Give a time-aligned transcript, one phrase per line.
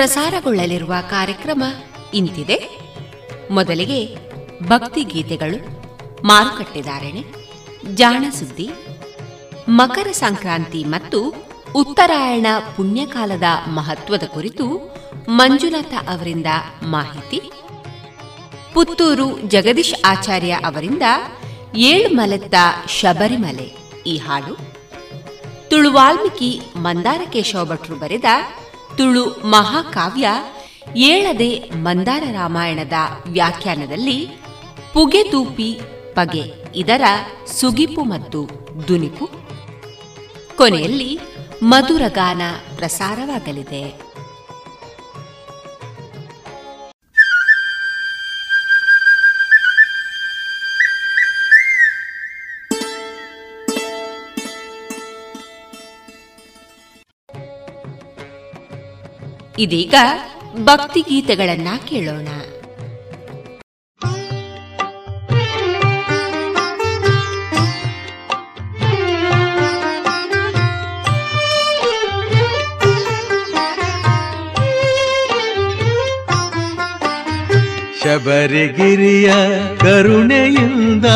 [0.00, 1.62] ಪ್ರಸಾರಗೊಳ್ಳಲಿರುವ ಕಾರ್ಯಕ್ರಮ
[2.14, 2.56] ಇಂತಿದೆ.
[3.50, 4.16] ಮೊದಲಿಗೆ
[4.66, 5.58] ಭಕ್ತಿ ಗೀತೆಗಳು
[6.24, 7.22] ಮಾರುಕಟ್ಟೆದಾರಣೆ
[7.94, 8.68] ಜಾಣ ಸುದ್ದಿ,
[9.68, 11.34] ಮಕರ ಸಂಕ್ರಾಂತಿ ಮತ್ತು
[11.74, 14.66] ಉತ್ತರಾಯಣ ಪುಣ್ಯಕಾಲದ ಮಹತ್ವದ ಕುರಿತು
[15.28, 16.46] ಮಂಜುನಾಥ ಅವರಿಂದ
[16.82, 17.40] ಮಾಹಿತಿ.
[18.74, 21.02] ಪುತ್ತೂರು ಜಗದೀಶ್ ಆಚಾರ್ಯ ಅವರಿಂದ
[21.76, 22.54] ಏಳ್ಮಲೆತ್ತ
[22.88, 23.68] ಶಬರಿಮಲೆ
[24.06, 24.56] ಈ ಹಾಡು.
[25.68, 28.24] ತುಳು ವಾಲ್ಮೀಕಿ ಮಂದಾರ ಕೇಶವ ಭಟ್ರು ಬರೆದ
[28.96, 30.28] ತುಳು ಮಹಾಕಾವ್ಯ
[30.96, 32.92] ಏಳದೆ ಮಂದಾರ ರಾಮಾಯಣದ
[33.26, 34.26] ವ್ಯಾಖ್ಯಾನದಲ್ಲಿ
[34.92, 35.80] ಪುಗೆತೂಪಿ
[36.14, 36.42] ಪಗೆ
[36.74, 37.02] ಇದರ
[37.60, 38.48] ಸುಗಿಪು ಮತ್ತು
[38.88, 39.30] ದುನಿಪು.
[40.56, 41.18] ಕೊನೆಯಲ್ಲಿ
[41.62, 42.42] ಮಧುರಗಾನ
[42.76, 44.09] ಪ್ರಸಾರವಾಗಲಿದೆ.
[59.60, 59.94] ಇದೀಗ
[60.64, 62.28] ಭಕ್ತಿಗೀತೆಗಳನ್ನ ಕೇಳೋಣ.
[78.02, 79.32] ಶಬರಿಗಿರಿಯ
[79.78, 81.06] ಕರುಣೆಯಿಂದ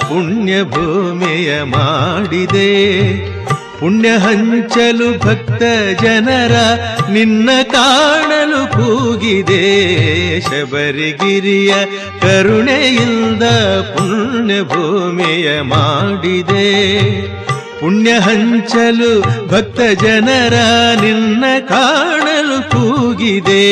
[0.00, 3.33] ಪುಣ್ಯ ಭೂಮಿಯ ಮಾಡಿದೆ.
[3.84, 5.62] ಪುಣ್ಯ ಹಂಚಲು ಭಕ್ತ
[6.02, 6.52] ಜನರ
[7.10, 9.60] ನಿನ್ನ ಕಾಣಲು ಕೂಗಿದೆ.
[10.40, 11.74] ಶಬರಿಗಿರಿಯ
[12.20, 13.42] ಕರುಣೆಯಿಂದ
[13.94, 16.70] ಪುಣ್ಯ ಭೂಮಿಯ ಮಾಡಿದೆ.
[17.80, 20.54] ಪುಣ್ಯ ಹಂಚಲು ಭಕ್ತ ಜನರ
[21.00, 23.64] ನಿನ್ನ ಕಾಣಲು ಕೂಗಿದೆ.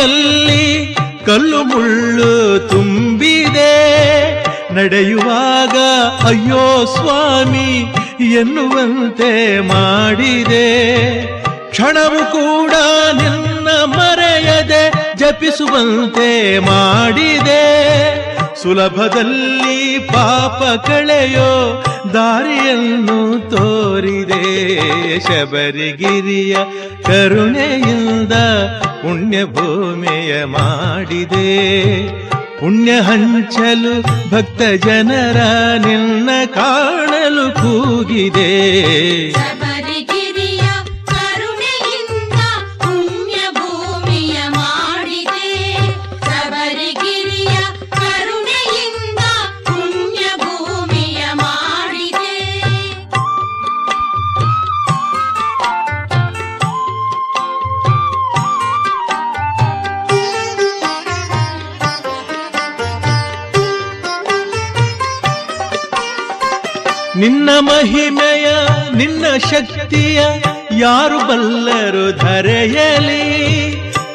[0.00, 3.74] ಹಾದಿಯಲ್ಲಿ ಕಲ್ಲು ಮುಳ್ಳು ತುಂಬಿದೆ.
[4.74, 5.76] ನಡೆಯುವಾಗ
[6.26, 10.66] ಅಯ್ಯೋ ಸ್ವಾಮಿ ಎನ್ನುವಂತೆ ಮಾಡಿದೆ.
[11.70, 12.72] ಕ್ಷಣವು ಕೂಡ
[13.22, 17.64] ನಿನ್ನ ಮರೆಯದೆ ಜಪಿಸುವಂತೆ ಮಾಡಿದೆ.
[18.62, 24.44] ಸುಲಭದಲ್ಲಿ ಪಾಪ ಕಳೆಯೋ ದಾರಿಯನ್ನು ತೋರಿದೆ
[25.20, 26.56] ಶಬರಿಗಿರಿಯ
[27.06, 28.32] ಕರುಣೆಯಿಂದ
[29.02, 31.50] ಪುಣ್ಯ ಭೂಮಿಯ ಮಾಡಿದೆ.
[32.60, 35.36] ಪುಣ್ಯ ಹಂಚಲು ಭಕ್ತ ಜನರ
[35.86, 38.50] ನಿನ್ನ ಕಾಣಲು ಕೂಗಿದೆ.
[67.70, 68.46] ಮಹಿಮೆಯ
[68.94, 70.20] ನಿನ್ನ ಶಕ್ತಿಯ
[70.78, 73.22] ಯಾರು ಬಲ್ಲರು ಧರೆಯಲಿ?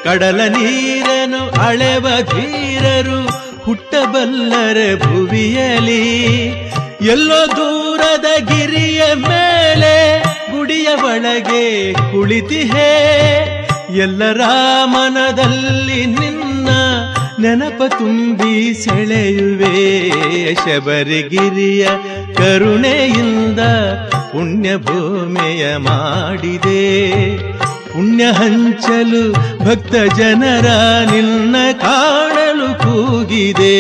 [0.04, 3.26] ಕಡಲ ನೀರನು ಅಳೆವ ಧೀರರು
[3.64, 6.06] ಹುಟ್ಟಬಲ್ಲರೆ ಭುವಿಯಲಿ.
[7.02, 12.92] ಎಲ್ಲೋ ದೂರದ ಗಿರಿಯ ಮೇಲೆ ಗುಡಿಯ ಒಳಗೆ ಕುಳಿತಿಹೇ.
[13.96, 14.42] ಎಲ್ಲರ
[14.86, 16.70] ಮನದಲ್ಲಿ ನಿನ್ನ
[17.40, 19.74] ನೆನಪ ತುಂಬಿ ಸೆಳೆಯುವೆ
[20.54, 21.88] ಶಬರಿಗಿರಿಯ
[22.36, 23.60] ಕರುಣೆಯಿಂದ
[24.32, 26.84] ಪುಣ್ಯ ಭೂಮಿಯ ಮಾಡಿದೆ.
[27.92, 29.32] ಪುಣ್ಯ ಹಂಚಲು
[29.66, 30.68] ಭಕ್ತ ಜನರ
[31.12, 33.78] ನಿನ್ನ ಕಾಣಲು ಕೂಗಿದೆ.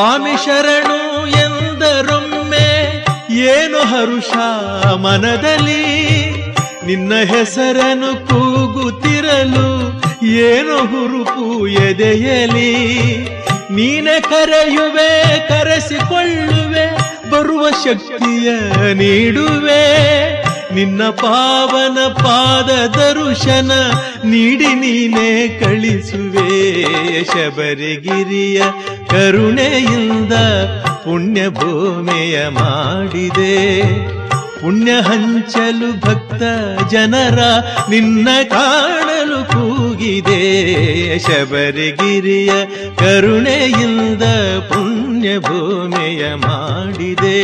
[0.00, 2.68] ಸ್ವಾಮಿ ಶರಣು ಎಂದರೊಮ್ಮೆ
[3.30, 4.30] ಏನು ಹರುಷ
[4.94, 5.82] ಮನದಲ್ಲಿ?
[6.86, 9.68] ನಿನ್ನ ಹೆಸರನ್ನು ಕೂಗುತ್ತಿರಲು
[10.22, 12.98] ಏನು ಹುರುಪು ಎದೆಯಲಿ?
[13.70, 16.96] ನೀನೆ ಕರೆಯುವೆ, ಕರೆಸಿಕೊಳ್ಳುವೆ,
[17.30, 18.50] ಬರುವ ಶಕ್ತಿಯ
[18.94, 20.10] ನೀಡುವೆ.
[20.74, 23.72] ನಿನ್ನ ಪಾವನ ಪಾದ ದರುಶನ
[24.24, 26.82] ನೀಡಿ ನೀನೇ ಕಳಿಸುವೆ
[27.24, 28.62] ಶಬರಿಗಿರಿಯ
[29.08, 30.32] ಕರುಣೆಯಿಂದ
[31.04, 33.82] ಪುಣ್ಯ ಭೂಮಿಯ ಮಾಡಿದೆ.
[34.60, 36.42] ಪುಣ್ಯ ಹಂಚಲು ಭಕ್ತ
[36.90, 37.38] ಜನರ
[37.88, 40.42] ನಿನ್ನ ಕಾಣಲು ಕೂಗಿದೆ.
[41.18, 42.52] ಶಬರಿಗಿರಿಯ
[42.96, 44.22] ಕರುಣೆಯಿಂದ
[44.68, 47.40] ಪುಣ್ಯ ಭೂಮಿಯ ಮಾಡಿದೆ.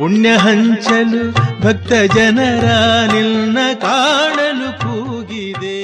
[0.00, 2.64] ಪುಣ್ಯ ಹಂಚಲು ಭಕ್ತ ಜನರ
[3.12, 5.80] ನಿಲ್ನ ಕಾಣಲು ಕೂಗಿದೆ.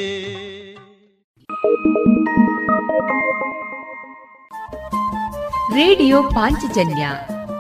[5.75, 7.09] ರೇಡಿಯೋ ಪಾಂಚಜನ್ಯ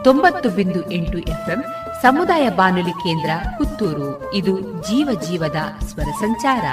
[0.04, 1.64] ತೊಂಬತ್ತು ಬಿಂದು ಎಂಟು ಎಫ್ಎಂ
[2.02, 4.34] ಸಮುದಾಯ ಬಾನುಲಿ ಕೇಂದ್ರ ಪುತ್ತೂರು.
[4.34, 6.64] ಇದು ಜೀವ ಜೀವದ ಸ್ವರ ಸಂಚಾರ.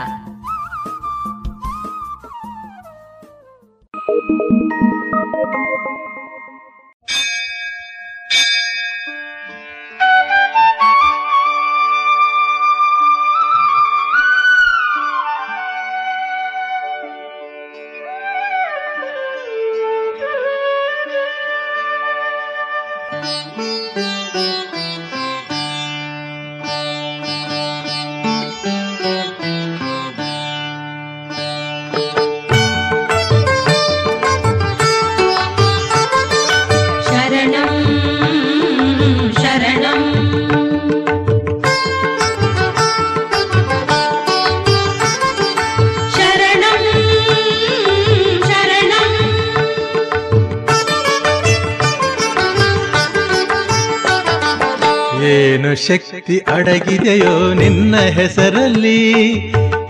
[55.88, 59.24] ಶಕ್ತಿ ಅಡಗಿದೆಯೋ ನಿನ್ನ ಹೆಸರಲ್ಲಿ?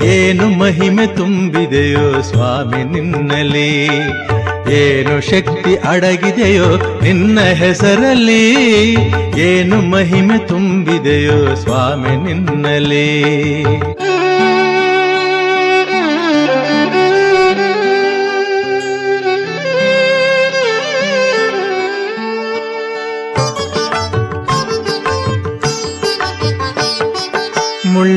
[0.03, 3.85] ಏನು ಮಹಿಮೆ ತುಂಬಿದೆಯೋ ಸ್ವಾಮಿ ನಿನ್ನಲ್ಲಿ?
[4.73, 8.51] ಏನು ಶಕ್ತಿ ಅಡಗಿದೆಯೋ ನಿನ್ನ ಹೆಸರಲ್ಲಿ?
[9.39, 13.63] ಏನು ಮಹಿಮೆ ತುಂಬಿದೆಯೋ ಸ್ವಾಮಿ ನಿನ್ನಲ್ಲಿ?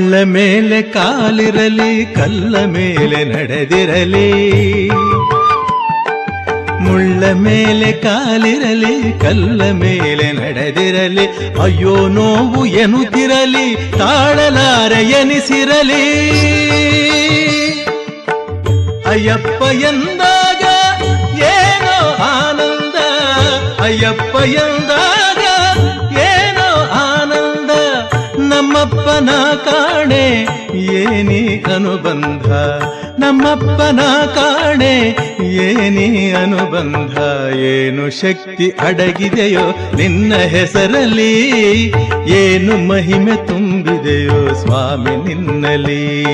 [0.07, 4.29] ಮುಳ್ಳ ಮೇಲೆ ಕಾಲಿರಲಿ ಕಲ್ಲ ಮೇಲೆ ನಡೆದಿರಲಿ
[6.85, 8.93] ಮುಳ್ಳ ಮೇಲೆ ಕಾಲಿರಲಿ
[9.25, 11.25] ಕಲ್ಲ ಮೇಲೆ ನಡೆದಿರಲಿ
[11.61, 13.67] ಅಯ್ಯೋ ನೋವು ಎನ್ನುತ್ತಿರಲಿ
[13.99, 16.05] ತಾಳಲಾರ ಎನಿಸಿರಲಿ
[19.07, 20.65] ಅಯ್ಯಪ್ಪ ಎಂದಾಗ
[21.53, 21.99] ಏನೋ
[22.31, 22.99] ಆನಂದ
[23.83, 24.37] ಅಯ್ಯಪ್ಪ
[24.67, 25.26] ಎಂದಾಗ
[28.57, 29.31] ನಮ್ಮಪ್ಪನ
[29.65, 30.25] ಕಾಣೆ
[30.75, 32.49] ಏನಿ ಅನುಬಂಧ?
[33.19, 34.01] ನಮ್ಮಪ್ಪನ
[34.35, 34.95] ಕಾಣೆ
[35.43, 37.19] ಏನಿ ಅನುಬಂಧ?
[37.55, 41.33] ಏನು ಶಕ್ತಿ ಅಡಗಿದೆಯೋ ನಿನ್ನ ಹೆಸರಲ್ಲಿ?
[42.27, 46.25] ಏನು ಮಹಿಮೆ ತುಂಬಿದೆಯೋ ಸ್ವಾಮಿ ನಿನ್ನಲಿ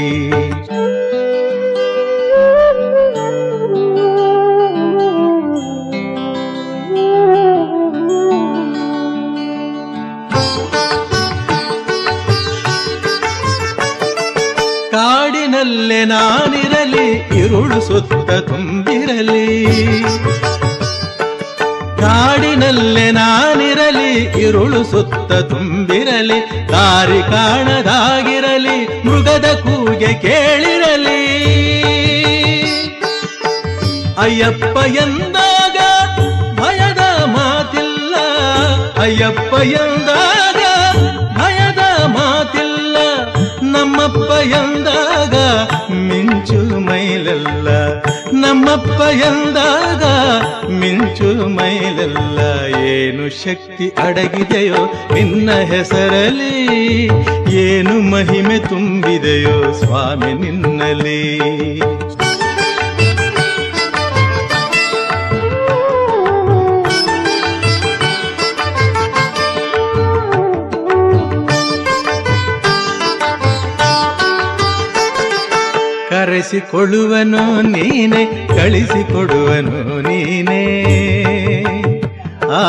[15.63, 17.09] ಕಾಡಿನಲ್ಲೇ ನಾನಿರಲಿ,
[17.41, 19.67] ಇರುಳು ಸುತ್ತ ತುಂಬಿರಲಿ.
[22.01, 24.11] ಕಾಡಿನಲ್ಲೇ ನಾನಿರಲಿ,
[24.43, 26.41] ಇರುಳು ಸುತ್ತ ತುಂಬಿರಲಿ.
[26.73, 31.23] ದಾರಿ ಕಾಣದಾಗಿರಲಿ, ಮೃಗದ ಕೂಗೆ ಕೇಳಿರಲಿ.
[34.19, 35.79] ಅಯ್ಯಪ್ಪ ಎಂದಾಗ
[36.59, 37.03] ಭಯದ
[37.37, 38.15] ಮಾತಿಲ್ಲ,
[39.03, 40.63] ಅಯ್ಯಪ್ಪ ಎಂದಾಗ
[48.53, 50.03] ನಮ್ಮಪ್ಪ ಎಂದಾಗ
[50.73, 52.41] ಮಿಂಚು ಮೈಲೆಲ್ಲ
[52.77, 54.81] ಏನು ಶಕ್ತಿ ಅಡಗಿದೆಯೋ
[55.15, 56.59] ನಿನ್ನ ಹೆಸರಲ್ಲಿ
[57.55, 61.21] ಏನು ಮಹಿಮೆ ತುಂಬಿದೆಯೋ ಸ್ವಾಮಿ ನಿನ್ನಲ್ಲಿ.
[76.43, 80.63] ಕರೆಸಿಕೊಳ್ಳುವನು ನೀನೆ ಕಳಿಸಿಕೊಡುವನು ನೀನೇ
[82.53, 82.63] ಆ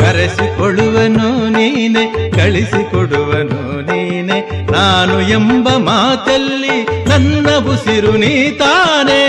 [0.00, 4.38] ಕರೆಸಿಕೊಳ್ಳುವನು ನೀನೆ ಕಳಿಸಿಕೊಡುವನು ನೀನೆ
[4.72, 6.76] ನಾನು ಎಂಬ ಮಾತಲ್ಲಿ
[7.08, 9.22] ನನ್ನ ಉಸಿರು ನೀ ತಾನೇ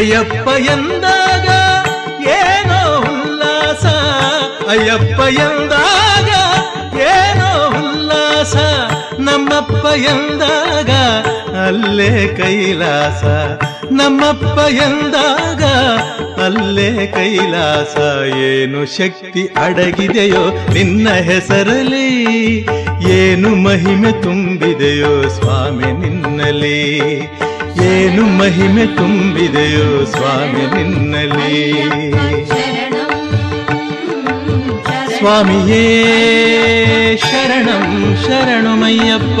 [0.00, 1.48] ಅಯ್ಯಪ್ಪ ಎಂದಾಗ
[2.22, 3.86] ಏನೋ ಉಲ್ಲಾಸ.
[4.68, 6.28] ಅಯ್ಯಪ್ಪ ಎಂದಾಗ
[6.94, 8.56] ಏನೋ ಉಲ್ಲಾಸ.
[9.20, 10.90] ನಮ್ಮಪ್ಪ ಎಂದಾಗ
[11.56, 13.24] ಅಲ್ಲೇ ಕೈಲಾಸ.
[13.92, 15.64] ನಮ್ಮಪ್ಪ ಎಂದಾಗ
[16.40, 18.24] ಅಲ್ಲೇ ಕೈಲಾಸ.
[18.34, 22.66] ಏನು ಶಕ್ತಿ ಅಡಗಿದೆಯೋ ನಿನ್ನ ಹೆಸರಲ್ಲಿ.
[23.08, 27.00] ಏನು ಮಹಿಮೆ ತುಂಬಿದೆಯೋ ಸ್ವಾಮಿ ನಿನ್ನಲ್ಲಿ.
[27.82, 31.72] ಏನು ಮಹಿಮೆ ತುಂಬಿದೆಯೋ ಸ್ವಾಮಿ ನಿನ್ನಲ್ಲಿ?
[35.18, 35.84] ಸ್ವಾಮಿಯೇ
[37.16, 39.40] ಶರಣಂ ಶರಣಮಯ್ಯಪ್ಪ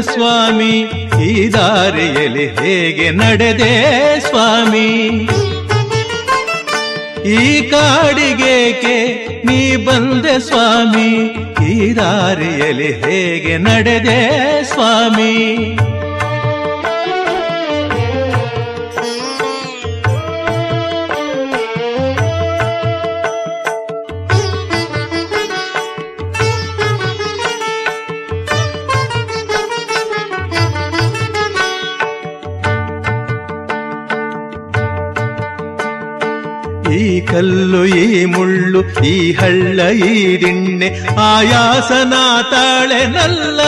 [0.00, 0.90] ಸ್ವಾಮಿ,
[1.24, 4.88] ಈ ದಾರಿಯಲ್ಲಿ ಹೇಗೆ ನಡೆದೆ ಸ್ವಾಮಿ?
[7.28, 11.24] ಈ ಕಾಡಿಗೇಕೆ ನೀ ಬಂದೆ ಸ್ವಾಮಿ?
[11.70, 15.76] ಈ ದಾರಿಯಲ್ಲಿ ಹೇಗೆ ನಡೆದೆ ಸ್ವಾಮಿ?
[39.10, 40.88] ಈ ಹಳ್ಳ ಈ ದಿಣ್ಣೆ,
[41.26, 42.14] ಆಯಾಸನ
[42.52, 43.60] ತಾಳೆನಲ್ಲ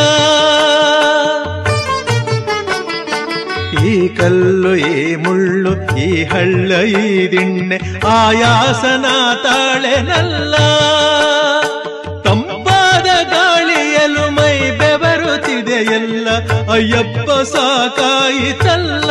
[3.84, 5.72] ಈ ಕಲ್ಲು, ಈ ಮುಳ್ಳು,
[6.06, 6.70] ಈ ಹಳ್ಳ,
[7.02, 7.76] ಈ ದಿಣ್ಣೆ,
[8.16, 9.06] ಆಯಾಸನ
[9.44, 10.54] ತಾಳೆನಲ್ಲ
[12.26, 16.28] ತಂಪಾದ ಗಾಳಿಯಲು ಮೈ ಬೆವರುತ್ತಿದೆ ಎಲ್ಲ,
[16.72, 19.10] ಅಯ್ಯಪ್ಪ ಸಾಕಾಯಿತಲ್ಲ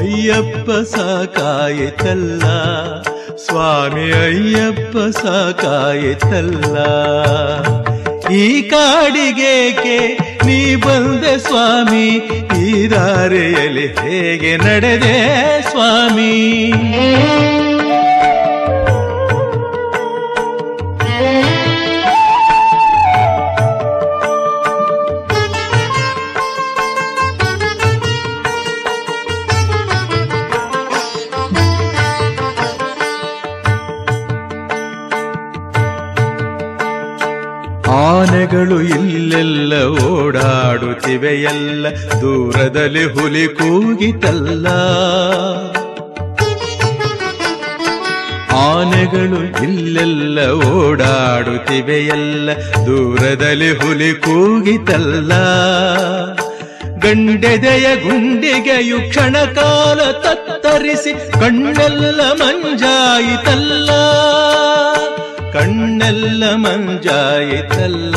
[0.00, 2.44] ಅಯ್ಯಪ್ಪ ಸಾಕಾಯಿತಲ್ಲ
[3.44, 6.76] ಸ್ವಾಮಿ ಅಯ್ಯಪ್ಪ ಸಾಕಾಯಿತಲ್ಲ.
[8.30, 12.08] ಈ ಕಾಡಿಗೇಕೆ ನೀ ಬಂದೆ ಸ್ವಾಮಿ?
[12.64, 15.16] ಈ ದಾರಿಯಲ್ಲಿ ಹೇಗೆ ನಡೆದೆ
[15.62, 16.72] ಸ್ವಾಮಿ?
[38.10, 39.72] ಆನೆಗಳು ಇಲ್ಲೆಲ್ಲ
[40.10, 41.86] ಓಡಾಡುತ್ತಿವೆಯಲ್ಲ,
[42.22, 44.66] ದೂರದಲ್ಲಿ ಹುಲಿ ಕೂಗಿತಲ್ಲ.
[48.68, 50.38] ಆನೆಗಳು ಇಲ್ಲೆಲ್ಲ
[50.78, 52.50] ಓಡಾಡುತ್ತಿವೆಯಲ್ಲ,
[52.86, 55.32] ದೂರದಲ್ಲಿ ಹುಲಿ ಕೂಗಿತಲ್ಲ.
[57.04, 63.90] ಗಂಡೆದೆಯ ಗುಂಡಿಗೆಯು ಕ್ಷಣ ಕಾಲ ತತ್ತರಿಸಿ, ಕಣ್ಣೆಲ್ಲ ಮಂಜಾಯಿತಲ್ಲ.
[65.54, 68.16] ಕಣ್ಣೆಲ್ಲ ಮಂಜಾಯಿತಲ್ಲ,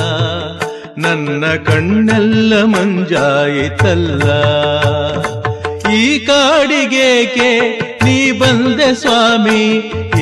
[1.06, 4.24] ನನ್ನ ಕಣ್ಣೆಲ್ಲ ಮಂಜಾಯಿತಲ್ಲ.
[6.00, 7.50] ಈ ಕಾಡಿಗೇಕೆ
[8.06, 9.64] ನೀ ಬಂದೆ ಸ್ವಾಮಿ,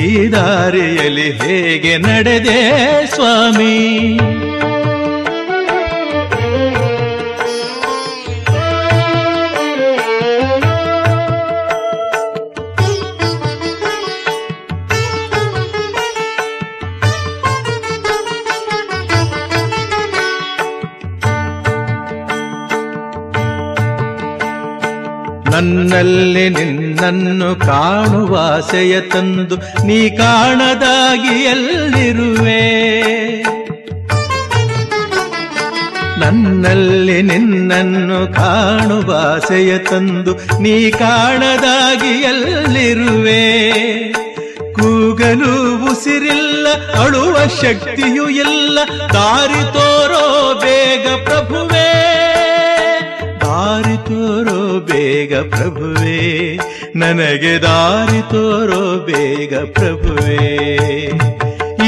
[0.04, 2.60] ಈ ದಾರಿಯಲ್ಲಿ ಹೇಗೆ ನಡೆದೆ
[3.14, 3.76] ಸ್ವಾಮಿ?
[25.62, 32.62] ನನ್ನಲ್ಲಿ ನಿನ್ನನ್ನು ಕಾಣುವ ಆಸೆಯ ತಂದು ನೀ ಕಾಣದಾಗಿ ಎಲ್ಲಿರುವೆ?
[36.18, 43.42] ನನ್ನಲ್ಲಿ ನಿನ್ನನ್ನು ಕಾಣುವ ಆಸೆಯ ತಂದು ನೀ ಕಾಣದಾಗಿ ಎಲ್ಲಿರುವೆ?
[44.72, 45.52] ಕೂಗಲು
[45.90, 46.66] ಉಸಿರಿಲ್ಲ,
[47.00, 48.78] ಅಳುವ ಶಕ್ತಿಯೂ ಇಲ್ಲ,
[49.14, 51.71] ದಾರಿ ತೋರೋ ಬೇಗ ಪ್ರಭುವೇ.
[54.80, 56.58] ಬೇಗ ಪ್ರಭುವೇ.
[56.96, 60.72] ನನಗೆ ದಾರಿ ತೋರೋ ಬೇಗ ಪ್ರಭುವೇ.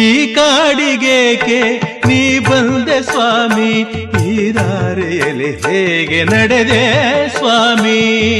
[0.00, 3.80] ಈ ಕಾಡಿಗೇಕೆ ನೀ ಬಂದೆ ಸ್ವಾಮಿ?
[4.28, 6.94] ಈ ದಾರಿಯಲ್ಲಿ ಹೇಗೆ ನಡೆದೆ
[7.38, 8.38] ಸ್ವಾಮಿ?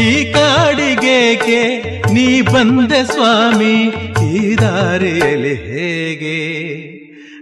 [0.00, 3.94] ಈ ಕಾಡಿಗೇಕೆ ನೀ ಬಂದೆ ಸ್ವಾಮಿ?
[4.34, 6.62] ಈ ದಾರಿಯಲ್ಲಿ ಹೇಗೆ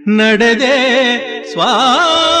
[0.07, 1.17] ನಡೆದೆ
[1.51, 2.40] ಸ್ವಾಮಿ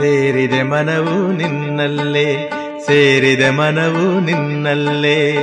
[0.00, 2.50] ಸೇರಿದೆ ಮನವು ನಿನ್ನಲ್ಲೇ,
[2.86, 5.34] ಸೇರಿದೆ ಮನವು ನಿನ್ನಲ್ಲೇ.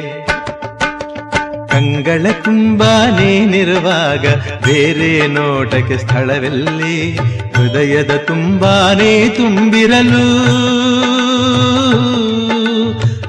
[1.67, 2.83] ಕಂಗಳ ತುಂಬ
[3.19, 4.25] ನೀನಿರುವಾಗ
[4.65, 7.15] ಬೇರೆ ನೋಟಕ್ಕೆ ಸ್ಥಳವೆಲ್ಲಿ,
[7.55, 10.25] ಹೃದಯದ ತುಂಬಾನೇ ತುಂಬಿರಲು.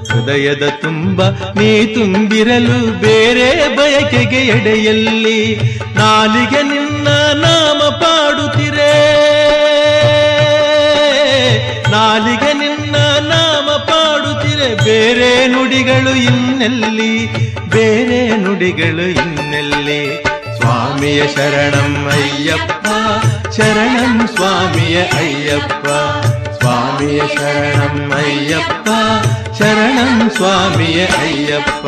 [0.06, 5.54] ಹೃದಯದ ತುಂಬ ನೀ ತುಂಬಿರಲು ಬೇರೆ ಬಯಕೆಗೆ ಎಡೆಯಲ್ಲಿ,
[5.94, 8.67] ನಾಲಿಗೆ ನಿನ್ನ ನಾಮ ಪಾಡುತ್ತಿರೇ
[11.98, 12.96] ನಾಲಿಗೆ ನಿನ್ನ
[13.28, 17.26] ನಾಮ ಪಾಡುತ್ತಿರೆ ಬೇರೆ ನುಡಿಗಳು ಇನ್ನೆಲ್ಲಿ?
[17.68, 20.22] ಬೇರೆ ನುಡಿಗಳು ಇನ್ನೆಲ್ಲಿ?
[20.56, 22.86] ಸ್ವಾಮಿಯ ಶರಣಂ ಅಯ್ಯಪ್ಪ.
[23.56, 25.86] ಶರಣಂ ಸ್ವಾಮಿಯ ಅಯ್ಯಪ್ಪ.
[26.58, 28.88] ಸ್ವಾಮಿಯ ಶರಣಂ ಅಯ್ಯಪ್ಪ.
[29.58, 31.86] ಶರಣಂ ಸ್ವಾಮಿಯ ಅಯ್ಯಪ್ಪ.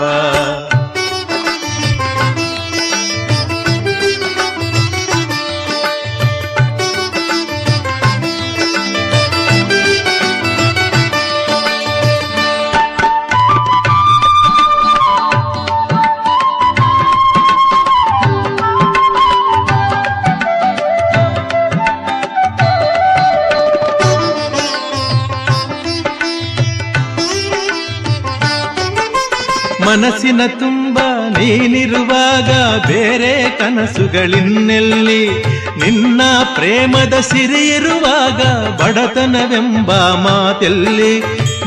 [30.01, 30.99] ಮನಸ್ಸಿನ ತುಂಬ
[31.39, 32.51] ನೀನಿರುವಾಗ
[32.87, 35.29] ಬೇರೆ ಕನಸುಗಳಿನ್ನೆಲ್ಲಿ
[35.77, 36.23] ನಿನ್ನ
[36.55, 38.43] ಪ್ರೇಮದ ಸಿರಿ ಇರುವಾಗ
[38.81, 41.23] ಬಡತನವೆಂಬ ಮಾತೆಲ್ಲಿ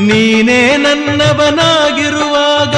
[0.06, 2.76] ನೀನೇ ನನ್ನವನಾಗಿರುವಾಗ.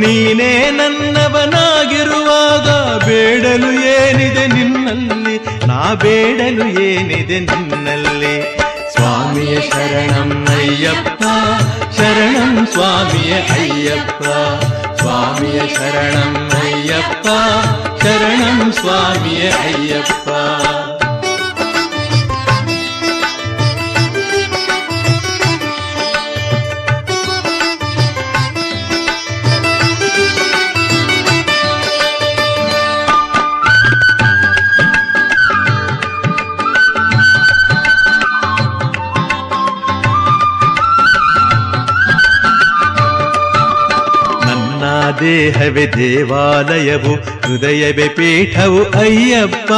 [0.00, 5.66] ನೀನೇ ನನ್ನವನಾಗಿರುವಾಗ ಬೇಡಲು ಏನಿದೆ ನಿನ್ನಲ್ಲಿ?
[5.66, 8.62] ನಾ ಬೇಡಲು ಏನಿದೆ ನಿನ್ನಲ್ಲಿ?
[8.92, 11.22] ಸ್ವಾಮಿಯ ಶರಣಂ ಅಯ್ಯಪ್ಪ
[11.96, 14.24] ಶರಣಂ ಸ್ವಾಮಿಯ ಅಯ್ಯಪ್ಪ
[15.00, 17.26] ಸ್ವಾಮಿಯ ಶರಣಂ ಅಯ್ಯಪ್ಪ
[18.02, 20.28] ಶರಣಂ ಸ್ವಾಮಿಯ ಅಯ್ಯಪ್ಪ
[45.22, 49.72] ದೇಹವೇ ದೇವಾಲಯವು, ಹೃದಯವೇ ಪೀಠವು ಅಯ್ಯಪ್ಪ.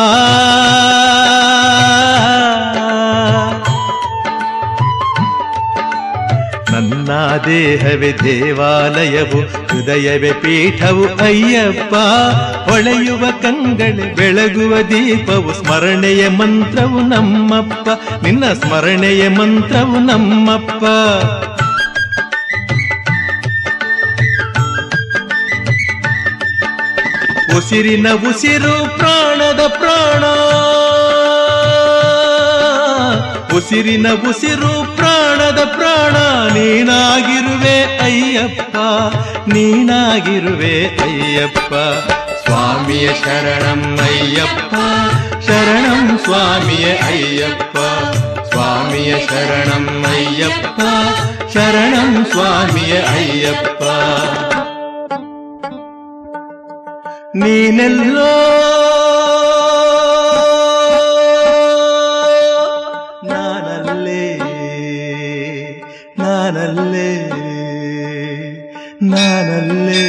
[6.72, 7.09] ನನ್ನ
[7.46, 11.94] ದೇಹವೇ ದೇವಾಲಯವು, ಹೃದಯವೇ ಪೀಠವು ಅಯ್ಯಪ್ಪ.
[12.70, 17.88] ಹೊಳೆಯುವ ಕಂಗಳೆ, ಬೆಳಗುವ ದೀಪವು, ಸ್ಮರಣೆಯ ಮಂತ್ರವು ನಮ್ಮಪ್ಪ.
[18.22, 20.85] ನಿನ್ನ ಸ್ಮರಣೆಯ ಮಂತ್ರವು ನಮ್ಮಪ್ಪ.
[27.74, 30.24] ಉಸಿರಿನ ಉಸಿರು ಪ್ರಾಣದ ಪ್ರಾಣ.
[33.56, 36.12] ಉಸಿರಿನ ಉಸಿರು ಪ್ರಾಣದ ಪ್ರಾಣ.
[36.52, 38.76] ನೀನಾಗಿರುವೆ ಅಯ್ಯಪ್ಪ
[39.48, 41.74] ನೀನಾಗಿರುವೆ ಅಯ್ಯಪ್ಪ.
[42.44, 44.74] ಸ್ವಾಮಿಯ ಶರಣಂ ಅಯ್ಯಪ್ಪ,
[45.46, 47.78] ಶರಣಂ ಸ್ವಾಮಿಯ ಅಯ್ಯಪ್ಪ.
[48.48, 50.80] ಸ್ವಾಮಿಯ ಶರಣಂ ಅಯ್ಯಪ್ಪ,
[51.54, 53.82] ಶರಣಂ ಸ್ವಾಮಿಯ ಅಯ್ಯಪ್ಪ.
[57.35, 58.33] ನೀನೆಲ್ಲೋ
[63.25, 64.23] ನಾನಲ್ಲೇ
[66.18, 67.09] ನಾನಲ್ಲೇ
[69.03, 70.03] ನಾನಲ್ಲೇ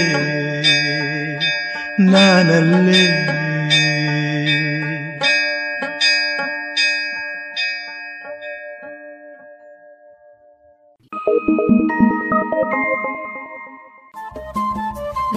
[2.12, 3.02] ನಾನಲ್ಲೇ.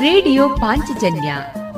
[0.01, 1.31] ರೇಡಿಯೋ ಪಾಂಚಜನ್ಯ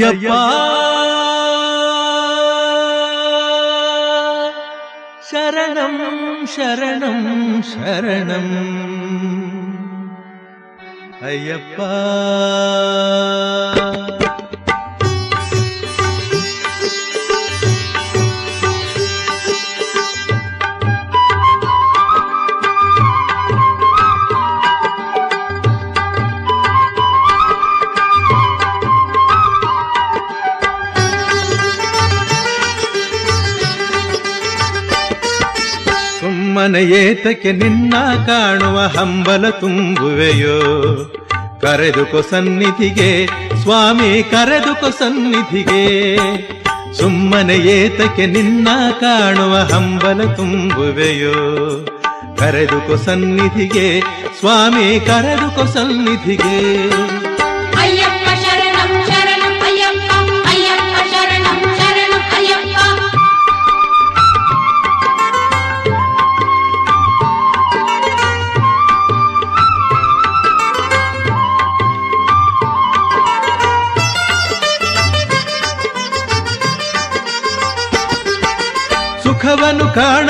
[0.00, 0.32] ಅಯ್ಯಪ್ಪ
[5.30, 5.94] ಶರಣಂ
[6.46, 7.24] ಶರಣಂ
[7.62, 8.46] ಶರಣಂ
[11.22, 11.78] ಅಯ್ಯಪ್ಪ
[36.98, 37.94] ಏತಕ್ಕೆ ನಿನ್ನ
[38.26, 40.58] ಕಾಣುವ ಹಂಬಲ ತುಂಬುವೆಯೋ?
[41.60, 43.26] ಕರೆದುಕೊ ಸನ್ನಿಧಿಗೆ,
[43.62, 46.06] ಸ್ವಾಮಿ, ಕರೆದುಕೊ ಸನ್ನಿಧಿಗೆ.
[46.98, 48.68] ಸುಮ್ಮನೆ ಏತಕ್ಕೆ ನಿನ್ನ
[49.00, 51.34] ಕಾಣುವ ಹಂಬಲ ತುಂಬುವೆಯೋ?
[52.38, 54.00] ಕರೆದುಕೊ ಸನ್ನಿಧಿಗೆ,
[54.40, 56.88] ಸ್ವಾಮಿ, ಕರೆದುಕೊ ಸನ್ನಿಧಿಗೆ.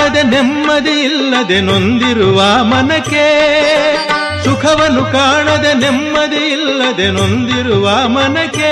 [0.09, 3.25] ಕಾಣದೆ ನೆಮ್ಮದಿ ಇಲ್ಲದೆ ನೊಂದಿರುವ ಮನಕ್ಕೆ,
[4.45, 8.71] ಸುಖವನ್ನು ಕಾಣದೆ ನೆಮ್ಮದಿ ಇಲ್ಲದೆ ನೊಂದಿರುವ ಮನಕ್ಕೆ,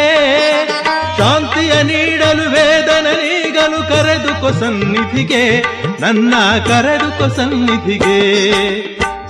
[1.16, 5.60] ಶಾಂತಿಯ ನೀಡಲು ವೇದನ ನೀಗಲು ಕರೆದುಕೊ ಸನ್ನಿಧಿಗೆ,
[6.00, 6.34] ನನ್ನ
[6.66, 8.18] ಕರೆದುಕೊ ಸನ್ನಿಧಿಗೆ.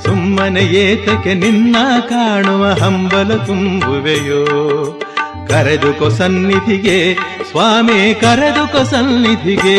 [0.04, 4.44] ಸುಮ್ಮನೆ ಏತಕ್ಕೆ ನಿನ್ನ ಕಾಣುವ ಹಂಬಲ ತುಂಬುವೆಯೋ?
[5.48, 7.14] ಕರೆದುಕೊ ಸನ್ನಿಧಿಗೆ,
[7.50, 9.78] ಸ್ವಾಮಿ ಕರೆದುಕೊ ಸನ್ನಿಧಿಗೆ.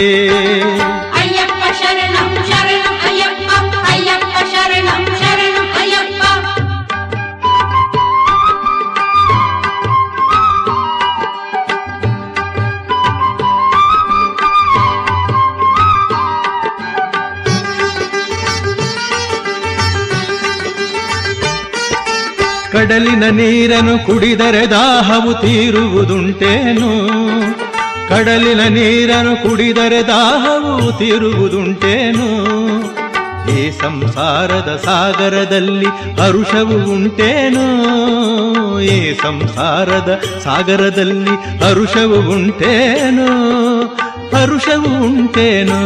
[23.30, 27.08] ನೀರನ್ನು ಕುಡಿದರೆ ದಾಹವು ತೀರುವುದುಂಟೇನು?
[28.10, 32.58] ಕಡಲಿನ ನೀರನ್ನು ಕುಡಿದರೆ ದಾಹವು ತೀರುವುದುಂಟೇನು?
[33.60, 35.86] ಈ ಸಂಸಾರದ ಸಾಗರದಲ್ಲಿ
[36.22, 37.66] ಹರುಷವು ಉಂಟೇನು?
[38.82, 43.28] ಈ ಸಂಸಾರದ ಸಾಗರದಲ್ಲಿ ಹರುಷವು ಉಂಟೇನು?
[44.36, 45.80] ಹರುಷವು ಉಂಟೇನು?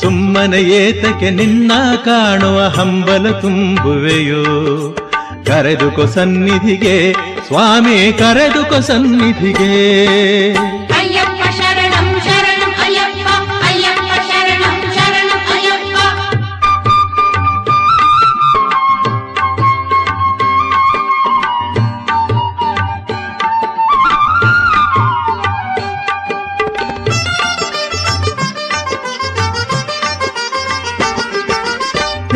[0.00, 1.72] ಸುಮ್ಮನೆ ಏತಕ್ಕೆ ನಿನ್ನ
[2.04, 4.44] ಕಾಣುವ ಹಂಬಲ ತುಂಬುವೆಯೋ?
[5.48, 6.96] ಕರೆದುಕೊ ಸನ್ನಿಧಿಗೆ
[7.46, 9.70] ಸ್ವಾಮಿ ಕರೆದುಕೊ ಸನ್ನಿಧಿಗೆ.
[10.98, 13.26] ಅಯ್ಯಪ್ಪ ಶರಣಂ ಶರಣಂ ಅಯ್ಯಪ್ಪ
[13.68, 15.96] ಅಯ್ಯಪ್ಪ ಶರಣಂ ಶರಣಂ ಅಯ್ಯಪ್ಪ.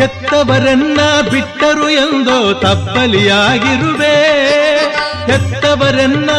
[0.05, 0.99] ಎತ್ತವರನ್ನ
[1.31, 4.15] ಬಿಟ್ಟು ಬಿಟ್ಟರು ಎಂದೋ ತಪ್ಪಲಿಯಾಗಿರುವೆ.
[5.31, 6.29] ಹೆತ್ತವರೆನ್ನ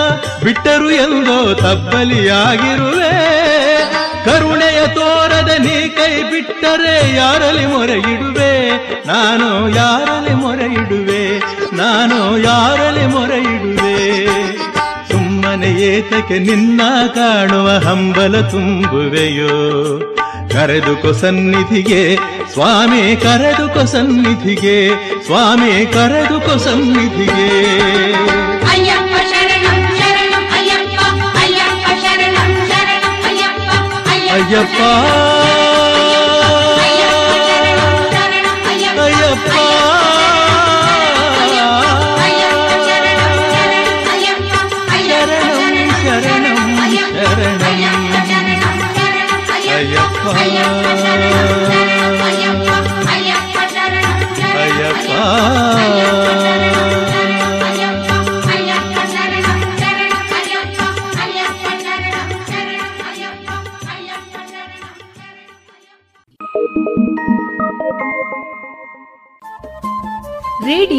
[0.45, 3.11] ಬಿಟ್ಟರು ಎಂದೋ ತಪ್ಪಲಿಯಾಗಿರುವೆ.
[4.25, 8.71] ಕರುಣೆಯ ತೋರದ ನೀ ಕೈ ಬಿಟ್ಟರೆ ಯಾರಲ್ಲಿ ಮೊರೆ ಇಡುವೆ
[9.07, 11.39] ನಾನು ಯಾರಲ್ಲಿ ಮೊರೆ ಇಡುವೆ
[11.77, 14.27] ನಾನು ಯಾರಲ್ಲಿ ಮೊರೆ ಇಡುವೆ
[15.13, 16.81] ಸುಮ್ಮನೆ ಏತಕ್ಕೆ ನಿನ್ನ
[17.15, 19.55] ಕಾಣುವ ಹಂಬಲ ತುಂಬುವೆಯೋ?
[20.55, 22.01] ಕರೆದುಕೊ ಸನ್ನಿಧಿಗೆ
[22.53, 24.77] ಸ್ವಾಮಿ ಕರೆದುಕೊ ಸನ್ನಿಧಿಗೆ
[25.25, 27.49] ಸ್ವಾಮಿ ಕರೆದುಕೊ ಸನ್ನಿಧಿಗೆ.
[34.35, 34.81] ಅಯ್ಯಪ್ಪ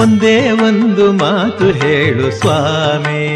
[0.00, 3.28] ಒಂದೇ ಒಂದು ಮಾತು ಹೇಳು ಸ್ವಾಮಿ.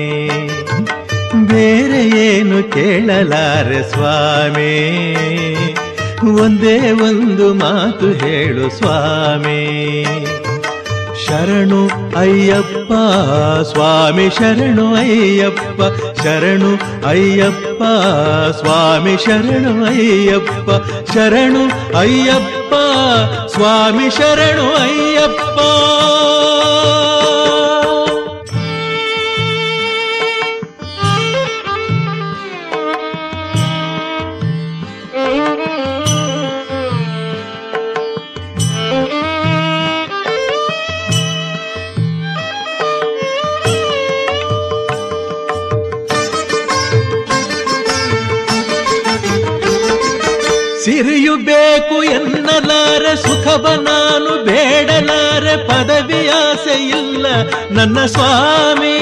[1.47, 4.75] ಬೇರೆ ಏನು ಕೇಳಲಾರೆ ಸ್ವಾಮಿ.
[6.43, 10.05] ಒಂದೇ ಒಂದು ಮಾತು ಹೇಳು ಸ್ವಾಮಿ.
[11.27, 12.93] ಶರಣು ಅಯ್ಯಪ್ಪ,
[13.63, 15.83] ಸ್ವಾಮಿ ಶರಣು ಅಯ್ಯಪ್ಪ
[16.23, 16.73] ಶರಣು
[17.09, 17.83] ಅಯ್ಯಪ್ಪ,
[18.57, 20.71] ಸ್ವಾಮಿ ಶರಣು ಅಯ್ಯಪ್ಪ
[21.13, 22.75] ಶರಣು ಅಯ್ಯಪ್ಪ,
[23.55, 25.61] ಸ್ವಾಮಿ ಶರಣು ಅಯ್ಯಪ್ಪ.
[55.87, 57.27] ಬೇಡಲಾರೆ ಪದವಿ ಆಸೆ ಇಲ್ಲ
[57.71, 58.99] ನನ್ನ ಸ್ವಾಮಿ.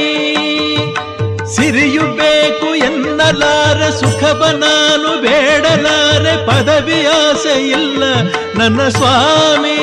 [1.54, 8.04] ಸಿರಿಯು ಬೇಕು ಎನ್ನಲಾರೆ ಸುಖವ ನಾನು ಬೇಡಲಾರೆ ಪದವಿ ಆಸೆ ಇಲ್ಲ
[8.58, 9.78] ನನ್ನ ಸ್ವಾಮಿ.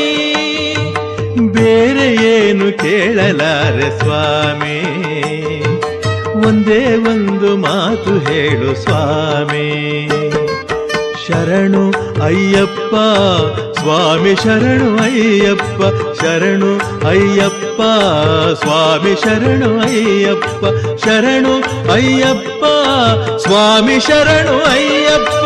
[1.39, 4.79] ಬೇರೆ ಏನು ಕೇಳಲಾರೆ ಸ್ವಾಮಿ.
[6.47, 10.09] ಒಂದೇ ಒಂದು ಮಾತು ಹೇಳು ಸ್ವಾಮಿ.
[11.27, 12.95] ಶರಣು ಅಯ್ಯಪ್ಪ
[13.79, 15.81] ಸ್ವಾಮಿ ಶರಣು ಅಯ್ಯಪ್ಪ
[16.21, 16.71] ಶರಣು
[17.07, 17.81] ಅಯ್ಯಪ್ಪ
[18.63, 20.63] ಸ್ವಾಮಿ ಶರಣು ಅಯ್ಯಪ್ಪ
[21.05, 21.53] ಶರಣು
[21.93, 22.63] ಅಯ್ಯಪ್ಪ
[23.37, 25.45] ಸ್ವಾಮಿ ಶರಣು ಅಯ್ಯಪ್ಪ.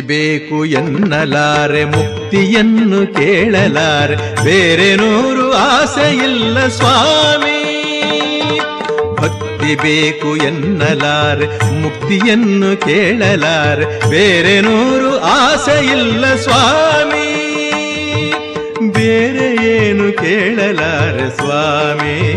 [0.00, 4.44] ಬೇಕು ಎನ್ನಲಾರೆ, ಮುಕ್ತಿಯನ್ನು ಕೇಳಲಾರೆ.
[4.44, 7.54] ಬೇರೆ ನೂರು ಆಸೆ ಇಲ್ಲ ಸ್ವಾಮಿ.
[9.14, 11.46] ಭಕ್ತಿ ಬೇಕು ಎನ್ನಲಾರೆ,
[11.80, 14.10] ಮುಕ್ತಿಯನ್ನು ಕೇಳಲಾರೆ.
[14.10, 17.34] ಬೇರೆ ನೂರು ಆಸೆ ಇಲ್ಲ ಸ್ವಾಮಿ.
[18.92, 22.34] ಬೇರೆ ಏನು ಕೇಳಲಾರೆ ಸ್ವಾಮಿ.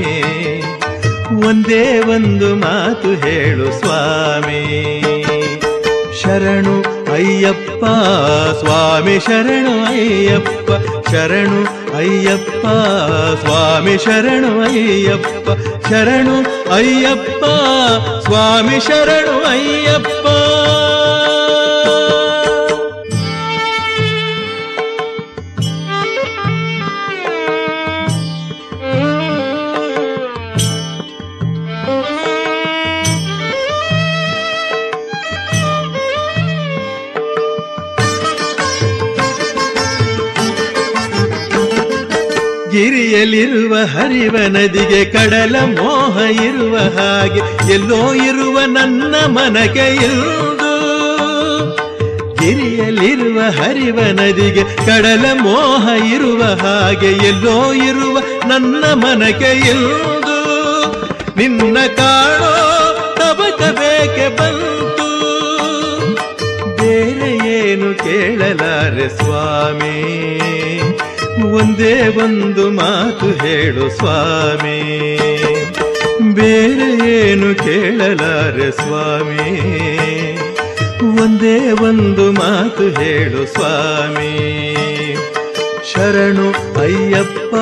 [1.47, 5.01] ಒಂದೇ ಒಂದು ಮಾತು ಹೇಳು ಸ್ವಾಮಿ.
[6.27, 6.73] ಶರಣು
[7.13, 7.83] ಅಯ್ಯಪ್ಪ,
[8.59, 10.69] ಸ್ವಾಮಿ ಶರಣು ಅಯ್ಯಪ್ಪ
[11.11, 11.59] ಶರಣು
[11.97, 12.65] ಅಯ್ಯಪ್ಪ,
[13.41, 15.47] ಸ್ವಾಮಿ ಶರಣು ಅಯ್ಯಪ್ಪ
[15.89, 16.35] ಶರಣು
[16.73, 17.43] ಅಯ್ಯಪ್ಪ,
[18.25, 20.46] ಸ್ವಾಮಿ ಶರಣು ಅಯ್ಯಪ್ಪ.
[42.77, 50.71] ಗಿರಿಯಲಿರುವ ಹರಿವ ನದಿಗೆ ಕಡಲ ಮೋಹ ಇರುವ ಹಾಗೆ ಎಲ್ಲೋ ಇರುವ ನನ್ನ ಮನಗೆ ಇಲ್ದು
[52.35, 58.17] ಗಿರಿಯಲಿರುವ ಹರಿವ ನದಿಗೆ ಕಡಲ ಮೋಹ ಇರುವ ಹಾಗೆ ಎಲ್ಲೋ ಇರುವ
[58.47, 60.37] ನನ್ನ ಮನಗೆ ಇಲ್ದು
[61.37, 62.53] ನಿನ್ನ ಕಾಣೋ
[63.15, 65.09] ತಬಕಬೇಕೆ ಬಂತು.
[66.77, 69.97] ಬೇರೆ ಏನು ಕೇಳಲಾರೆ ಸ್ವಾಮಿ?
[71.43, 75.17] ಒಂದೇ ಒಂದು ಮಾತು ಹೇಳು ಸ್ವಾಮಿ.
[76.35, 79.59] ಬೇರೆ ಏನು ಕೇಳಲಾರೆ ಸ್ವಾಮಿ?
[81.21, 84.57] ಒಂದೇ ಒಂದು ಮಾತು ಹೇಳು ಸ್ವಾಮಿ.
[85.93, 87.55] ಶರಣು ಅಯ್ಯಪ್ಪ,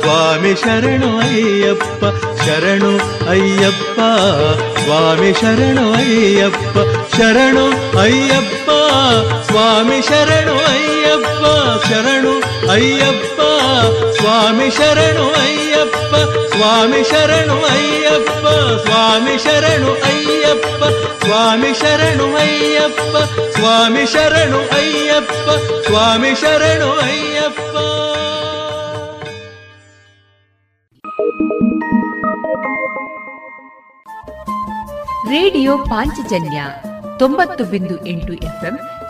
[0.00, 2.04] ಸ್ವಾಮಿ ಶರಣು ಅಯ್ಯಪ್ಪ
[2.42, 2.96] ಶರಣು
[3.30, 4.00] ಅಯ್ಯಪ್ಪ,
[4.78, 6.76] ಸ್ವಾಮಿ ಶರಣು ಅಯ್ಯಪ್ಪ
[7.14, 8.70] ಶರಣು ಅಯ್ಯಪ್ಪ,
[9.50, 11.44] ಸ್ವಾಮಿ ಶರಣು ಅಯ್ಯಪ್ಪ,
[11.88, 12.35] ಶರಣು
[12.70, 13.40] ಅಯ್ಯಪ್ಪ,
[14.20, 16.14] ಸ್ವಾಮಿ ಶರಣು ಅಯ್ಯಪ್ಪ,
[16.54, 18.44] ಸ್ವಾಮಿ ಶರಣು ಅಯ್ಯಪ್ಪ,
[18.86, 20.82] ಸ್ವಾಮಿ ಶರಣು ಅಯ್ಯಪ್ಪ,
[21.24, 23.16] ಸ್ವಾಮಿ ಶರಣು ಅಯ್ಯಪ್ಪ,
[23.56, 25.48] ಸ್ವಾಮಿ ಶರಣು ಅಯ್ಯಪ್ಪ,
[25.86, 27.76] ಸ್ವಾಮಿ ಶರಣು ಅಯ್ಯಪ್ಪ.
[35.28, 36.62] ರೇಡಿಯೋ ಪಾಂಚಜನ್ಯ
[37.18, 38.78] ತೊಂಬತ್ತು ಬಿಂದು ಎಂಟು ಎಫ್ಎಂ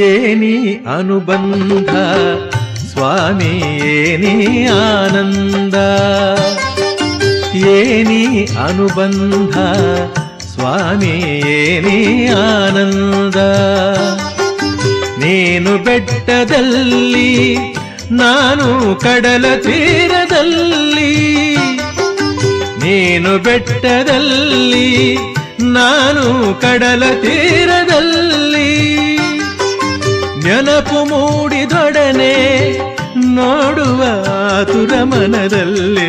[0.00, 1.90] ಏನಿ ಅನುಬಂಧ
[2.78, 3.52] ಸ್ವಾಮಿ
[3.88, 5.74] ಏನಿ ಆನಂದ.
[7.54, 9.54] ಏನಿ ಅನುಬಂಧ
[10.38, 11.14] ಸ್ವಾಮಿ
[11.50, 13.36] ಏನಿ ಆನಂದ.
[15.18, 17.56] ನೀನು ಬೆಟ್ಟದಲ್ಲಿ,
[18.10, 21.10] ನಾನು ಕಡಲ ತೀರದಲ್ಲಿ.
[22.78, 25.16] ನೀನು ಬೆಟ್ಟದಲ್ಲಿ,
[25.62, 27.79] ನಾನು ಕಡಲ ತೀರದಲ್ಲಿ
[30.50, 32.34] ನೆನಪು ಮೂಡಿದೊಡನೆ
[33.34, 34.00] ನೋಡುವ
[34.36, 36.08] ಆತುರ ಮನದಲ್ಲೇ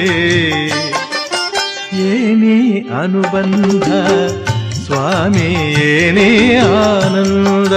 [2.06, 2.58] ಏನೇ
[3.02, 3.88] ಅನುಬಂಧ
[4.86, 5.48] ಸ್ವಾಮಿ
[5.84, 6.30] ಏನೇ
[6.80, 7.74] ಆನಂದ.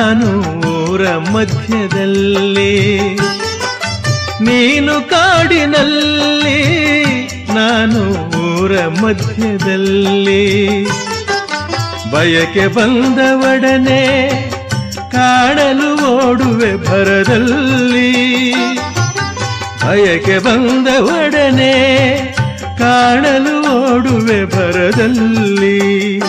[0.00, 3.00] ನಾನು ಊರ ಮಧ್ಯದಲ್ಲಿ.
[4.40, 6.62] ನೀನು ಕಾಡಿನಲ್ಲಿ,
[7.54, 8.02] ನಾನು
[8.38, 10.84] ಊರ ಮಧ್ಯದಲ್ಲಿ.
[12.10, 14.28] ಬಯಕೆ ಬಂದವಡನೆ
[15.12, 18.52] ಕಾಣಲು ಓಡುವೆ ಭರದಲ್ಲಿ.
[19.86, 21.74] ಬಯಕೆ ಬಂದವಡನೆ
[22.78, 26.20] ಕಾಣಲು ಓಡುವೆ ಭರದಲ್ಲಿ.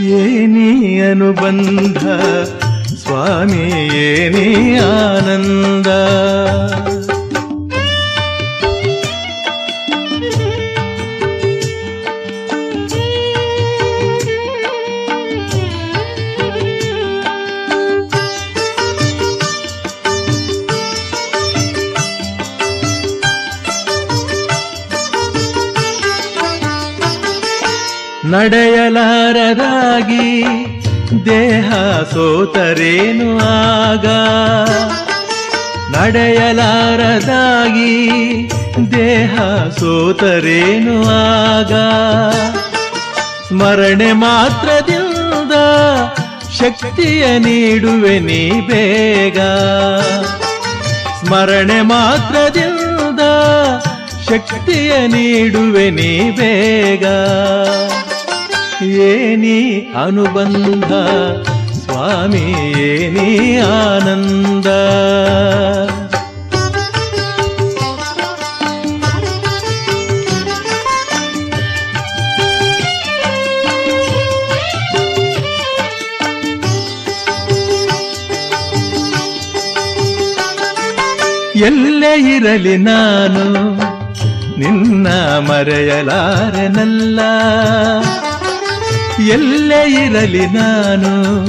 [0.00, 1.98] ಏನಿ ಅನುಬಂಧ
[2.96, 3.64] ಸ್ವಾಮಿ
[3.96, 5.86] ಏನೇ ಆನಂದ.
[28.30, 30.44] ನಡೆಯಲಾರದಾಗಿ
[31.24, 31.72] ದೇಹ
[32.12, 34.06] ಸೋತರೇನು ಆಗ?
[35.96, 37.92] ನಡೆಯಲಾರದಾಗಿ
[38.92, 41.72] ದೇಹ ಸೋತರೇನು ಆಗ?
[43.48, 45.52] ಸ್ಮರಣೆ ಮಾತ್ರದಿಂದ
[46.58, 49.38] ಶಕ್ತಿಯ ನೀಡುವೆ ನೀ ಬೇಗ.
[51.24, 53.20] ಸ್ಮರಣೆ ಮಾತ್ರದಿಂದ
[54.28, 57.04] ಶಕ್ತಿಯ ನೀಡುವೆ ನೀ ಬೇಗ.
[58.82, 59.58] ಏನಿ
[60.04, 60.92] ಅನುಬಂಧ
[61.82, 62.44] ಸ್ವಾಮಿ
[62.82, 64.66] ಏನಿ ಆನಂದ.
[81.54, 83.44] ಎಲ್ಲೇ ಇರಲಿ ನಾನು
[84.58, 85.08] ನಿನ್ನ
[85.38, 87.20] ಮರೆಯಲಾರೆನಲ್ಲ.
[89.26, 91.44] ಎಲ್ಲೇ ಇರಲಿ ನಾನು,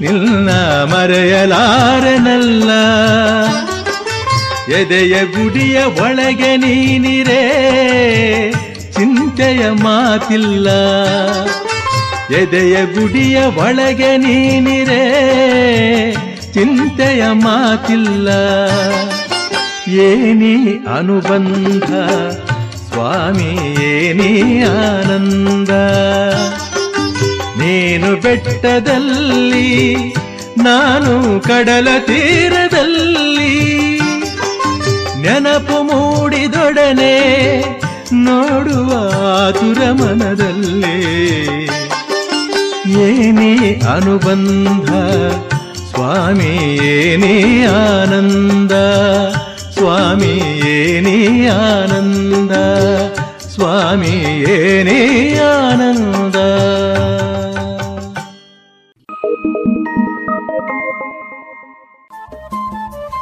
[0.00, 0.50] ನಿನ್ನ
[0.92, 2.70] ಮರೆಯಲಾರನಲ್ಲ.
[4.72, 7.42] ಎದೆಯ ಗುಡಿಯ ಒಳಗೆ ನೀನಿರೇ,
[8.92, 10.68] ಚಿಂತೆಯ ಮಾತಿಲ್ಲ.
[12.34, 15.04] ಎದೆಯ ಗುಡಿಯ ಒಳಗೆ ನೀನಿರೇ,
[16.54, 18.28] ಚಿಂತೆಯ ಮಾತಿಲ್ಲ.
[19.88, 21.84] ಏನಿ ಅನುಬಂಧ,
[22.92, 25.70] ಸ್ವಾಮಿ, ಏನಿ ಆನಂದ.
[27.62, 29.70] ನೀನು ಬೆಟ್ಟದಲ್ಲಿ,
[30.58, 33.54] ನಾನು ಕಡಲ ತೀರದಲ್ಲಿ.
[35.20, 37.14] ನೆನಪು ಮೂಡಿದೊಡನೆ
[38.12, 38.90] ನೋಡುವ
[39.26, 40.96] ಆತುರ ಮನದಲ್ಲಿ.
[43.02, 43.52] ಏನೇ
[43.94, 44.90] ಅನುಬಂಧ,
[45.90, 46.50] ಸ್ವಾಮಿ
[46.86, 48.72] ಏನೇ ಆನಂದ,
[49.78, 50.32] ಸ್ವಾಮಿ
[50.70, 52.52] ಏನೇ ಆನಂದ,
[53.54, 54.14] ಸ್ವಾಮಿ
[54.50, 55.00] ಏನೇ
[55.38, 56.36] ಆನಂದ.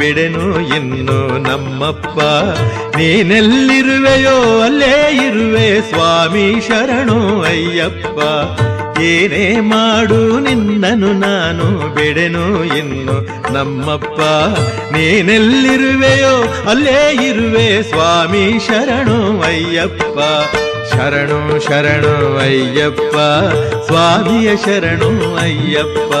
[0.00, 2.20] ಬಿಡೆನು ಇನ್ನು ನಮ್ಮಪ್ಪ.
[2.96, 8.18] ನೀನೆಲ್ಲಿರುವೆಯೋ ಅಲ್ಲೇ ಇರುವೆ ಸ್ವಾಮಿ ಶರಣು ಅಯ್ಯಪ್ಪ.
[9.00, 14.20] ಏನೇ ಮಾಡು ನಿನ್ನನು ನಾನು ಬಿಡೆನು ಇನ್ನು ನಮ್ಮಪ್ಪ.
[14.96, 20.18] ನೀನೆಲ್ಲಿರುವೆಯೋ ಅಲ್ಲೇ ಇರುವೆ ಸ್ವಾಮಿ ಶರಣು ಅಯ್ಯಪ್ಪ.
[21.00, 23.16] ಶರಣು ಶರಣು ಅಯ್ಯಪ್ಪ.
[23.86, 26.14] ಸ್ವಾಮಿಯ ಶರಣು ಅಯ್ಯಪ್ಪ.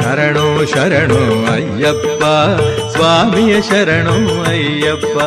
[0.00, 2.24] ಶರಣು ಶರಣು ಅಯ್ಯಪ್ಪ.
[2.90, 5.18] ಸ್ವಾಮಿಯ ಶರಣು ಅಯ್ಯಪ್ಪ.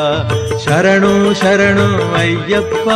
[0.67, 2.89] ಶರಣು ಶರಣು ಅಯ್ಯಪ್ಪ.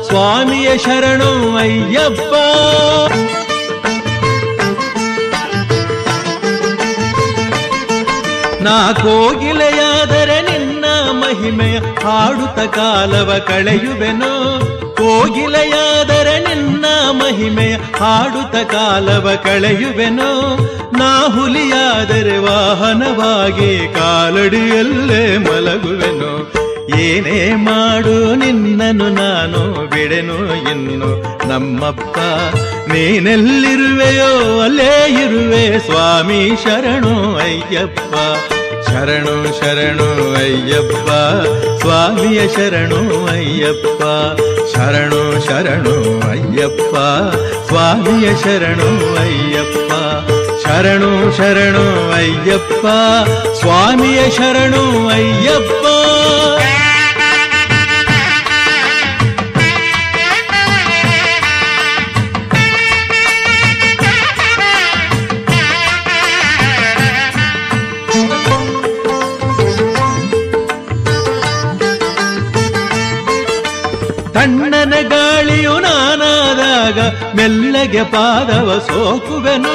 [0.00, 2.34] ಸ್ವಾಮಿಯ ಶರಣು ಅಯ್ಯಪ್ಪ.
[8.62, 14.79] ನಾ ಕೋಗಿಲೆಯಾದರೆ ನಿನ್ನ ಮಹಿಮೆಯ ಹಾಡುತ್ತ ಕಾಲವ ಕಳೆಯುವೆನು.
[15.00, 20.30] ಕೋಗಿಲೆಯಾದರೆ ನಿನ್ನ ಮಹಿಮೆಯ ಹಾಡುತ್ತ ಕಾಲವ ಕಳೆಯುವೆನು.
[20.98, 26.32] ನಾ ಹುಲಿಯಾದರೆ ವಾಹನವಾಗಿ ಕಾಲಡಿಯಲ್ಲೇ ಮಲಗುವೆನು.
[26.98, 30.38] ಏನೇ ಮಾಡು ನಿನ್ನನು ನಾನು ಬಿಡೆನು
[30.70, 31.10] ಇನ್ನು
[31.48, 32.18] ನಮ್ಮಪ್ಪ
[32.92, 34.92] ನೀನೆಲ್ಲಿರುವೆಯೋ ಅಲ್ಲೇ
[35.22, 38.14] ಇರುವೆ ಸ್ವಾಮಿ ಶರಣು ಅಯ್ಯಪ್ಪ.
[38.86, 41.08] ಶರಣು ಶರಣು ಅಯ್ಯಪ್ಪ,
[41.80, 44.02] ಸ್ವಾಮಿಯ ಶರಣು ಅಯ್ಯಪ್ಪ,
[44.72, 45.94] ಶರಣು ಶರಣು
[46.30, 46.94] ಅಯ್ಯಪ್ಪ,
[47.68, 48.88] ಸ್ವಾಮಿಯ ಶರಣು
[49.20, 49.92] ಅಯ್ಯಪ್ಪ,
[50.64, 52.86] ಶರಣು ಶರಣು ಅಯ್ಯಪ್ಪ,
[53.60, 55.86] ಸ್ವಾಮಿಯ ಶರಣು ಅಯ್ಯಪ್ಪ.
[77.36, 79.74] ಮೆಲ್ಲಗೆ ಪಾದವ ಸೋಕುವೆನು,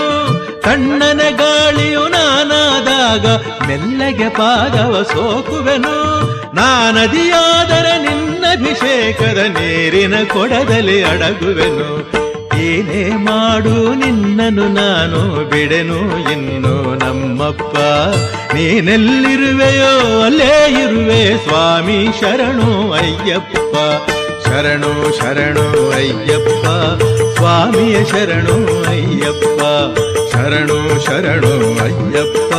[0.65, 3.25] ತಣ್ಣನ ಗಾಳಿಯು ನಾನಾದಾಗ
[3.67, 5.95] ಮೆಲ್ಲಗೆ ಪಾದವ ಸೋಕುವೆನು.
[6.53, 11.89] ನಾನದಿಯಾದರೆ ನಿನ್ನಭಿಷೇಕದ ನೀರಿನ ಕೊಡದಲ್ಲಿ ಅಡಗುವೆನು.
[12.65, 15.99] ಏನೇ ಮಾಡು ನಿನ್ನನು ನಾನು ಬಿಡೆನು,
[16.33, 17.75] ಇನ್ನು ನಮ್ಮಪ್ಪ
[18.55, 19.93] ನೀನೆಲ್ಲಿರುವೆಯೋ
[20.23, 23.75] ಅಲ್ಲೇ ಇರುವೆ, ಸ್ವಾಮಿ ಶರಣು ಅಯ್ಯಪ್ಪ.
[24.55, 26.67] ಶರಣು ಶರಣು ಅಯ್ಯಪ್ಪ.
[27.35, 29.61] ಸ್ವಾಮಿಯ ಶರಣು ಅಯ್ಯಪ್ಪ.
[30.33, 32.53] ಶರಣು ಶರಣು ಅಯ್ಯಪ್ಪ.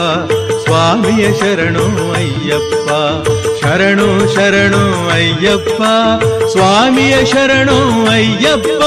[0.64, 2.90] ಸ್ವಾಮಿಯ ಶರಣು ಅಯ್ಯಪ್ಪ.
[3.62, 5.82] ಶರಣು ಶರಣು ಅಯ್ಯಪ್ಪ.
[6.46, 8.82] ಸ್ವಾಮಿಯ ಶರಣು ಅಯ್ಯಪ್ಪ.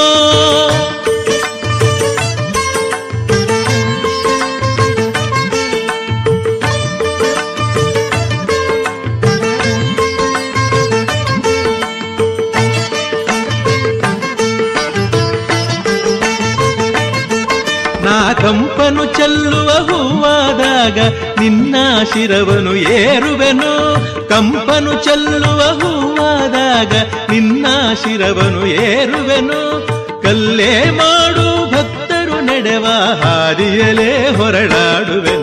[21.40, 21.76] ನಿನ್ನ
[22.14, 24.00] ಶಿರವನು ಏರುವೆನು.
[24.30, 26.94] ಕಂಪನು ಚೆಲ್ಲುವ ಹೂವಾದಾಗ
[27.32, 27.66] ನಿನ್ನ
[28.04, 29.88] ಶಿರವನು ಏರುವೆನು.
[30.22, 32.86] ಕಲ್ಲೇ ಮಾಡು ಭಕ್ತರು ನಡೆವ
[33.24, 35.39] ಹಾದಿಯಲೇ ಹೊರಡಾಡುವೆನು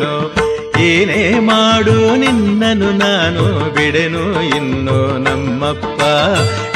[0.87, 4.24] ಏನೇ ಮಾಡು ನಿನ್ನನು ನಾನು ಬಿಡೆನು,
[4.57, 6.01] ಇನ್ನು ನಮ್ಮಪ್ಪ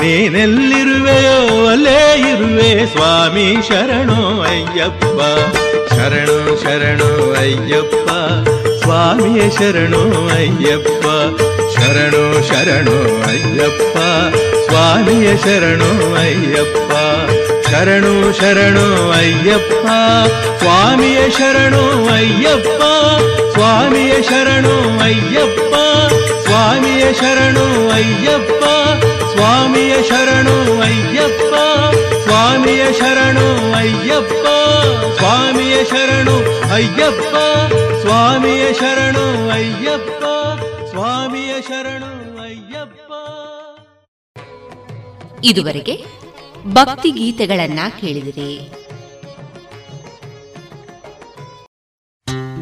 [0.00, 2.00] ನೀನೆಲ್ಲಿರುವೆಯೋ, ಅಲ್ಲೇ
[2.30, 5.18] ಇರುವೆ, ಸ್ವಾಮಿ ಶರಣು ಅಯ್ಯಪ್ಪ.
[5.94, 8.08] ಶರಣು ಶರಣು ಅಯ್ಯಪ್ಪ,
[8.82, 10.02] ಸ್ವಾಮಿಯ ಶರಣು
[10.36, 11.06] ಅಯ್ಯಪ್ಪ.
[11.74, 12.96] ಶರಣು ಶರಣೋ
[13.28, 13.96] ಅಯ್ಯಪ್ಪ
[14.66, 15.90] ಸ್ವಾಮಿಯ ಶರಣೋ
[16.20, 16.92] ಅಯ್ಯಪ್ಪ
[17.68, 19.86] ಶರಣು ಶರಣು ಅಯ್ಯಪ್ಪ
[20.60, 21.82] ಸ್ವಾಮಿಯ ಶರಣು
[22.14, 22.82] ಅಯ್ಯಪ್ಪ
[23.54, 24.74] ಸ್ವಾಮಿಯ ಶರಣು
[25.06, 25.74] ಅಯ್ಯಪ್ಪ
[26.44, 27.66] ಸ್ವಾಮಿಯ ಶರಣು
[27.96, 28.64] ಅಯ್ಯಪ್ಪ
[29.32, 31.54] ಸ್ವಾಮಿಯ ಶರಣು ಅಯ್ಯಪ್ಪ
[32.24, 33.46] ಸ್ವಾಮಿಯ ಶರಣು
[33.80, 34.46] ಅಯ್ಯಪ್ಪ
[35.18, 36.36] ಸ್ವಾಮಿಯ ಶರಣು
[36.72, 37.34] ಅಯ್ಯಪ್ಪ
[38.02, 40.24] ಸ್ವಾಮಿಯ ಶರಣು ಅಯ್ಯಪ್ಪ
[45.44, 46.04] ಇದುವರೆಗೆ
[46.72, 48.70] ಭಕ್ತಿ ಗೀತೆಗಳನ್ನ ಕೇಳಿದಿರಿ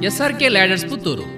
[0.06, 1.37] SRK ladders Puttur.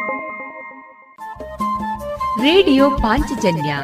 [2.41, 3.75] Radio Panchajanya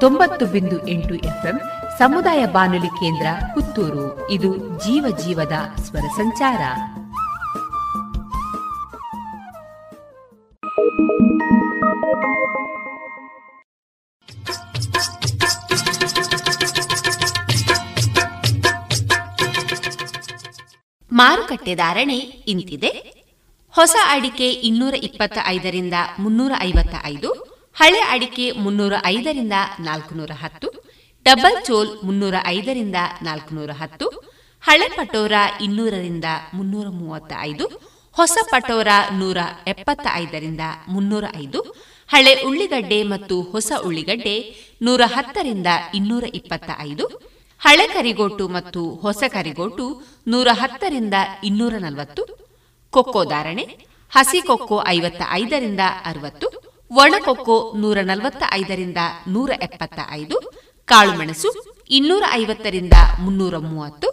[0.00, 1.60] ತೊಂಬತ್ತು ಬಿಂದು ಎಂಟು ಎಫ್ಎಂ
[1.98, 4.30] ಸಮುದಾಯ ಬಾನುಲಿ ಕೇಂದ್ರ ಪುತ್ತೂರು.
[4.30, 5.52] ಇದು ಜೀವ ಜೀವದ
[5.82, 6.60] ಸ್ವರ ಸಂಚಾರ.
[21.12, 22.88] ಮಾರುಕಟ್ಟೆ ಧಾರಣೆ ಇಂತಿದೆ.
[23.70, 27.49] ಹೊಸ ಅಡಿಕೆ ಇನ್ನೂರ ಇಪ್ಪತ್ತ ಐದರಿಂದ ಮುನ್ನೂರ ಐವತ್ತ ಐದು
[27.80, 29.56] ಹಳೆ ಅಡಿಕೆ ಮುನ್ನೂರ ಐದರಿಂದ
[29.86, 30.68] ನಾಲ್ಕುನೂರ ಹತ್ತು,
[31.26, 34.06] ಡಬಲ್ ಚೋಲ್ ಮುನ್ನೂರ ಐದರಿಂದ ನಾಲ್ಕುನೂರ ಹತ್ತು,
[34.64, 35.32] ಹಳೆ ಪಟೋರ
[35.66, 36.24] ಇನ್ನೂರರಿಂದ
[36.54, 37.66] ಮುನ್ನೂರ ಮೂವತ್ತ ಐದು,
[38.16, 38.88] ಹೊಸ ಪಟೋರ
[39.20, 41.60] ನೂರ ಎಪ್ಪತ್ತ ಐದರಿಂದ ಮುನ್ನೂರ ಐದು,
[42.10, 44.36] ಹಳೆ ಉಳ್ಳಿಗಡ್ಡೆ ಮತ್ತು ಹೊಸ ಉಳ್ಳಿಗಡ್ಡೆ
[44.82, 47.06] ನೂರ ಹತ್ತರಿಂದ ಇನ್ನೂರ ಇಪ್ಪತ್ತ ಐದು,
[47.60, 49.86] ಹಳೆ ಕರಿಗೋಟು ಮತ್ತು ಹೊಸ ಕರಿಗೋಟು
[50.26, 51.14] ನೂರ ಹತ್ತರಿಂದ
[51.44, 52.24] ಇನ್ನೂರ ನಲವತ್ತು,
[52.92, 53.64] ಕೊಕ್ಕೋ ಧಾರಣೆ,
[54.12, 56.48] ಹಸಿ ಕೊಕ್ಕೋ ಐವತ್ತ ಐದರಿಂದ ಅರವತ್ತು
[56.90, 60.36] ಒಣಕೊಕ್ಕೋ ನೂರ ನಲವತ್ತ ಐದರಿಂದ ನೂರ ಎಪ್ಪತ್ತ ಐದು
[60.84, 61.50] ಕಾಳುಮೆಣಸು
[61.90, 64.08] ಇನ್ನೂರ ಐವತ್ತರಿಂದ ಮುನ್ನೂರ ಮೂವತ್ತು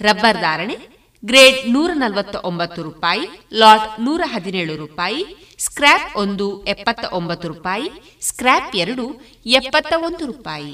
[0.00, 0.76] ರಬ್ಬರ್ ಧಾರಣೆ
[1.24, 5.20] ಗ್ರೇಡ್ ನೂರ ನಲವತ್ತ ಒಂಬತ್ತು ರೂಪಾಯಿ, ಲಾಟ್ ನೂರ ಹದಿನೇಳು ರೂಪಾಯಿ,
[5.58, 9.04] ಸ್ಕ್ರ್ಯಾಪ್ ಒಂದು ಎಪ್ಪತ್ತ ಒಂಬತ್ತು ರೂಪಾಯಿ, ಸ್ಕ್ರ್ಯಾಪ್ ಎರಡು
[9.46, 10.72] ಎಪ್ಪತ್ತ ಒಂದು ರೂಪಾಯಿ.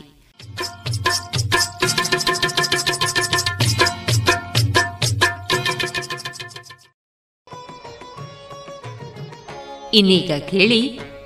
[9.94, 10.80] ಇನ್ನೀಗ ಕೇಳಿ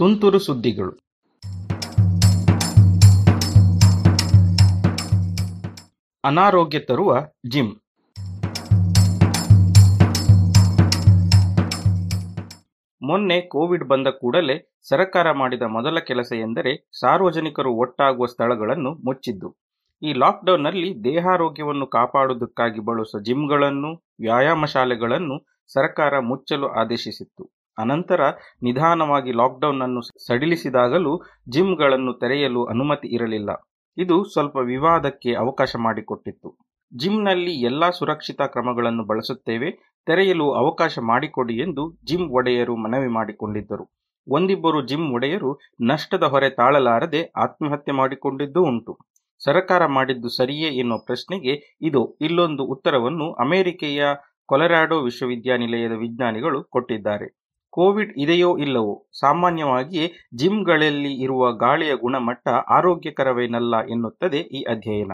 [0.00, 0.90] ತುಂತುರು ಸುದ್ದಿಗಳು.
[6.24, 7.18] ಅನಾರೋಗ್ಯ ತರುವ
[7.50, 7.74] ಜಿಮ್.
[13.02, 19.56] ಮೊನ್ನೆ ಕೋವಿಡ್ ಬಂದ ಕೂಡಲೇ ಸರಕಾರ ಮಾಡಿದ ಮೊದಲ ಕೆಲಸ ಎಂದರೆ ಸಾರ್ವಜನಿಕರು ಒಟ್ಟಾಗುವ ಸ್ಥಳಗಳನ್ನು ಮುಚ್ಚಿದ್ದು.
[20.02, 27.59] ಈ ಲಾಕ್ಡೌನ್ನಲ್ಲಿ ದೇಹಾರೋಗ್ಯವನ್ನು ಕಾಪಾಡುವುದಕ್ಕಾಗಿ ಬಳಸುವ ಜಿಮ್ಗಳನ್ನು, ವ್ಯಾಯಾಮ ಶಾಲೆಗಳನ್ನು ಸರ್ಕಾರ ಮುಚ್ಚಲು ಆದೇಶಿಸಿತ್ತು.
[27.78, 28.20] ಅನಂತರ
[28.62, 33.50] ನಿಧಾನವಾಗಿ ಲಾಕ್ಡೌನ್ ಅನ್ನು ಸಡಿಲಿಸಿದಾಗಲೂ ಜಿಮ್ಗಳನ್ನು ತೆರೆಯಲು ಅನುಮತಿ ಇರಲಿಲ್ಲ.
[33.96, 36.58] ಇದು ಸ್ವಲ್ಪ ವಿವಾದಕ್ಕೆ ಅವಕಾಶ ಮಾಡಿಕೊಟ್ಟಿತ್ತು.
[36.96, 39.70] ಜಿಮ್ನಲ್ಲಿ ಎಲ್ಲಾ ಸುರಕ್ಷಿತಾ ಕ್ರಮಗಳನ್ನು ಬಳಸುತ್ತೇವೆ,
[40.06, 43.90] ತೆರೆಯಲು ಅವಕಾಶ ಮಾಡಿಕೊಡಿ ಎಂದು ಜಿಮ್ ಒಡೆಯರು ಮನವಿ ಮಾಡಿಕೊಂಡಿದ್ದರು.
[44.28, 48.98] ಒಂದಿಬ್ಬರು ಜಿಮ್ ಒಡೆಯರು ನಷ್ಟದ ಹೊರೆ ತಾಳಲಾರದೆ ಆತ್ಮಹತ್ಯೆ ಮಾಡಿಕೊಂಡಿದ್ದೂ ಉಂಟು.
[49.44, 54.02] ಸರಕಾರ ಮಾಡಿದ್ದು ಸರಿಯೇ ಎನ್ನುವ ಪ್ರಶ್ನೆಗೆ ಇದು ಇಲ್ಲೊಂದು ಉತ್ತರವನ್ನು ಅಮೆರಿಕೆಯ
[54.46, 57.39] ಕೊಲರಾಡೋ ವಿಶ್ವವಿದ್ಯಾನಿಲಯದ ವಿಜ್ಞಾನಿಗಳು ಕೊಟ್ಟಿದ್ದಾರೆ.
[57.70, 59.06] ಕೋವಿಡ್ ಇದೆಯೋ ಇಲ್ಲವೋ?
[59.20, 65.12] ಸಾಮಾನ್ಯವಾಗಿ ಜಿಮ್ಗಳಲ್ಲಿ ಇರುವ ಗಾಳಿಯ ಗುಣಮಟ್ಟ ಆರೋಗ್ಯಕರವೇನಲ್ಲ ಎನ್ನುತ್ತದೆ ಈ ಅಧ್ಯಯನ.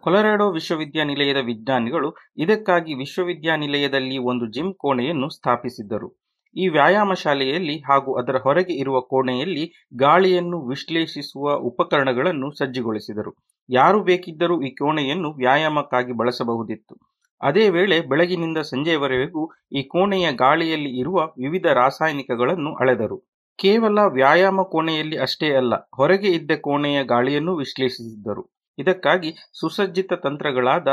[0.00, 6.20] ಕೊಲರಾಡೋ ವಿಶ್ವವಿದ್ಯಾನಿಲಯದ ವಿಜ್ಞಾನಿಗಳು ಇದಕ್ಕಾಗಿ ವಿಶ್ವವಿದ್ಯಾನಿಲಯದಲ್ಲಿ ಒಂದು ಜಿಮ್ ಕೋಣೆಯನ್ನು ಸ್ಥಾಪಿಸಿದ್ದರು.
[6.56, 13.34] ಈ ವ್ಯಾಯಾಮ ಶಾಲೆಯಲ್ಲಿ ಹಾಗೂ ಅದರ ಹೊರಗೆ ಇರುವ ಕೋಣೆಯಲ್ಲಿ ಗಾಳಿಯನ್ನು ವಿಶ್ಲೇಷಿಸುವ ಉಪಕರಣಗಳನ್ನು ಸಜ್ಜುಗೊಳಿಸಿದರು.
[13.70, 17.09] ಯಾರು ಬೇಕಿದ್ದರೂ ಈ ಕೋಣೆಯನ್ನು ವ್ಯಾಯಾಮಕ್ಕಾಗಿ ಬಳಸಬಹುದಿತ್ತು.
[17.42, 23.18] ಅದೇ ವೇಳೆ ಬೆಳಗಿನಿಂದ ಸಂಜೆಯವರೆಗೂ ಈ ಕೋಣೆಯ ಗಾಳಿಯಲ್ಲಿ ಇರುವ ವಿವಿಧ ರಾಸಾಯನಿಕಗಳನ್ನು ಅಳೆದರು.
[23.58, 28.44] ಕೇವಲ ವ್ಯಾಯಾಮ ಕೋಣೆಯಲ್ಲಿ ಅಷ್ಟೇ ಅಲ್ಲ, ಹೊರಗೆ ಇದ್ದ ಕೋಣೆಯ ಗಾಳಿಯನ್ನು ವಿಶ್ಲೇಷಿಸಿದ್ದರು.
[28.78, 29.30] ಇದಕ್ಕಾಗಿ
[29.60, 30.88] ಸುಸಜ್ಜಿತ ತಂತ್ರಗಳಾದ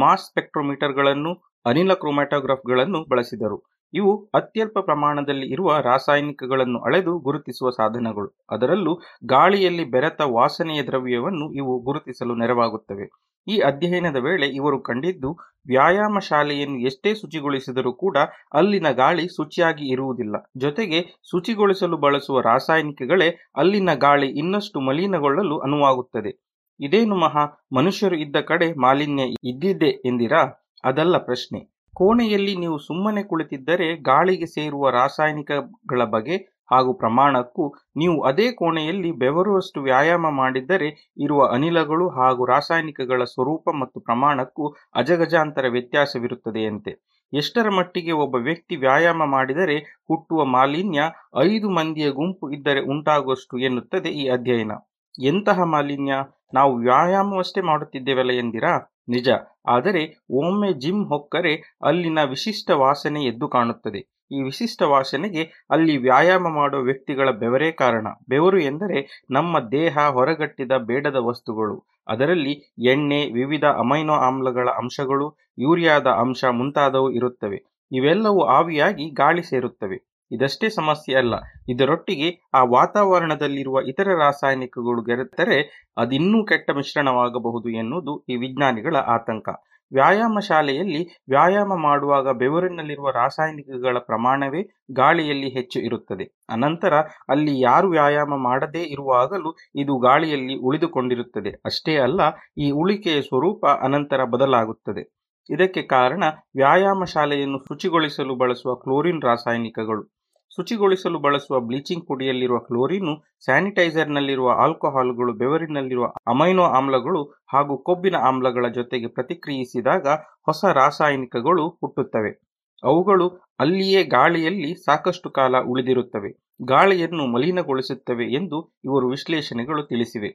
[0.00, 1.32] ಮಾಸ್ ಸ್ಪೆಕ್ಟ್ರೋಮೀಟರ್ಗಳನ್ನು,
[1.66, 3.58] ಅನಿಲ ಕ್ರೊಮ್ಯಾಟೋಗ್ರಾಫ್ಗಳನ್ನು ಬಳಸಿದರು.
[3.94, 8.28] ಇವು ಅತ್ಯಲ್ಪ ಪ್ರಮಾಣದಲ್ಲಿ ಇರುವ ರಾಸಾಯನಿಕಗಳನ್ನು ಅಳೆದು ಗುರುತಿಸುವ ಸಾಧನಗಳು.
[8.50, 8.92] ಅದರಲ್ಲೂ
[9.26, 13.06] ಗಾಳಿಯಲ್ಲಿ ಬೆರೆತ ವಾಸನೆಯ ದ್ರವ್ಯವನ್ನು ಇವು ಗುರುತಿಸಲು ನೆರವಾಗುತ್ತವೆ.
[13.46, 15.30] ಈ ಅಧ್ಯಯನದ ವೇಳೆ ಇವರು ಕಂಡಿದ್ದು
[15.66, 18.16] ವ್ಯಾಯಾಮ ಶಾಲೆಯನ್ನು ಎಷ್ಟೇ ಶುಚಿಗೊಳಿಸಿದರೂ ಕೂಡ
[18.52, 20.36] ಅಲ್ಲಿನ ಗಾಳಿ ಶುಚಿಯಾಗಿ ಇರುವುದಿಲ್ಲ.
[20.56, 26.32] ಜೊತೆಗೆ ಶುಚಿಗೊಳಿಸಲು ಬಳಸುವ ರಾಸಾಯನಿಕಗಳೇ ಅಲ್ಲಿನ ಗಾಳಿ ಇನ್ನಷ್ಟು ಮಲಿನಗೊಳ್ಳಲು ಅನುವಾಗುತ್ತದೆ.
[26.80, 27.44] ಇದೇನು ಮಹಾ?
[27.76, 30.42] ಮನುಷ್ಯರು ಇದ್ದ ಕಡೆ ಮಾಲಿನ್ಯ ಇದ್ದಿದೆ ಎಂದಿರಾ?
[30.84, 31.60] ಅದಲ್ಲ ಪ್ರಶ್ನೆ.
[31.94, 37.64] ಕೋಣೆಯಲ್ಲಿ ನೀವು ಸುಮ್ಮನೆ ಕುಳಿತಿದ್ದರೆ ಗಾಳಿಗೆ ಸೇರುವ ರಾಸಾಯನಿಕಗಳ ಬಗೆ ಹಾಗೂ ಪ್ರಮಾಣಕ್ಕೂ
[37.96, 40.88] ನೀವು ಅದೇ ಕೋಣೆಯಲ್ಲಿ ಬೆವರುವಷ್ಟು ವ್ಯಾಯಾಮ ಮಾಡಿದ್ದರೆ
[41.20, 44.64] ಇರುವ ಅನಿಲಗಳು ಹಾಗೂ ರಾಸಾಯನಿಕಗಳ ಸ್ವರೂಪ ಮತ್ತು ಪ್ರಮಾಣಕ್ಕೂ
[44.94, 46.92] ಅಜಗಜಾಂತರ ವ್ಯತ್ಯಾಸವಿರುತ್ತದೆಯಂತೆ.
[47.32, 51.00] ಎಷ್ಟರ ಮಟ್ಟಿಗೆ ಒಬ್ಬ ವ್ಯಕ್ತಿ ವ್ಯಾಯಾಮ ಮಾಡಿದರೆ ಹುಟ್ಟುವ ಮಾಲಿನ್ಯ
[51.42, 54.72] ಐದು ಮಂದಿಯ ಗುಂಪು ಇದ್ದರೆ ಉಂಟಾಗುವಷ್ಟು ಎನ್ನುತ್ತದೆ ಈ ಅಧ್ಯಯನ.
[55.18, 56.14] ಎಂತಹ ಮಾಲಿನ್ಯ?
[56.54, 58.74] ನಾವು ವ್ಯಾಯಾಮವಷ್ಟೇ ಮಾಡುತ್ತಿದ್ದೇವಲ್ಲ ಎಂದಿರಾ?
[59.08, 59.28] ನಿಜ.
[59.68, 61.52] ಆದರೆ ಒಮ್ಮೆ ಜಿಮ್ ಹೊಕ್ಕರೆ
[61.82, 64.00] ಅಲ್ಲಿನ ವಿಶಿಷ್ಟ ವಾಸನೆ ಎದ್ದು ಕಾಣುತ್ತದೆ.
[64.32, 68.06] ಈ ವಿಶಿಷ್ಟ ವಾಸನೆಗೆ ಅಲ್ಲಿ ವ್ಯಾಯಾಮ ಮಾಡುವ ವ್ಯಕ್ತಿಗಳ ಬೆವರೇ ಕಾರಣ.
[68.28, 71.84] ಬೆವರು ಎಂದರೆ ನಮ್ಮ ದೇಹ ಹೊರಗಟ್ಟಿದ ಬೇಡದ ವಸ್ತುಗಳು.
[72.08, 77.64] ಅದರಲ್ಲಿ ಎಣ್ಣೆ, ವಿವಿಧ ಅಮೈನೋ ಆಮ್ಲಗಳ ಅಂಶಗಳು, ಯೂರಿಯಾದ ಅಂಶ ಮುಂತಾದವು ಇರುತ್ತವೆ.
[77.92, 80.08] ಇವೆಲ್ಲವೂ ಆವಿಯಾಗಿ ಗಾಳಿ ಸೇರುತ್ತವೆ.
[80.32, 81.34] ಇದಷ್ಟೇ ಸಮಸ್ಯೆ ಅಲ್ಲ.
[81.68, 89.48] ಇದರೊಟ್ಟಿಗೆ ಆ ವಾತಾವರಣದಲ್ಲಿರುವ ಇತರ ರಾಸಾಯನಿಕಗಳು ಬೆರೆತರೆ ಅದಿನ್ನೂ ಕೆಟ್ಟ ಮಿಶ್ರಣವಾಗಬಹುದು ಎನ್ನುವುದು ಈ ವಿಜ್ಞಾನಿಗಳ ಆತಂಕ.
[89.92, 94.62] ವ್ಯಾಯಾಮ ಶಾಲೆಯಲ್ಲಿ ವ್ಯಾಯಾಮ ಮಾಡುವಾಗ ಬೆವರಿನಲ್ಲಿರುವ ರಾಸಾಯನಿಕಗಳ ಪ್ರಮಾಣವೇ
[94.92, 96.24] ಗಾಳಿಯಲ್ಲಿ ಹೆಚ್ಚು ಇರುತ್ತದೆ.
[96.50, 96.94] ಅನಂತರ
[97.28, 101.60] ಅಲ್ಲಿ ಯಾರು ವ್ಯಾಯಾಮ ಮಾಡದೇ ಇರುವಾಗಲೂ ಇದು ಗಾಳಿಯಲ್ಲಿ ಉಳಿದುಕೊಂಡಿರುತ್ತದೆ.
[101.64, 102.20] ಅಷ್ಟೇ ಅಲ್ಲ,
[102.58, 105.18] ಈ ಉಳಿಕೆಯ ಸ್ವರೂಪ ಅನಂತರ ಬದಲಾಗುತ್ತದೆ.
[105.50, 106.24] ಇದಕ್ಕೆ ಕಾರಣ
[106.56, 110.17] ವ್ಯಾಯಾಮ ಶಾಲೆಯನ್ನು ಶುಚಿಗೊಳಿಸಲು ಬಳಸುವ ಕ್ಲೋರಿನ್ ರಾಸಾಯನಿಕಗಳು.
[110.56, 120.08] ಶುಚಿಗೊಳಿಸಲು ಬಳಸುವ ಬ್ಲೀಚಿಂಗ್ ಪುಡಿಯಲ್ಲಿರುವ ಕ್ಲೋರಿನು, ಸ್ಯಾನಿಟೈಸರ್ನಲ್ಲಿರುವ ಆಲ್ಕೋಹಾಲ್ಗಳು, ಬೆವರಿನಲ್ಲಿರುವ ಅಮೈನೋ ಆಮ್ಲಗಳು ಹಾಗೂ ಕೊಬ್ಬಿನ ಆಮ್ಲಗಳ ಜೊತೆಗೆ ಪ್ರತಿಕ್ರಿಯಿಸಿದಾಗ
[120.46, 122.48] ಹೊಸ ರಾಸಾಯನಿಕಗಳು ಹುಟ್ಟುತ್ತವೆ.
[122.84, 123.28] ಅವುಗಳು
[123.60, 126.30] ಅಲ್ಲಿಯೇ ಗಾಳಿಯಲ್ಲಿ ಸಾಕಷ್ಟು ಕಾಲ ಉಳಿದಿರುತ್ತವೆ.
[126.64, 130.30] ಗಾಳಿಯನ್ನು ಮಲಿನಗೊಳಿಸುತ್ತವೆ ಎಂದು ಇವರು ವಿಶ್ಲೇಷಣೆಗಳು ತಿಳಿಸಿವೆ.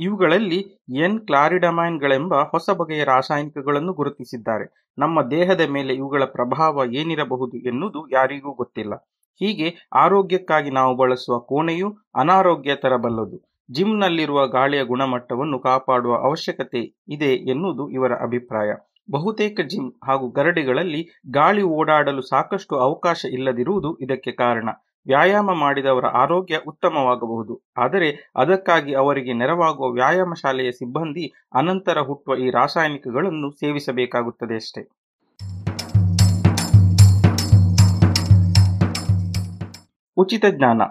[0.00, 4.92] ಇವುಗಳಲ್ಲಿ ಎನ್ ಕ್ಲಾರಿಡಮೈನ್ಗಳೆಂಬ ಹೊಸ ಬಗೆಯ ರಾಸಾಯನಿಕಗಳನ್ನು ಗುರುತಿಸಿದ್ದಾರೆ.
[4.98, 8.94] ನಮ್ಮ ದೇಹದ ಮೇಲೆ ಇವುಗಳ ಪ್ರಭಾವ ಏನಿರಬಹುದು ಎನ್ನುವುದು ಯಾರಿಗೂ ಗೊತ್ತಿಲ್ಲ.
[9.40, 18.12] ಹೀಗೆ ಆರೋಗ್ಯಕ್ಕಾಗಿ ನಾವು ಬಳಸುವ ಕೋಣೆಯು ಅನಾರೋಗ್ಯ ತರಬಲ್ಲದು ಜಿಮ್ನಲ್ಲಿರುವ ಗಾಳಿಯ ಗುಣಮಟ್ಟವನ್ನು ಕಾಪಾಡುವ ಅವಶ್ಯಕತೆ ಇದೆ ಎನ್ನುವುದು ಇವರ
[18.22, 18.70] ಅಭಿಪ್ರಾಯ.
[19.10, 24.68] ಬಹುತೇಕ ಜಿಮ್ ಹಾಗೂ ಗರಡಿಗಳಲ್ಲಿ ಗಾಳಿ ಓಡಾಡಲು ಸಾಕಷ್ಟು ಅವಕಾಶ ಇಲ್ಲದಿರುವುದು ಇದಕ್ಕೆ ಕಾರಣ.
[25.06, 27.54] ವ್ಯಾಯಾಮ ಮಾಡಿದವರ ಆರೋಗ್ಯ ಉತ್ತಮವಾಗಬಹುದು.
[27.78, 31.24] ಆದರೆ ಅದಕ್ಕಾಗಿ ಅವರಿಗೆ ನೆರವಾಗುವ ವ್ಯಾಯಾಮ ಶಾಲೆಯ ಸಿಬ್ಬಂದಿ
[31.54, 34.82] ಅನಂತರ ಹುಟ್ಟುವ ಈ ರಾಸಾಯನಿಕಗಳನ್ನು ಸೇವಿಸಬೇಕಾಗುತ್ತದೆ ಅಷ್ಟೇ.
[40.16, 40.82] ಉಚಿತ ಜ್ಞಾನ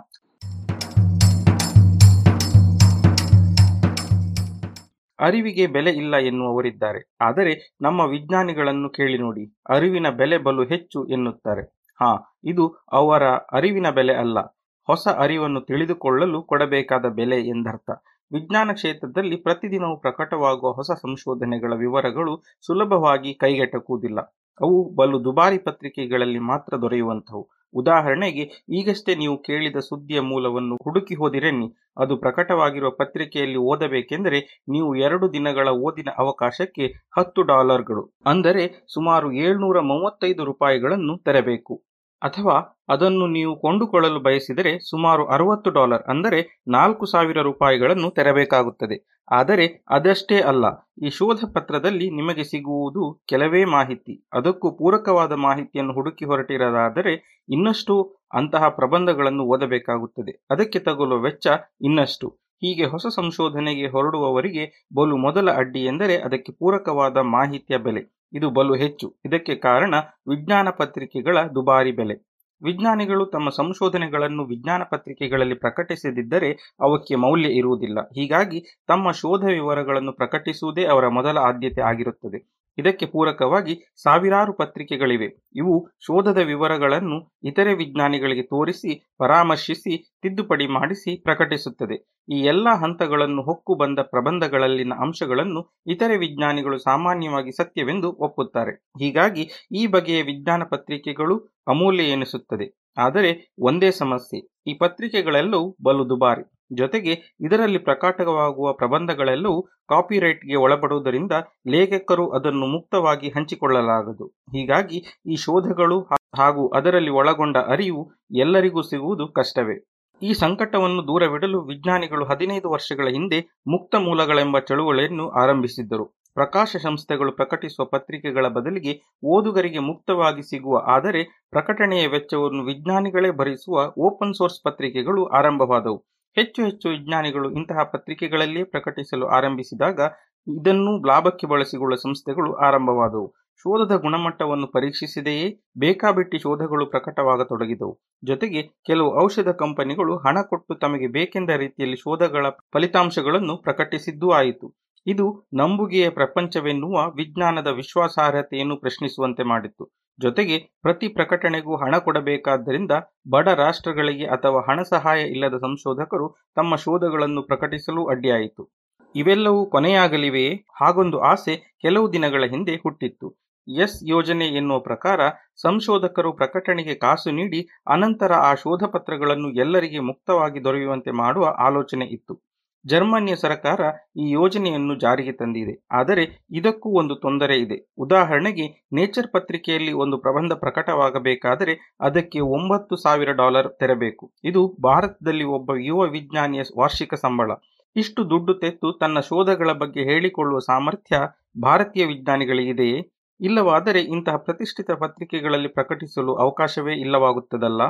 [5.20, 7.16] ಅರಿವಿಗೆ ಬೆಲೆ ಇಲ್ಲ ಎನ್ನುವವರಿದ್ದಾರೆ.
[7.22, 9.58] ಆದರೆ ನಮ್ಮ ವಿಜ್ಞಾನಿಗಳನ್ನು ಕೇಳಿ ನೋಡಿ.
[9.70, 11.62] ಅರಿವಿನ ಬೆಲೆ ಬಲು ಹೆಚ್ಚು ಎನ್ನುತ್ತಾರೆ.
[12.00, 14.40] ಹಾ, ಇದು ಅವರ ಅರಿವಿನ ಬೆಲೆ ಅಲ್ಲ.
[14.88, 17.90] ಹೊಸ ಅರಿವನ್ನು ತಿಳಿದುಕೊಳ್ಳಲು ಕೊಡಬೇಕಾದ ಬೆಲೆ ಎಂದರ್ಥ.
[18.34, 24.20] ವಿಜ್ಞಾನ ಕ್ಷೇತ್ರದಲ್ಲಿ ಪ್ರತಿದಿನವೂ ಪ್ರಕಟವಾಗುವ ಹೊಸ ಸಂಶೋಧನೆಗಳ ವಿವರಗಳು ಸುಲಭವಾಗಿ ಕೈಗೆಟಕುವುದಿಲ್ಲ.
[24.62, 27.61] ಅವು ಬಲು ದುಬಾರಿ ಪತ್ರಿಕೆಗಳಲ್ಲಿ ಮಾತ್ರ ದೊರೆಯುವಂಥವು.
[27.74, 31.68] ಉದಾಹರಣೆಗೆ, ಈಗಷ್ಟೇ ನೀವು ಕೇಳಿದ ಸುದ್ದಿಯ ಮೂಲವನ್ನು ಹುಡುಕಿ ಹೋದಿರೆನ್ನಿ.
[31.98, 40.44] ಅದು ಪ್ರಕಟವಾಗಿರುವ ಪತ್ರಿಕೆಯಲ್ಲಿ ಓದಬೇಕೆಂದರೆ ನೀವು ಎರಡು ದಿನಗಳ ಓದಿನ ಅವಕಾಶಕ್ಕೆ ಹತ್ತು ಡಾಲರ್ಗಳು, ಅಂದರೆ ಸುಮಾರು ಏಳ್ನೂರ ಮೂವತ್ತೈದು
[40.44, 41.76] ರೂಪಾಯಿಗಳನ್ನು ತೆರಬೇಕು.
[42.22, 42.56] ಅಥವಾ
[42.90, 48.98] ಅದನ್ನು ನೀವು ಕೊಂಡುಕೊಳ್ಳಲು ಬಯಸಿದರೆ ಸುಮಾರು ಅರವತ್ತು ಡಾಲರ್ ಅಂದರೆ ನಾಲ್ಕು ಸಾವಿರ ರೂಪಾಯಿಗಳನ್ನು ತೆರಬೇಕಾಗುತ್ತದೆ.
[49.32, 50.66] ಆದರೆ ಅದಷ್ಟೇ ಅಲ್ಲ,
[51.04, 54.14] ಈ ಶೋಧ ಪತ್ರದಲ್ಲಿ ನಿಮಗೆ ಸಿಗುವುದು ಕೆಲವೇ ಮಾಹಿತಿ.
[54.34, 57.14] ಅದಕ್ಕೂ ಪೂರಕವಾದ ಮಾಹಿತಿಯನ್ನು ಹುಡುಕಿ ಹೊರಟಿರದಾದರೆ
[57.50, 57.96] ಇನ್ನಷ್ಟು
[58.34, 60.34] ಅಂತಹ ಪ್ರಬಂಧಗಳನ್ನು ಓದಬೇಕಾಗುತ್ತದೆ.
[60.52, 61.48] ಅದಕ್ಕೆ ತಗುಲುವ ವೆಚ್ಚ
[61.82, 62.30] ಇನ್ನಷ್ಟು.
[62.62, 64.64] ಹೀಗೆ ಹೊಸ ಸಂಶೋಧನೆಗೆ ಹೊರಡುವವರಿಗೆ
[64.98, 68.02] ಬಲು ಮೊದಲ ಅಡ್ಡಿ ಎಂದರೆ ಅದಕ್ಕೆ ಪೂರಕವಾದ ಮಾಹಿತಿಯ ಬೆಲೆ.
[68.34, 69.16] ಇದು ಬಲು ಹೆಚ್ಚು.
[69.26, 69.96] ಇದಕ್ಕೆ ಕಾರಣ
[70.30, 72.32] ವಿಜ್ಞಾನ ಪತ್ರಿಕೆಗಳ ದುಬಾರಿ ಬೆಲೆ.
[72.64, 78.02] ವಿಜ್ಞಾನಿಗಳು ತಮ್ಮ ಸಂಶೋಧನೆಗಳನ್ನು ವಿಜ್ಞಾನ ಪತ್ರಿಕೆಗಳಲ್ಲಿ ಪ್ರಕಟಿಸದಿದ್ದರೆ ಅವಕ್ಕೆ ಮೌಲ್ಯ ಇರುವುದಿಲ್ಲ.
[78.02, 82.61] ಹೀಗಾಗಿ ತಮ್ಮ ಶೋಧ ವಿವರಗಳನ್ನು ಪ್ರಕಟಿಸುವುದೇ ಅವರ ಮೊದಲ ಆದ್ಯತೆ ಆಗಿರುತ್ತದೆ.
[82.78, 85.28] ಇದಕ್ಕೆ ಪೂರಕವಾಗಿ ಸಾವಿರಾರು ಪತ್ರಿಕೆಗಳಿವೆ.
[85.56, 91.98] ಇವು ಶೋಧದ ವಿವರಗಳನ್ನು ಇತರೆ ವಿಜ್ಞಾನಿಗಳಿಗೆ ತೋರಿಸಿ, ಪರಾಮರ್ಶಿಸಿ, ತಿದ್ದುಪಡಿ ಮಾಡಿಸಿ ಪ್ರಕಟಿಸುತ್ತದೆ.
[92.34, 98.72] ಈ ಎಲ್ಲ ಹಂತಗಳನ್ನು ಹೊಕ್ಕು ಬಂದ ಪ್ರಬಂಧಗಳಲ್ಲಿನ ಅಂಶಗಳನ್ನು ಇತರೆ ವಿಜ್ಞಾನಿಗಳು ಸಾಮಾನ್ಯವಾಗಿ ಸತ್ಯವೆಂದು ಒಪ್ಪುತ್ತಾರೆ.
[98.72, 102.82] ಹೀಗಾಗಿ ಈ ಬಗೆಯ ವಿಜ್ಞಾನ ಪತ್ರಿಕೆಗಳು ಅಮೂಲ್ಯ ಎನಿಸುತ್ತದೆ.
[102.98, 106.61] ಆದರೆ ಒಂದೇ ಸಮಸ್ಯೆ, ಈ ಪತ್ರಿಕೆಗಳೆಲ್ಲವೂ ಬಲು ದುಬಾರಿ.
[106.78, 107.14] ಜೊತೆಗೆ
[107.46, 111.32] ಇದರಲ್ಲಿ ಪ್ರಕಟವಾಗುವ ಪ್ರಬಂಧಗಳೆಲ್ಲವೂ ಕಾಪಿರೈಟ್ಗೆ ಒಳಪಡುವುದರಿಂದ
[111.68, 114.28] ಲೇಖಕರು ಅದನ್ನು ಮುಕ್ತವಾಗಿ ಹಂಚಿಕೊಳ್ಳಲಾಗದು.
[114.28, 116.00] ಹೀಗಾಗಿ ಈ ಶೋಧಗಳು
[116.38, 118.04] ಹಾಗೂ ಅದರಲ್ಲಿ ಒಳಗೊಂಡ ಅರಿವು
[118.36, 119.78] ಎಲ್ಲರಿಗೂ ಸಿಗುವುದು ಕಷ್ಟವೇ.
[120.22, 126.06] ಈ ಸಂಕಟವನ್ನು ದೂರವಿಡಲು ವಿಜ್ಞಾನಿಗಳು ಹದಿನೈದು ವರ್ಷಗಳ ಹಿಂದೆ ಮುಕ್ತ ಮೂಲಗಳೆಂಬ ಚಳುವಳಿಯನ್ನು ಆರಂಭಿಸಿದ್ದರು.
[126.34, 128.94] ಪ್ರಕಾಶ ಸಂಸ್ಥೆಗಳು ಪ್ರಕಟಿಸುವ ಪತ್ರಿಕೆಗಳ ಬದಲಿಗೆ
[129.24, 136.00] ಓದುಗರಿಗೆ ಮುಕ್ತವಾಗಿ ಸಿಗುವ, ಆದರೆ ಪ್ರಕಟಣೆಯ ವೆಚ್ಚವನ್ನು ವಿಜ್ಞಾನಿಗಳೇ ಭರಿಸುವ ಓಪನ್ ಸೋರ್ಸ್ ಪತ್ರಿಕೆಗಳು ಆರಂಭವಾದವು.
[136.38, 140.00] ಹೆಚ್ಚು ಹೆಚ್ಚು ವಿಜ್ಞಾನಿಗಳು ಇಂತಹ ಪತ್ರಿಕೆಗಳಲ್ಲಿಯೇ ಪ್ರಕಟಿಸಲು ಆರಂಭಿಸಿದಾಗ
[140.48, 143.28] ಇದನ್ನು ಲಾಭಕ್ಕೆ ಬಳಸಿಕೊಳ್ಳುವ ಸಂಸ್ಥೆಗಳು ಆರಂಭವಾದವು.
[143.58, 145.48] ಶೋಧದ ಗುಣಮಟ್ಟವನ್ನು ಪರೀಕ್ಷಿಸಿದೆಯೇ
[145.80, 148.02] ಬೇಕಾಬಿಟ್ಟಿ ಶೋಧಗಳು ಪ್ರಕಟವಾಗತೊಡಗಿದವು.
[148.24, 154.81] ಜೊತೆಗೆ ಕೆಲವು ಔಷಧ ಕಂಪನಿಗಳು ಹಣ ಕೊಟ್ಟು ತಮಗೆ ಬೇಕೆಂದ ರೀತಿಯಲ್ಲಿ ಶೋಧಗಳ ಫಲಿತಾಂಶಗಳನ್ನು ಪ್ರಕಟಿಸಿದ್ದೂ ಆಯಿತು.
[155.08, 159.98] ಇದು ನಂಬುಗೆಯ ಪ್ರಪಂಚವೆನ್ನುವ ವಿಜ್ಞಾನದ ವಿಶ್ವಾಸಾರ್ಹತೆಯನ್ನು ಪ್ರಶ್ನಿಸುವಂತೆ ಮಾಡಿತ್ತು.
[160.20, 162.92] ಜೊತೆಗೆ ಪ್ರತಿ ಪ್ರಕಟಣೆಗೂ ಹಣ ಕೊಡಬೇಕಾದ್ದರಿಂದ
[163.30, 168.70] ಬಡ ರಾಷ್ಟ್ರಗಳಿಗೆ ಅಥವಾ ಹಣ ಸಹಾಯ ಇಲ್ಲದ ಸಂಶೋಧಕರು ತಮ್ಮ ಶೋಧಗಳನ್ನು ಪ್ರಕಟಿಸಲು ಅಡ್ಡಿಯಾಯಿತು.
[169.16, 170.66] ಇವೆಲ್ಲವೂ ಕೊನೆಯಾಗಲಿವೆಯೇ?
[170.82, 173.42] ಹಾಗೊಂದು ಆಸೆ ಕೆಲವು ದಿನಗಳ ಹಿಂದೆ ಹುಟ್ಟಿತ್ತು.
[173.68, 175.20] ಎಸ್ ಯೋಜನೆ ಎನ್ನುವ ಪ್ರಕಾರ
[175.62, 182.51] ಸಂಶೋಧಕರು ಪ್ರಕಟಣೆಗೆ ಕಾಸು ನೀಡಿ ಅನಂತರ ಆ ಶೋಧ ಪತ್ರಗಳನ್ನು ಎಲ್ಲರಿಗೆ ಮುಕ್ತವಾಗಿ ದೊರೆಯುವಂತೆ ಮಾಡುವ ಆಲೋಚನೆ ಇತ್ತು.
[182.88, 183.80] ಜರ್ಮನಿಯ ಸರ್ಕಾರ
[184.18, 185.86] ಈ ಯೋಜನೆಯನ್ನು ಜಾರಿಗೆ ತಂದಿದೆ.
[185.92, 187.94] ಆದರೆ ಇದಕ್ಕೂ ಒಂದು ತೊಂದರೆ ಇದೆ.
[187.98, 194.32] ಉದಾಹರಣೆಗೆ, ನೇಚರ್ ಪತ್ರಿಕೆಯಲ್ಲಿ ಒಂದು ಪ್ರಬಂಧ ಪ್ರಕಟವಾಗಬೇಕಾದರೆ ಅದಕ್ಕೆ ಒಂಬತ್ತು ಸಾವಿರ ಡಾಲರ್ ತೆರಬೇಕು.
[194.44, 197.52] ಇದು ಭಾರತದಲ್ಲಿ ಒಬ್ಬ ಯುವ ವಿಜ್ಞಾನಿಯ ವಾರ್ಷಿಕ ಸಂಬಳ.
[197.96, 201.20] ಇಷ್ಟು ದುಡ್ಡು ತೆತ್ತು ತನ್ನ ಶೋಧಗಳ ಬಗ್ಗೆ ಹೇಳಿಕೊಳ್ಳುವ ಸಾಮರ್ಥ್ಯ
[201.62, 203.10] ಭಾರತೀಯ ವಿಜ್ಞಾನಿಗಳಿಗಿದೆಯೇ?
[203.42, 207.82] ಇಲ್ಲವಾದರೆ ಇಂತಹ ಪ್ರತಿಷ್ಠಿತ ಪತ್ರಿಕೆಗಳಲ್ಲಿ ಪ್ರಕಟಿಸಲು ಅವಕಾಶವೇ ಇಲ್ಲವಾಗುತ್ತದಲ್ಲ?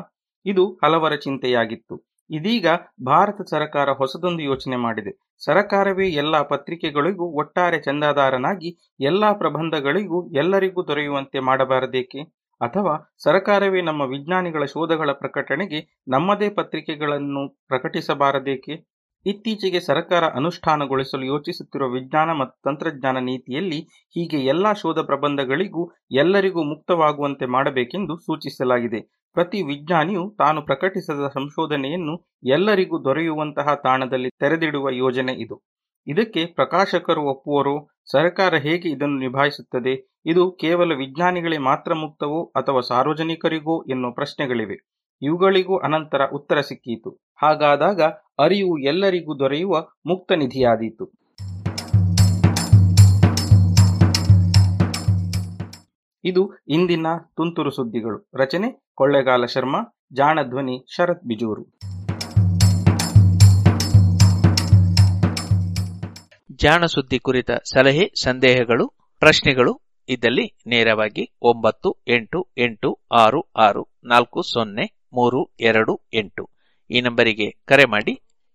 [0.46, 2.11] ಇದು ಹಲವರ ಚಿಂತೆಯಾಗಿತ್ತು.
[2.32, 2.68] ಇದೀಗ
[3.06, 5.12] ಭಾರತ ಸರ್ಕಾರ ಹೊಸದೊಂದು ಯೋಚನೆ ಮಾಡಿದೆ.
[5.46, 8.70] ಸರಕಾರವೇ ಎಲ್ಲ ಪತ್ರಿಕೆಗಳಿಗೂ ಒಟ್ಟಾರೆ ಚಂದಾದಾರನಾಗಿ
[9.00, 12.22] ಎಲ್ಲ ಪ್ರಬಂಧಗಳಿಗೂ ಎಲ್ಲರಿಗೂ ದೊರೆಯುವಂತೆ ಮಾಡಬಾರದೇಕೆ?
[12.62, 18.91] ಅಥವಾ ಸರಕಾರವೇ ನಮ್ಮ ವಿಜ್ಞಾನಿಗಳ ಶೋಧಗಳ ಪ್ರಕಟಣೆಗೆ ನಮ್ಮದೇ ಪತ್ರಿಕೆಗಳನ್ನು ಪ್ರಕಟಿಸಬಾರದೇಕೆ?
[19.26, 23.80] ಇತ್ತೀಚೆಗೆ ಸರ್ಕಾರ ಅನುಷ್ಠಾನಗೊಳಿಸಲು ಯೋಚಿಸುತ್ತಿರುವ ವಿಜ್ಞಾನ ಮತ್ತು ತಂತ್ರಜ್ಞಾನ ನೀತಿಯಲ್ಲಿ
[24.16, 29.02] ಹೀಗೆ ಎಲ್ಲಾ ಶೋಧ ಪ್ರಬಂಧಗಳಿಗೂ ಎಲ್ಲರಿಗೂ ಮುಕ್ತವಾಗುವಂತೆ ಮಾಡಬೇಕೆಂದು ಸೂಚಿಸಲಾಗಿದೆ.
[29.34, 35.58] ಪ್ರತಿ ವಿಜ್ಞಾನಿಯು ತಾನು ಪ್ರಕಟಿಸಿದ ಸಂಶೋಧನೆಯನ್ನು ಎಲ್ಲರಿಗೂ ದೊರೆಯುವಂತಹ ತಾಣದಲ್ಲಿ ತೆರೆದಿಡುವ ಯೋಜನೆ ಇದು.
[36.08, 37.76] ಇದಕ್ಕೆ ಪ್ರಕಾಶಕರು ಒಪ್ಪುವರು,
[38.12, 39.94] ಸರ್ಕಾರ ಹೇಗೆ ಇದನ್ನು ನಿಭಾಯಿಸುತ್ತದೆ,
[40.26, 44.78] ಇದು ಕೇವಲ ವಿಜ್ಞಾನಿಗಳೇ ಮಾತ್ರ ಮುಕ್ತವೋ ಅಥವಾ ಸಾರ್ವಜನಿಕರಿಗೋ ಎನ್ನುವ ಪ್ರಶ್ನೆಗಳಿವೆ.
[45.22, 47.10] ಇವುಗಳಿಗೂ ಅನಂತರ ಉತ್ತರ ಸಿಕ್ಕಿತು.
[47.42, 48.02] ಹಾಗಾದಾಗ
[48.42, 51.22] ಅರಿವು ಎಲ್ಲರಿಗೂ ದೊರೆಯುವ ಮುಕ್ತ ನಿಧಿಯಾದೀತು.
[56.24, 58.30] ಇದು ಇಂದಿನ ತುಂತುರು ಸುದ್ದಿಗಳು.
[58.36, 59.80] ರಚನೆ ಕೊಳ್ಳೆಗಾಲ ಶರ್ಮಾ,
[60.14, 61.80] ಜಾಣಧ್ವನಿ ಶರತ್ ಬಿಜೂರು.
[66.56, 68.88] ಜಾಣ ಸುದ್ದಿ ಕುರಿತ ಸಲಹೆ, ಸಂದೇಹಗಳು,
[69.20, 76.50] ಪ್ರಶ್ನೆಗಳು ಇದ್ದಲ್ಲಿ ನೇರವಾಗಿ ಒಂಬತ್ತು, ಎಂಟು ಎಂಟು, ಆರು ಆರು, ನಾಲ್ಕು, ಸೊನ್ನೆ, ಮೂರು, ಎರಡು, ಎಂಟು.
[76.92, 78.31] ಈ ನಂಬರಿಗೆ ಕರೆ ಮಾಡಿ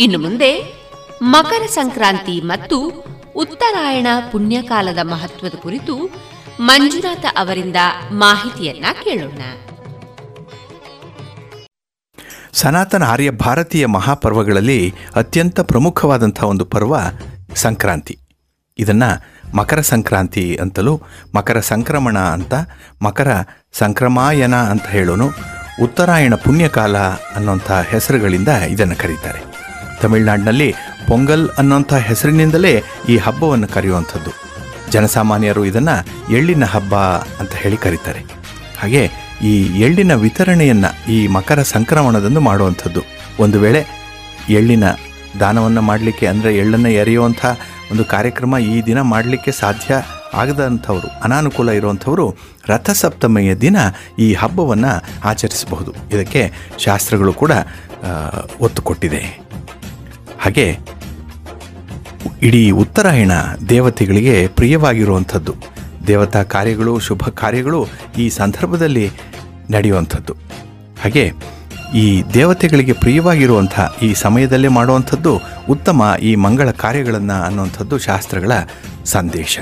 [0.00, 0.74] ಇನ್ನು ಮುಂದೆ
[1.22, 2.78] ಮಕರ ಸಂಕ್ರಾಂತಿ ಮತ್ತು
[3.36, 6.10] ಉತ್ತರಾಯಣ ಪುಣ್ಯಕಾಲದ ಮಹತ್ವದ ಕುರಿತು
[6.60, 7.76] ಮಂಜುನಾಥ ಅವರಿಂದ
[8.10, 9.38] ಮಾಹಿತಿಯನ್ನ ಕೇಳೋಣ.
[12.52, 16.94] ಸನಾತನ ಆರ್ಯ ಭಾರತೀಯ ಮಹಾಪರ್ವಗಳಲ್ಲಿ ಅತ್ಯಂತ ಪ್ರಮುಖವಾದಂಥ ಒಂದು ಪರ್ವ
[17.54, 18.18] ಸಂಕ್ರಾಂತಿ.
[18.78, 19.10] ಇದನ್ನು
[19.56, 21.02] ಮಕರ ಸಂಕ್ರಾಂತಿ ಅಂತಲೂ
[21.34, 22.54] ಮಕರ ಸಂಕ್ರಮಣ ಅಂತ
[23.02, 23.28] ಮಕರ
[23.72, 25.28] ಸಂಕ್ರಮಾಯನ ಅಂತ ಹೇಳೋನು.
[25.82, 29.53] ಉತ್ತರಾಯಣ ಪುಣ್ಯಕಾಲ ಅನ್ನೋಂಥ ಹೆಸರುಗಳಿಂದ ಇದನ್ನು ಕರೀತಾರೆ.
[30.04, 30.70] ತಮಿಳುನಾಡಿನಲ್ಲಿ
[31.10, 32.72] ಪೊಂಗಲ್ ಅನ್ನೋಂಥ ಹೆಸರಿನಿಂದಲೇ
[33.12, 34.32] ಈ ಹಬ್ಬವನ್ನು ಕರೆಯುವಂಥದ್ದು.
[34.94, 35.94] ಜನಸಾಮಾನ್ಯರು ಇದನ್ನು
[36.36, 36.94] ಎಳ್ಳಿನ ಹಬ್ಬ
[37.40, 38.22] ಅಂತ ಹೇಳಿ ಕರೀತಾರೆ.
[38.80, 39.02] ಹಾಗೆ
[39.50, 39.52] ಈ
[39.86, 43.02] ಎಳ್ಳಿನ ವಿತರಣೆಯನ್ನು ಈ ಮಕರ ಸಂಕ್ರಮಣದಂದು ಮಾಡುವಂಥದ್ದು.
[43.44, 43.80] ಒಂದು ವೇಳೆ
[44.58, 44.84] ಎಳ್ಳಿನ
[45.42, 47.44] ದಾನವನ್ನು ಮಾಡಲಿಕ್ಕೆ ಅಂದರೆ ಎಳ್ಳನ್ನು ಎರೆಯುವಂಥ
[47.92, 49.94] ಒಂದು ಕಾರ್ಯಕ್ರಮ ಈ ದಿನ ಮಾಡಲಿಕ್ಕೆ ಸಾಧ್ಯ
[50.42, 52.26] ಆಗದಂಥವರು, ಅನಾನುಕೂಲ ಇರುವಂಥವರು
[52.70, 53.76] ರಥಸಪ್ತಮಿಯ ದಿನ
[54.24, 54.92] ಈ ಹಬ್ಬವನ್ನು
[55.30, 55.92] ಆಚರಿಸಬಹುದು.
[56.14, 56.42] ಇದಕ್ಕೆ
[56.84, 57.52] ಶಾಸ್ತ್ರಗಳು ಕೂಡ
[58.66, 59.22] ಒತ್ತು ಕೊಟ್ಟಿದೆ.
[60.44, 60.78] ಹಾಗೆ
[62.42, 63.32] ಇಡೀ ಉತ್ತರಾಯಣ
[63.68, 65.54] ದೇವತೆಗಳಿಗೆ ಪ್ರಿಯವಾಗಿರುವಂಥದ್ದು.
[66.06, 67.86] ದೇವತಾ ಕಾರ್ಯಗಳು, ಶುಭ ಕಾರ್ಯಗಳು
[68.18, 69.10] ಈ ಸಂದರ್ಭದಲ್ಲಿ
[69.70, 70.34] ನಡೆಯುವಂಥದ್ದು.
[71.02, 71.32] ಹಾಗೆ
[71.94, 75.40] ಈ ದೇವತೆಗಳಿಗೆ ಪ್ರಿಯವಾಗಿರುವಂಥ ಈ ಸಮಯದಲ್ಲೇ ಮಾಡುವಂಥದ್ದು
[75.70, 78.52] ಉತ್ತಮ ಈ ಮಂಗಳ ಕಾರ್ಯಗಳನ್ನು ಅನ್ನುವಂಥದ್ದು ಶಾಸ್ತ್ರಗಳ
[79.04, 79.58] ಸಂದೇಶ.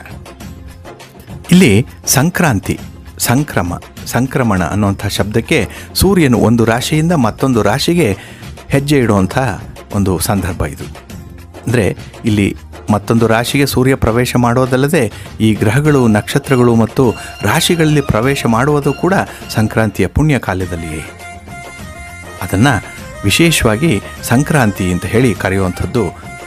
[1.51, 2.81] ಇಲ್ಲಿ ಸಂಕ್ರಾಂತಿ,
[3.19, 8.17] ಸಂಕ್ರಮ, ಸಂಕ್ರಮಣ ಅನ್ನುವಂಥ ಶಬ್ದಕ್ಕೆ ಸೂರ್ಯನು ಒಂದು ರಾಶಿಯಿಂದ ಮತ್ತೊಂದು ರಾಶಿಗೆ
[8.69, 9.39] ಹೆಜ್ಜೆ ಇಡುವಂಥ
[9.99, 10.87] ಒಂದು ಸಂದರ್ಭ ಇದು.
[11.65, 11.87] ಅಂದರೆ
[12.29, 12.49] ಇಲ್ಲಿ
[12.95, 15.03] ಮತ್ತೊಂದು ರಾಶಿಗೆ ಸೂರ್ಯ ಪ್ರವೇಶ ಮಾಡೋದಲ್ಲದೆ
[15.47, 17.05] ಈ ಗ್ರಹಗಳು, ನಕ್ಷತ್ರಗಳು ಮತ್ತು
[17.51, 19.15] ರಾಶಿಗಳಲ್ಲಿ ಪ್ರವೇಶ ಮಾಡುವುದು ಕೂಡ
[19.57, 21.03] ಸಂಕ್ರಾಂತಿಯ ಪುಣ್ಯ ಕಾಲದಲ್ಲಿಯೇ
[22.45, 22.75] ಅದನ್ನು
[23.25, 23.93] ವಿಶೇಷವಾಗಿ
[24.31, 26.03] ಸಂಕ್ರಾಂತಿ ಅಂತ ಹೇಳಿ ಕರೆಯುವಂಥದ್ದು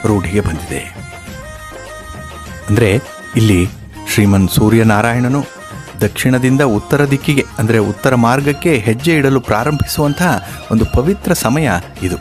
[0.08, 0.82] ರೂಢಿಗೆ ಬಂದಿದೆ.
[2.68, 2.90] ಅಂದರೆ
[3.40, 3.60] ಇಲ್ಲಿ
[4.12, 5.40] ಶ್ರೀಮನ್ ಸೂರ್ಯನಾರಾಯಣನು
[6.04, 10.32] ದಕ್ಷಿಣದಿಂದ ಉತ್ತರ ದಿಕ್ಕಿಗೆ, ಅಂದರೆ ಉತ್ತರ ಮಾರ್ಗಕ್ಕೆ ಹೆಜ್ಜೆ ಇಡಲು ಪ್ರಾರಂಭಿಸುವಂತಹ
[10.72, 11.70] ಒಂದು ಪವಿತ್ರ ಸಮಯ
[12.06, 12.18] ಇದು.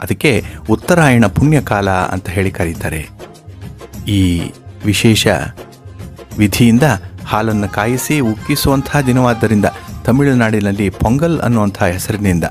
[0.00, 3.08] ಅದಕ್ಕೆ ಉತ್ತರಾಯಣ ಪುಣ್ಯಕಾಲ ಅಂತ ಹೇಳಿ ಕರೀತಾರೆ.
[4.08, 4.50] ಈ
[4.84, 5.26] ವಿಶೇಷ
[6.38, 6.82] ವಿಧಿಯಿಂದ
[7.26, 9.64] ಹಾಲನ್ನು ಕಾಯಿಸಿ ಉಕ್ಕಿಸುವಂತಹ ದಿನವಾದ್ದರಿಂದ
[10.04, 12.44] ತಮಿಳುನಾಡಿನಲ್ಲಿ ಪೊಂಗಲ್ ಅನ್ನುವಂಥ ಹೆಸರಿನಿಂದ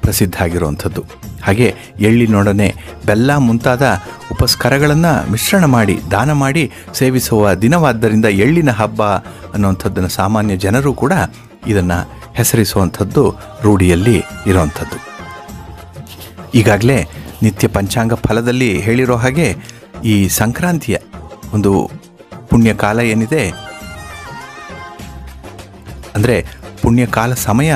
[0.00, 1.04] ಪ್ರಸಿದ್ಧ ಆಗಿರುವಂಥದ್ದು
[1.42, 2.74] ಹಾಗೆ ಎಳ್ಳಿನೊಡನೆ
[3.06, 4.00] ಬೆಲ್ಲ ಮುಂತಾದ
[4.32, 9.02] ಉಪಸ್ಕರಗಳನ್ನು ಮಿಶ್ರಣ ಮಾಡಿ, ದಾನ ಮಾಡಿ ಸೇವಿಸುವ ದಿನವಾದ್ದರಿಂದ ಎಳ್ಳಿನ ಹಬ್ಬ
[9.54, 11.12] ಅನ್ನುವಂಥದ್ದನ್ನು ಸಾಮಾನ್ಯ ಜನರು ಕೂಡ
[11.66, 11.98] ಇದನ್ನು
[12.34, 15.07] ಹೆಸರಿಸುವಂಥದ್ದು ರೂಢಿಯಲ್ಲಿ ಇರುವಂಥದ್ದು.
[16.54, 17.08] ಈಗಾಗಲೇ
[17.42, 19.56] ನಿತ್ಯ ಪಂಚಾಂಗ ಫಲದಲ್ಲಿ ಹೇಳಿರೋ ಹಾಗೆ
[20.04, 20.96] ಈ ಸಂಕ್ರಾಂತಿಯ
[21.54, 21.90] ಒಂದು
[22.50, 23.48] ಪುಣ್ಯಕಾಲ ಏನಿದೆ?
[26.16, 26.46] ಅಂದರೆ
[26.82, 27.74] ಪುಣ್ಯಕಾಲ ಸಮಯ,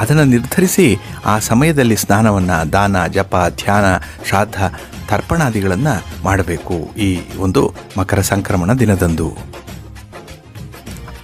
[0.00, 3.84] ಅದನ್ನು ನಿರ್ಧರಿಸಿ ಆ ಸಮಯದಲ್ಲಿ ಸ್ನಾನವನ್ನು ದಾನ, ಜಪ, ಧ್ಯಾನ,
[4.28, 4.56] ಶ್ರಾದ್ದ,
[5.08, 9.36] ತರ್ಪಣಾದಿಗಳನ್ನು ಮಾಡಬೇಕು ಈ ಒಂದು ಮಕರ ಸಂಕ್ರಮಣ ದಿನದಂದು.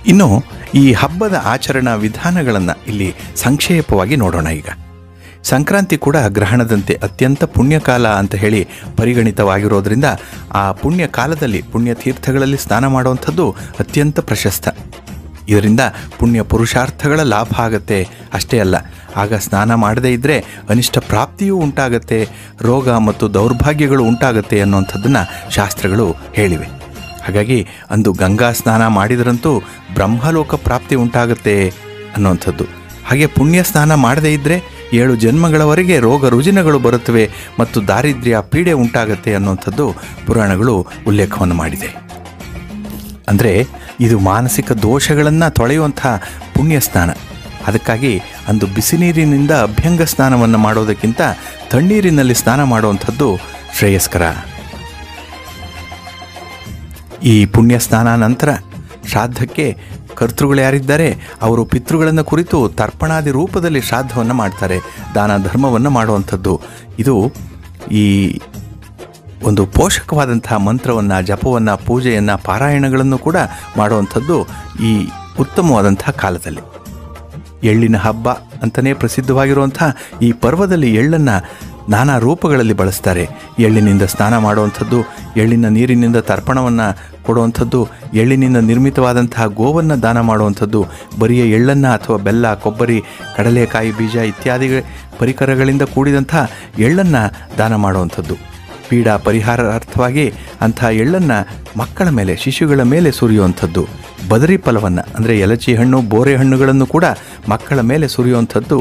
[0.07, 4.86] ಇನ್ನು ಈ ಹಬ್ಬದ ಆಚರಣಾ ವಿಧಾನಗಳನ್ನು ಇಲ್ಲಿ ಸಂಕ್ಷೇಪವಾಗಿ ನೋಡೋಣ ಈಗ.
[5.51, 8.61] ಸಂಕ್ರಾಂತಿ ಕೂಡ ಗ್ರಹಣದಂತೆ ಅತ್ಯಂತ ಪುಣ್ಯಕಾಲ ಅಂತ ಹೇಳಿ
[8.97, 10.09] ಪರಿಗಣಿತವಾಗಿರೋದ್ರಿಂದ
[10.55, 13.47] ಆ ಪುಣ್ಯ ಕಾಲದಲ್ಲಿ ಪುಣ್ಯತೀರ್ಥಗಳಲ್ಲಿ ಸ್ನಾನ ಮಾಡುವಂಥದ್ದು
[13.79, 14.69] ಅತ್ಯಂತ ಪ್ರಶಸ್ತ.
[15.49, 15.83] ಇದರಿಂದ
[16.19, 17.99] ಪುಣ್ಯ ಪುರುಷಾರ್ಥಗಳ ಲಾಭ ಆಗತ್ತೆ,
[18.33, 18.77] ಅಷ್ಟೇ ಅಲ್ಲ.
[19.17, 20.37] ಆಗ ಸ್ನಾನ ಮಾಡದೇ ಇದ್ದರೆ
[20.69, 22.19] ಅನಿಷ್ಟ ಪ್ರಾಪ್ತಿಯೂ ಉಂಟಾಗತ್ತೆ,
[22.61, 25.23] ರೋಗ ಮತ್ತು ದೌರ್ಭಾಗ್ಯಗಳು ಉಂಟಾಗತ್ತೆ ಅನ್ನುವಂಥದ್ದನ್ನು
[25.55, 26.69] ಶಾಸ್ತ್ರಗಳು ಹೇಳಿವೆ.
[27.27, 29.53] ಹಾಗಾಗಿ ಅಂದು ಗಂಗಾ ಸ್ನಾನ ಮಾಡಿದರಂತೂ
[29.95, 31.55] ಬ್ರಹ್ಮಲೋಕ ಪ್ರಾಪ್ತಿ ಉಂಟಾಗತ್ತೆ
[32.17, 32.67] ಅನ್ನುವಂಥದ್ದು
[33.09, 34.57] ಹಾಗೆ ಪುಣ್ಯ ಸ್ನಾನ ಮಾಡದೇ ಇದ್ದರೆ
[34.93, 37.31] ಏಳು ಜನ್ಮಗಳವರೆಗೆ ರೋಗ ರುಜಿನಗಳು ಬರುತ್ತವೆ
[37.61, 39.95] ಮತ್ತು ದಾರಿದ್ರ್ಯ ಪೀಡೆ ಉಂಟಾಗುತ್ತೆ ಅನ್ನುವಂಥದ್ದು
[40.27, 41.97] ಪುರಾಣಗಳು ಉಲ್ಲೇಖವನ್ನು ಮಾಡಿದೆ.
[43.29, 43.67] ಅಂದರೆ
[44.01, 46.07] ಇದು ಮಾನಸಿಕ ದೋಷಗಳನ್ನು ತೊಳೆಯುವಂಥ
[46.57, 47.11] ಪುಣ್ಯ ಸ್ನಾನ.
[47.67, 51.21] ಅದಕ್ಕಾಗಿ ಅಂದು ಬಿಸಿ ನೀರಿನಿಂದ ಅಭ್ಯಂಗ ಸ್ನಾನವನ್ನು ಮಾಡೋದಕ್ಕಿಂತ
[51.71, 53.37] ತಣ್ಣೀರಿನಲ್ಲಿ ಸ್ನಾನ ಮಾಡುವಂಥದ್ದು
[53.79, 54.23] ಶ್ರೇಯಸ್ಕರ.
[57.23, 58.49] ಈ ಪುಣ್ಯ ಸ್ನಾನ ನಂತರ
[59.09, 59.77] ಶ್ರಾದ್ದಕ್ಕೆ
[60.17, 61.09] ಕರ್ತೃಗಳು ಯಾರಿದ್ದಾರೆ?
[61.43, 64.79] ಅವರು ಪಿತೃಗಳನ್ನು ಕುರಿತು ತರ್ಪಣಾದಿ ರೂಪದಲ್ಲಿ ಶ್ರಾದ್ದವನ್ನು ಮಾಡ್ತಾರೆ.
[65.15, 66.61] ದಾನ ಧರ್ಮವನ್ನು ಮಾಡುವಂಥದ್ದು.
[66.99, 67.15] ಇದು
[67.93, 68.05] ಈ
[69.43, 73.37] ಒಂದು ಪೋಷಕವಾದಂತಹ ಮಂತ್ರವನ್ನು, ಜಪವನ್ನು, ಪೂಜೆಯನ್ನು, ಪಾರಾಯಣಗಳನ್ನು ಕೂಡ
[73.77, 74.37] ಮಾಡುವಂಥದ್ದು
[74.83, 74.93] ಈ
[75.41, 76.63] ಉತ್ತಮವಾದಂತಹ ಕಾಲದಲ್ಲಿ.
[77.65, 78.29] ಎಳ್ಳಿನ ಹಬ್ಬ
[78.63, 79.79] ಅಂತಲೇ ಪ್ರಸಿದ್ಧವಾಗಿರುವಂಥ
[80.23, 81.37] ಈ ಪರ್ವದಲ್ಲಿ ಎಳ್ಳನ್ನು
[81.89, 83.25] ನಾನಾ ರೂಪಗಳಲ್ಲಿ ಬಳಸ್ತಾರೆ.
[83.59, 84.99] ಎಳ್ಳಿನಿಂದ ಸ್ನಾನ ಮಾಡುವಂಥದ್ದು,
[85.37, 86.87] ಎಳ್ಳಿನ ನೀರಿನಿಂದ ತರ್ಪಣವನ್ನು
[87.27, 87.81] ಕೊಡುವಂಥದ್ದು,
[88.15, 90.81] ಎಳ್ಳಿನಿಂದ ನಿರ್ಮಿತವಾದಂತಹ ಗೋವನ್ನು ದಾನ ಮಾಡುವಂಥದ್ದು,
[91.21, 92.99] ಬರಿಯ ಎಳ್ಳನ್ನು ಅಥವಾ ಬೆಲ್ಲ, ಕೊಬ್ಬರಿ,
[93.37, 94.69] ಕಡಲೆಕಾಯಿ ಬೀಜ ಇತ್ಯಾದಿ
[95.19, 96.35] ಪರಿಕರಗಳಿಂದ ಕೂಡಿದಂಥ
[96.79, 97.23] ಎಳ್ಳನ್ನು
[97.59, 98.37] ದಾನ ಮಾಡುವಂಥದ್ದು.
[98.89, 100.27] ಪೀಡಾ ಪರಿಹಾರಾರ್ಥವಾಗಿ
[100.61, 101.39] ಅಂಥ ಎಳ್ಳನ್ನು
[101.79, 103.83] ಮಕ್ಕಳ ಮೇಲೆ, ಶಿಶುಗಳ ಮೇಲೆ ಸುರಿಯುವಂಥದ್ದು.
[104.29, 107.05] ಬದರಿ ಫಲವನ್ನು, ಅಂದರೆ ಎಲಚಿ ಹಣ್ಣು, ಬೋರೆ ಹಣ್ಣುಗಳನ್ನು ಕೂಡ
[107.49, 108.79] ಮಕ್ಕಳ ಮೇಲೆ ಸುರಿಯುವಂಥದ್ದು.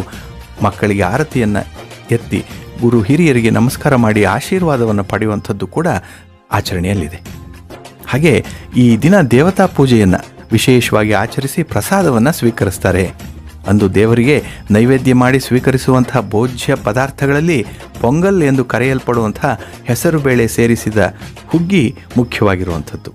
[0.64, 1.64] ಮಕ್ಕಳಿಗೆ ಆರತಿಯನ್ನು
[2.12, 2.46] ಎತ್ತಿ
[2.82, 5.88] ಗುರು ಹಿರಿಯರಿಗೆ ನಮಸ್ಕಾರ ಮಾಡಿ ಆಶೀರ್ವಾದವನ್ನು ಪಡೆಯುವಂಥದ್ದು ಕೂಡ
[6.52, 7.22] ಆಚರಣೆಯಲ್ಲಿದೆ.
[8.08, 8.46] ಹಾಗೆ
[8.78, 13.12] ಈ ದಿನ ದೇವತಾ ಪೂಜೆಯನ್ನು ವಿಶೇಷವಾಗಿ ಆಚರಿಸಿ ಪ್ರಸಾದವನ್ನು ಸ್ವೀಕರಿಸ್ತಾರೆ.
[13.68, 17.66] ಅಂದು ದೇವರಿಗೆ ನೈವೇದ್ಯ ಮಾಡಿ ಸ್ವೀಕರಿಸುವಂತಹ ಭೋಜ್ಯ ಪದಾರ್ಥಗಳಲ್ಲಿ
[18.02, 19.46] ಪೊಂಗಲ್ ಎಂದು ಕರೆಯಲ್ಪಡುವಂಥ
[19.84, 20.98] ಹೆಸರುಬೇಳೆ ಸೇರಿಸಿದ
[21.48, 23.12] ಹುಗ್ಗಿ ಮುಖ್ಯವಾಗಿರುವಂಥದ್ದು.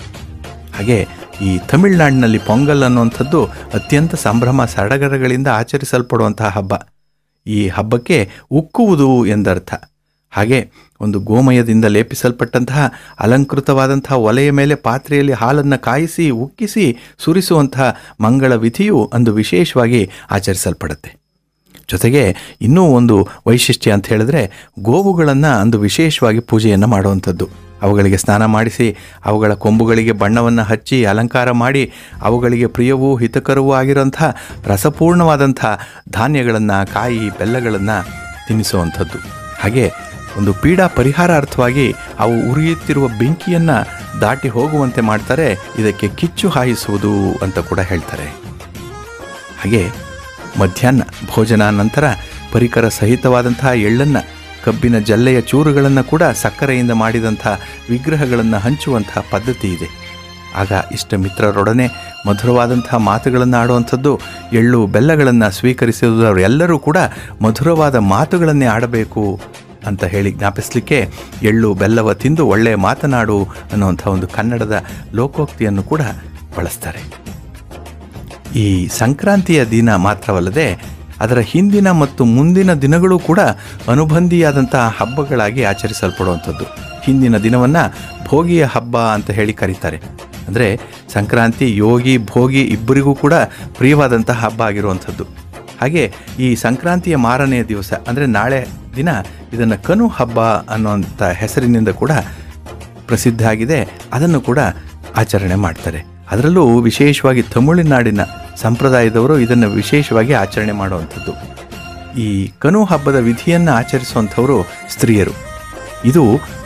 [0.77, 1.09] ಹಾಗೆ
[1.43, 6.75] ಈ ತಮಿಳುನಾಡಿನಲ್ಲಿ ಪೊಂಗಲ್ ಅನ್ನುವಂಥದ್ದು ಅತ್ಯಂತ ಸಂಭ್ರಮ ಸಡಗರಗಳಿಂದ ಆಚರಿಸಲ್ಪಡುವಂತಹ ಹಬ್ಬ.
[7.47, 9.75] ಈ ಹಬ್ಬಕ್ಕೆ ಉಕ್ಕುವುದು ಎಂದರ್ಥ.
[10.31, 10.71] ಹಾಗೆ
[11.01, 20.11] ಒಂದು ಗೋಮಯದಿಂದ ಲೇಪಿಸಲ್ಪಟ್ಟಂತಹ ಅಲಂಕೃತವಾದಂತಹ ಒಲೆಯ ಮೇಲೆ ಪಾತ್ರೆಯಲ್ಲಿ ಹಾಲನ್ನು ಕಾಯಿಸಿ, ಉಕ್ಕಿಸಿ ಸುರಿಸುವಂತಹ ಮಂಗಳ ವಿಧಿಯು ಅಂದು ವಿಶೇಷವಾಗಿ
[20.31, 21.17] ಆಚರಿಸಲ್ಪಡುತ್ತೆ.
[21.91, 27.70] ಜೊತೆಗೆ ಇನ್ನೂ ಒಂದು ವೈಶಿಷ್ಟ್ಯ ಅಂತ ಹೇಳಿದ್ರೆ ಗೋವುಗಳನ್ನು ಅಂದು ವಿಶೇಷವಾಗಿ ಪೂಜೆಯನ್ನು ಮಾಡುವಂಥದ್ದು.
[27.83, 34.23] ಅವುಗಳಿಗೆ ಸ್ನಾನ ಮಾಡಿಸಿ, ಅವುಗಳ ಕೊಂಬುಗಳಿಗೆ ಬಣ್ಣವನ್ನು ಹಚ್ಚಿ, ಅಲಂಕಾರ ಮಾಡಿ, ಅವುಗಳಿಗೆ ಪ್ರಿಯವೂ ಹಿತಕರವೂ ಆಗಿರೋಂಥ
[34.67, 35.65] ರಸಪೂರ್ಣವಾದಂಥ
[36.11, 38.07] ಧಾನ್ಯಗಳನ್ನು, ಕಾಯಿ, ಬೆಲ್ಲಗಳನ್ನು
[38.49, 39.19] ತಿನ್ನಿಸುವಂಥದ್ದು.
[39.61, 39.93] ಹಾಗೆ
[40.37, 43.79] ಒಂದು ಪೀಡಾ ಪರಿಹಾರ ಅರ್ಥವಾಗಿ ಅವು ಉರಿಯುತ್ತಿರುವ ಬೆಂಕಿಯನ್ನು
[44.21, 48.27] ದಾಟಿ ಹೋಗುವಂತೆ ಮಾಡ್ತಾರೆ, ಇದಕ್ಕೆ ಕಿಚ್ಚು ಹಾಯಿಸುವುದು ಅಂತ ಕೂಡ ಹೇಳ್ತಾರೆ.
[49.63, 49.83] ಹಾಗೆ
[50.61, 51.03] ಮಧ್ಯಾಹ್ನ
[51.35, 52.05] ಭೋಜನ ನಂತರ
[52.53, 57.47] ಪರಿಕರ ಸಹಿತವಾದಂತಹ ಎಳ್ಳನ್ನು ಕಬ್ಬಿನ ಜಲ್ಲೆಯ ಚೂರುಗಳನ್ನು ಕೂಡ ಸಕ್ಕರೆಯಿಂದ ಮಾಡಿದಂಥ
[57.91, 59.89] ವಿಗ್ರಹಗಳನ್ನು ಹಂಚುವಂತಹ ಪದ್ಧತಿ ಇದೆ.
[60.61, 61.87] ಆಗ ಇಷ್ಟ ಮಿತ್ರರೊಡನೆ
[62.29, 64.13] ಮಧುರವಾದಂತಹ ಮಾತುಗಳನ್ನು ಆಡುವಂಥದ್ದು,
[64.53, 66.99] ಎಳ್ಳು ಬೆಲ್ಲಗಳನ್ನು ಸ್ವೀಕರಿಸಿದವರೆಲ್ಲರೂ ಕೂಡ
[67.43, 69.25] ಮಧುರವಾದ ಮಾತುಗಳನ್ನೇ ಆಡಬೇಕು
[69.87, 70.99] ಅಂತ ಹೇಳಿ ಜ್ಞಾಪಿಸಲಿಕ್ಕೆ
[71.43, 73.37] ಎಳ್ಳು ಬೆಲ್ಲವ ತಿಂದು ಒಳ್ಳೆಯ ಮಾತನಾಡು
[73.73, 74.77] ಅನ್ನುವಂಥ ಒಂದು ಕನ್ನಡದ
[75.15, 76.03] ಲೋಕೋಕ್ತಿಯನ್ನು ಕೂಡ
[76.57, 77.03] ಬಳಸ್ತಾರೆ.
[78.65, 78.67] ಈ
[78.99, 80.67] ಸಂಕ್ರಾಂತಿಯ ದಿನ ಮಾತ್ರವಲ್ಲದೆ
[81.21, 83.41] ಅದರ ಹಿಂದಿನ ಮತ್ತು ಮುಂದಿನ ದಿನಗಳು ಕೂಡ
[83.89, 86.65] ಅನುಬಂಧಿಯಾದಂತಹ ಹಬ್ಬಗಳಾಗಿ ಆಚರಿಸಲ್ಪಡುವಂಥದ್ದು.
[87.05, 87.83] ಹಿಂದಿನ ದಿನವನ್ನು
[88.27, 89.97] ಭೋಗಿಯ ಹಬ್ಬ ಅಂತ ಹೇಳಿ ಕರೀತಾರೆ.
[90.49, 90.81] ಅಂದರೆ
[91.13, 93.35] ಸಂಕ್ರಾಂತಿ, ಯೋಗಿ, ಭೋಗಿ ಇಬ್ಬರಿಗೂ ಕೂಡ
[93.79, 95.25] ಪ್ರಿಯವಾದಂತಹ ಹಬ್ಬ ಆಗಿರುವಂಥದ್ದು.
[95.81, 98.67] ಹಾಗೆ ಈ ಸಂಕ್ರಾಂತಿಯ ಮಾರನೆಯ ದಿವಸ ಅಂದರೆ ನಾಳೆ
[98.97, 99.09] ದಿನ
[99.53, 102.13] ಇದನ್ನು ಕನು ಹಬ್ಬ ಅನ್ನುವಂಥ ಹೆಸರಿನಿಂದ ಕೂಡ
[103.07, 103.79] ಪ್ರಸಿದ್ಧ ಆಗಿದೆ.
[104.13, 104.59] ಅದನ್ನು ಕೂಡ
[105.17, 106.20] ಆಚರಣೆ ಮಾಡ್ತಾರೆ.
[106.31, 108.23] ಅದರಲ್ಲೂ ವಿಶೇಷವಾಗಿ ತಮಿಳುನಾಡಿನ
[108.57, 111.33] ಸಂಪ್ರದಾಯದವರು ಇದನ್ನು ವಿಶೇಷವಾಗಿ ಆಚರಣೆ ಮಾಡುವಂಥದ್ದು.
[112.21, 112.29] ಈ
[112.63, 114.57] ಕನು ಹಬ್ಬದ ವಿಧಿಯನ್ನು ಆಚರಿಸುವಂಥವರು
[114.89, 115.35] ಸ್ತ್ರೀಯರು.
[116.05, 116.25] ಇದು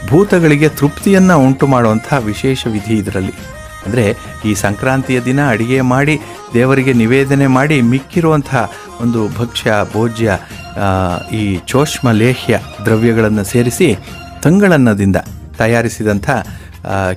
[0.08, 3.34] ಭೂತಗಳಿಗೆ ತೃಪ್ತಿಯನ್ನು ಉಂಟು ಮಾಡುವಂಥ ವಿಶೇಷ ವಿಧಿ ಇದರಲ್ಲಿ.
[3.86, 4.04] ಅಂದರೆ
[4.44, 6.14] ಈ ಸಂಕ್ರಾಂತಿಯ ದಿನ ಅಡಿಗೆ ಮಾಡಿ,
[6.54, 8.62] ದೇವರಿಗೆ ನಿವೇದನೆ ಮಾಡಿ ಮಿಕ್ಕಿರುವಂತಹ
[9.00, 10.38] ಒಂದು ಭಕ್ಷ್ಯ, ಭೋಜ್ಯ
[11.32, 12.54] ಈ ಚೋಷ್ಮ ಲೇಹ್ಯ
[12.84, 13.88] ದ್ರವ್ಯಗಳನ್ನು ಸೇರಿಸಿ,
[14.42, 15.18] ತಂಗಳನ್ನದಿಂದ
[15.58, 16.28] ತಯಾರಿಸಿದಂಥ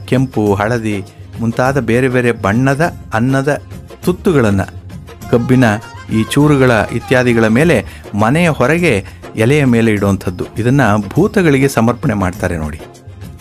[0.10, 0.98] ಕೆಂಪು, ಹಳದಿ
[1.40, 2.84] ಮುಂತಾದ ಬೇರೆ ಬೇರೆ ಬಣ್ಣದ
[3.14, 3.62] ಅನ್ನದ
[4.06, 4.66] ತುತ್ತುಗಳನ್ನು,
[5.32, 5.64] ಕಬ್ಬಿನ,
[6.14, 7.86] ಈ ಚೂರುಗಳ ಇತ್ಯಾದಿಗಳ ಮೇಲೆ
[8.20, 10.46] ಮನೆಯ ಹೊರಗೆ ಎಲೆಯ ಮೇಲೆ ಇಡುವಂಥದ್ದು.
[10.58, 12.82] ಇದನ್ನು ಭೂತಗಳಿಗೆ ಸಮರ್ಪಣೆ ಮಾಡ್ತಾರೆ ನೋಡಿ.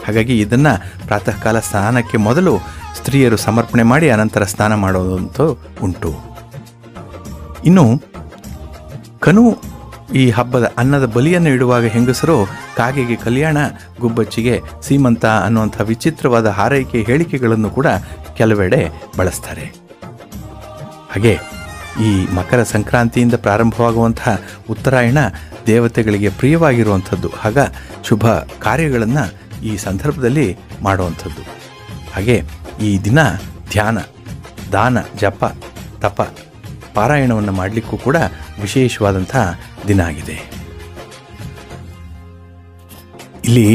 [0.06, 0.72] ಹಾಗಾಗಿ ಇದನ್ನು
[1.06, 2.58] ಪ್ರಾತಃ ಕಾಲ ಸ್ನಾನಕ್ಕೆ ಮೊದಲು
[2.96, 6.10] ಸ್ತ್ರೀಯರು ಸಮರ್ಪಣೆ ಮಾಡಿ ಅನಂತರ ಸ್ನಾನ ಮಾಡೋದಂತೂ ಉಂಟು.
[7.64, 7.84] ಇನ್ನು
[9.20, 9.58] ಕನು
[10.14, 12.46] ಈ ಹಬ್ಬದ ಅನ್ನದ ಬಲಿಯನ್ನು ಇಡುವಾಗ ಹೆಂಗಸರು
[12.76, 13.56] ಕಾಗೆಗೆ ಕಲ್ಯಾಣ,
[14.00, 17.86] ಗುಬ್ಬಚ್ಚಿಗೆ ಸೀಮಂತ ಅನ್ನುವಂಥ ವಿಚಿತ್ರವಾದ ಹಾರೈಕೆ ಹೇಳಿಕೆಗಳನ್ನು ಕೂಡ
[18.36, 19.72] ಕೆಲವೆಡೆ ಬಳಸ್ತಾರೆ.
[21.10, 21.38] ಹಾಗೆ
[22.00, 24.40] ಈ ಮಕರ ಸಂಕ್ರಾಂತಿಯಿಂದ ಪ್ರಾರಂಭವಾಗುವಂತಹ
[24.70, 25.18] ಉತ್ತರಾಯಣ
[25.66, 27.58] ದೇವತೆಗಳಿಗೆ ಪ್ರಿಯವಾಗಿರುವಂಥದ್ದು, ಆಗ
[28.04, 28.26] ಶುಭ
[28.62, 29.24] ಕಾರ್ಯಗಳನ್ನು
[29.62, 31.42] ಈ ಸಂದರ್ಭದಲ್ಲಿ ಮಾಡುವಂಥದ್ದು.
[32.14, 32.42] ಹಾಗೆ
[32.80, 33.18] ಈ ದಿನ
[33.70, 33.98] ಧ್ಯಾನ,
[34.72, 35.44] ದಾನ, ಜಪ,
[36.00, 36.22] ತಪ
[36.96, 38.16] ಪಾರಾಯಣವನ್ನು ಮಾಡಲಿಕ್ಕೂ ಕೂಡ
[38.62, 39.36] ವಿಶೇಷವಾದಂಥ
[39.88, 40.36] ದಿನ ಆಗಿದೆ.
[43.44, 43.68] ಇಲ್ಲಿ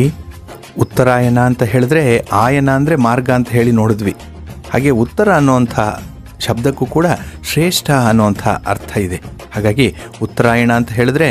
[0.84, 2.04] ಉತ್ತರಾಯಣ ಅಂತ ಹೇಳಿದ್ರೆ
[2.44, 4.14] ಆಯನ ಅಂದರೆ ಮಾರ್ಗ ಅಂತ ಹೇಳಿ ನೋಡಿದ್ವಿ.
[4.74, 5.76] ಹಾಗೆ ಉತ್ತರ ಅನ್ನುವಂಥ
[6.46, 7.08] ಶಬ್ದಕ್ಕೂ ಕೂಡ
[7.50, 8.44] ಶ್ರೇಷ್ಠ ಅನ್ನುವಂಥ
[8.74, 9.20] ಅರ್ಥ ಇದೆ.
[9.56, 9.88] ಹಾಗಾಗಿ
[10.22, 11.28] ಉತ್ತರಾಯಣ ಅಂತ ಹೇಳಿದ್ರೆ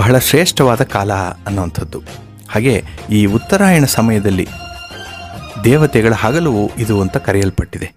[0.00, 1.12] ಬಹಳ ಶ್ರೇಷ್ಠವಾದ ಕಾಲ
[1.48, 1.98] ಅನ್ನುವಂಥದ್ದು.
[2.52, 2.74] ಹಾಗೆ
[3.10, 4.46] ಈ ಉತ್ತರಾಯಣ ಸಮಯದಲ್ಲಿ
[5.64, 6.52] ದೇವತೆಗಳ ಹಗಲು
[6.84, 7.88] ಇದು ಅಂತ ಕರೆಯಲ್ಪಟ್ಟಿದೆ.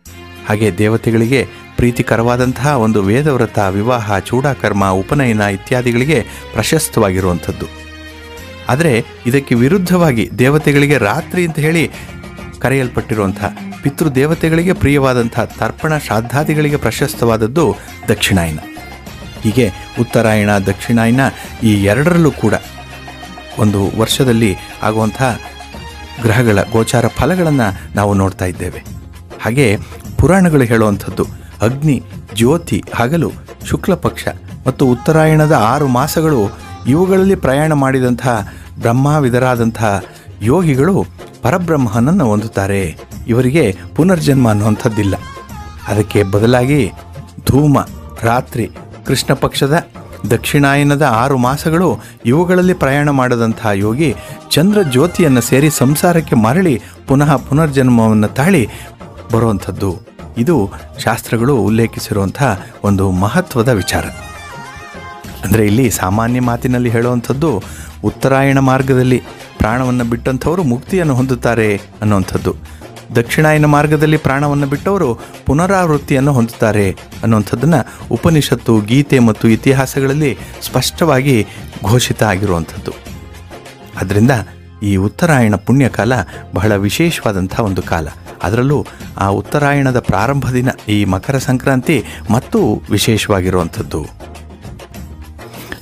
[0.48, 7.66] ಹಾಗೆ ದೇವತೆಗಳಿಗೆ ಪ್ರೀತಿಕರವಾದಂತಹ ಒಂದು ವೇದವ್ರತ, ವಿವಾಹ, ಚೂಡಾಕರ್ಮ, ಉಪನಯನ ಇತ್ಯಾದಿಗಳಿಗೆ ಪ್ರಶಸ್ತವಾಗಿರುವಂಥದ್ದು.
[8.70, 11.92] ಆದರೆ ಇದಕ್ಕೆ ವಿರುದ್ಧವಾಗಿ ದೇವತೆಗಳಿಗೆ ರಾತ್ರಿ ಅಂತ ಹೇಳಿ
[12.60, 13.44] ಕರೆಯಲ್ಪಟ್ಟಿರುವಂಥ
[13.82, 17.76] ಪಿತೃದೇವತೆಗಳಿಗೆ ಪ್ರಿಯವಾದಂಥ ತರ್ಪಣ ಶ್ರಾದ್ದಾದಿಗಳಿಗೆ ಪ್ರಶಸ್ತವಾದದ್ದು
[18.08, 18.60] ದಕ್ಷಿಣಾಯನ.
[19.42, 21.20] ಹೀಗೆ ಉತ್ತರಾಯಣ, ದಕ್ಷಿಣಾಯನ
[21.64, 22.54] ಈ ಎರಡರಲ್ಲೂ ಕೂಡ
[23.60, 25.24] ಒಂದು ವರ್ಷದಲ್ಲಿ ಆಗುವಂಥ
[26.22, 28.84] ಗ್ರಹಗಳ ಗೋಚಾರ ಫಲಗಳನ್ನು ನಾವು ನೋಡ್ತಾ ಇದ್ದೇವೆ.
[29.42, 29.78] ಹಾಗೆ
[30.24, 31.24] ಪುರಾಣಗಳು ಹೇಳುವಂಥದ್ದು.
[31.62, 32.04] ಅಗ್ನಿ,
[32.36, 33.32] ಜ್ಯೋತಿ, ಹಗಲು
[33.70, 34.28] ಶುಕ್ಲ ಪಕ್ಷ
[34.68, 36.58] ಮತ್ತು ಉತ್ತರಾಯಣದ ಆರು ಮಾಸಗಳು
[36.88, 39.84] ಇವುಗಳಲ್ಲಿ ಪ್ರಯಾಣ ಮಾಡಿದಂತಹ ಬ್ರಹ್ಮಾವಿದರಾದಂಥ
[40.42, 41.06] ಯೋಗಿಗಳು
[41.42, 42.98] ಪರಬ್ರಹ್ಮನನ್ನು ಹೊಂದುತ್ತಾರೆ.
[43.28, 45.16] ಇವರಿಗೆ ಪುನರ್ಜನ್ಮ ಅನ್ನುವಂಥದ್ದಿಲ್ಲ.
[45.88, 46.92] ಅದಕ್ಕೆ ಬದಲಾಗಿ
[47.46, 47.78] ಧೂಮ,
[48.22, 48.72] ರಾತ್ರಿ
[49.06, 49.88] ಕೃಷ್ಣ ಪಕ್ಷದ
[50.32, 54.16] ದಕ್ಷಿಣಾಯನದ ಆರು ಮಾಸಗಳು ಇವುಗಳಲ್ಲಿ ಪ್ರಯಾಣ ಮಾಡದಂತಹ ಯೋಗಿ
[54.52, 58.70] ಚಂದ್ರ ಜ್ಯೋತಿಯನ್ನು ಸೇರಿ ಸಂಸಾರಕ್ಕೆ ಮರಳಿ ಪುನಃ ಪುನರ್ಜನ್ಮವನ್ನು ತಾಳಿ
[59.32, 60.13] ಬರುವಂಥದ್ದು.
[60.38, 60.72] ಇದು
[61.04, 62.44] ಶಾಸ್ತ್ರಗಳು ಉಲ್ಲೇಖಿಸಿರುವಂಥ
[62.84, 64.06] ಒಂದು ಮಹತ್ವದ ವಿಚಾರ.
[65.44, 67.64] ಅಂದರೆ ಇಲ್ಲಿ ಸಾಮಾನ್ಯ ಮಾತಿನಲ್ಲಿ ಹೇಳುವಂಥದ್ದು
[68.04, 69.22] ಉತ್ತರಾಯಣ ಮಾರ್ಗದಲ್ಲಿ
[69.58, 72.56] ಪ್ರಾಣವನ್ನು ಬಿಟ್ಟಂಥವರು ಮುಕ್ತಿಯನ್ನು ಹೊಂದುತ್ತಾರೆ ಅನ್ನುವಂಥದ್ದು.
[73.16, 81.48] ದಕ್ಷಿಣಾಯನ ಮಾರ್ಗದಲ್ಲಿ ಪ್ರಾಣವನ್ನು ಬಿಟ್ಟವರು ಪುನರಾವೃತ್ತಿಯನ್ನು ಹೊಂದುತ್ತಾರೆ ಅನ್ನುವಂಥದ್ದನ್ನು ಉಪನಿಷತ್ತು, ಗೀತೆ ಮತ್ತು ಇತಿಹಾಸಗಳಲ್ಲಿ ಸ್ಪಷ್ಟವಾಗಿ
[81.84, 82.92] ಘೋಷಿತ ಆಗಿರುವಂಥದ್ದು.
[84.02, 84.32] ಅದರಿಂದ
[84.84, 86.14] ಈ ಉತ್ತರಾಯಣ ಪುಣ್ಯಕಾಲ
[86.54, 88.08] ಬಹಳ ವಿಶೇಷವಾದಂಥ ಒಂದು ಕಾಲ.
[88.44, 88.86] ಅದರಲ್ಲೂ
[89.18, 94.06] ಆ ಉತ್ತರಾಯಣದ ಪ್ರಾರಂಭ ದಿನ ಈ ಮಕರ ಸಂಕ್ರಾಂತಿ ಮತ್ತು ವಿಶೇಷವಾಗಿರುವಂಥದ್ದು.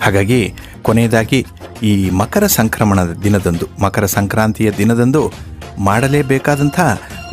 [0.02, 1.46] ಹಾಗಾಗಿ ಕೊನೆಯದಾಗಿ
[1.84, 5.34] ಈ ಮಕರ ಸಂಕ್ರಮಣದ ದಿನದಂದು, ಮಕರ ಸಂಕ್ರಾಂತಿಯ ದಿನದಂದು
[5.80, 6.80] ಮಾಡಲೇಬೇಕಾದಂಥ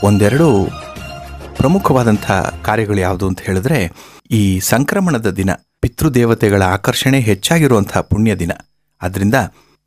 [0.04, 0.48] ಒಂದೆರಡು
[1.56, 2.30] ಪ್ರಮುಖವಾದಂಥ
[2.64, 3.90] ಕಾರ್ಯಗಳು ಯಾವುದು ಅಂತ ಹೇಳಿದ್ರೆ,
[4.30, 5.50] ಈ ಸಂಕ್ರಮಣದ ದಿನ
[5.80, 8.52] ಪಿತೃದೇವತೆಗಳ ಆಕರ್ಷಣೆ ಹೆಚ್ಚಾಗಿರುವಂಥ ಪುಣ್ಯ ದಿನ.
[9.02, 9.34] ಆದ್ದರಿಂದ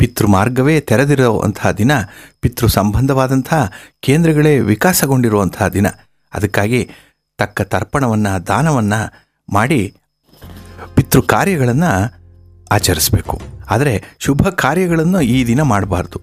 [0.01, 1.91] ಪಿತೃ ಮಾರ್ಗವೇ ತೆರೆದಿರುವಂತಹ ದಿನ
[2.39, 5.87] ಪಿತೃ ಸಂಬಂಧವಾದಂತಹ ಕೇಂದ್ರಗಳೇ ವಿಕಾಸಗೊಂಡಿರುವಂತಹ ದಿನ.
[6.33, 6.89] ಅದಕ್ಕಾಗಿ
[7.37, 9.93] ತಕ್ಕ ತರ್ಪಣವನ್ನು, ದಾನವನ್ನು ಮಾಡಿ
[10.95, 11.91] ಪಿತೃ ಕಾರ್ಯಗಳನ್ನು
[12.71, 13.41] ಆಚರಿಸಬೇಕು.
[13.69, 16.21] ಆದರೆ ಶುಭ ಕಾರ್ಯಗಳನ್ನು ಈ ದಿನ ಮಾಡಬಾರ್ದು.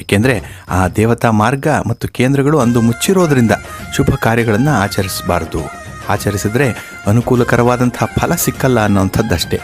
[0.00, 3.52] ಏಕೆಂದರೆ ಆ ದೇವತಾ ಮಾರ್ಗ ಮತ್ತು ಕೇಂದ್ರಗಳು ಅಂದು ಮುಚ್ಚಿರೋದರಿಂದ
[3.96, 5.58] ಶುಭ ಕಾರ್ಯಗಳನ್ನು ಆಚರಿಸಬಾರ್ದು.
[6.08, 9.60] ಆಚರಿಸಿದರೆ ಅನುಕೂಲಕರವಾದಂತಹ ಫಲ ಸಿಕ್ಕಲ್ಲ ಅನ್ನೋಂಥದ್ದಷ್ಟೇ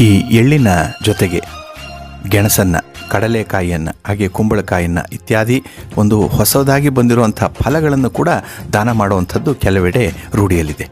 [0.00, 0.68] ಈ ಎಳ್ಳಿನ
[1.04, 1.59] ಜೊತೆಗೆ
[2.28, 5.62] ಗೆಣಸನ್ನು, ಕಡಲೆಕಾಯಿಯನ್ನು, ಹಾಗೆ ಕುಂಬಳಕಾಯಿಯನ್ನು ಇತ್ಯಾದಿ
[5.96, 8.28] ಒಂದು ಹೊಸದಾಗಿ ಬಂದಿರುವಂಥ ಫಲಗಳನ್ನು ಕೂಡ
[8.72, 10.88] ದಾನ ಮಾಡುವಂಥದ್ದು ಕೆಲವೆಡೆ ರೂಢಿಯಲ್ಲಿದೆ.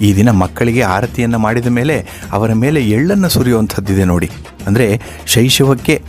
[0.00, 4.30] ಈ ದಿನ ಮಕ್ಕಳಿಗೆ ಆರತಿಯನ್ನು ಮಾಡಿದ ಮೇಲೆ ಅವರ ಮೇಲೆ ಎಳ್ಳನ್ನು ಸುರಿಯುವಂಥದ್ದಿದೆ ನೋಡಿ.
[4.66, 6.02] ಅಂದರೆ ಶೈಶವಕ್ಕೆ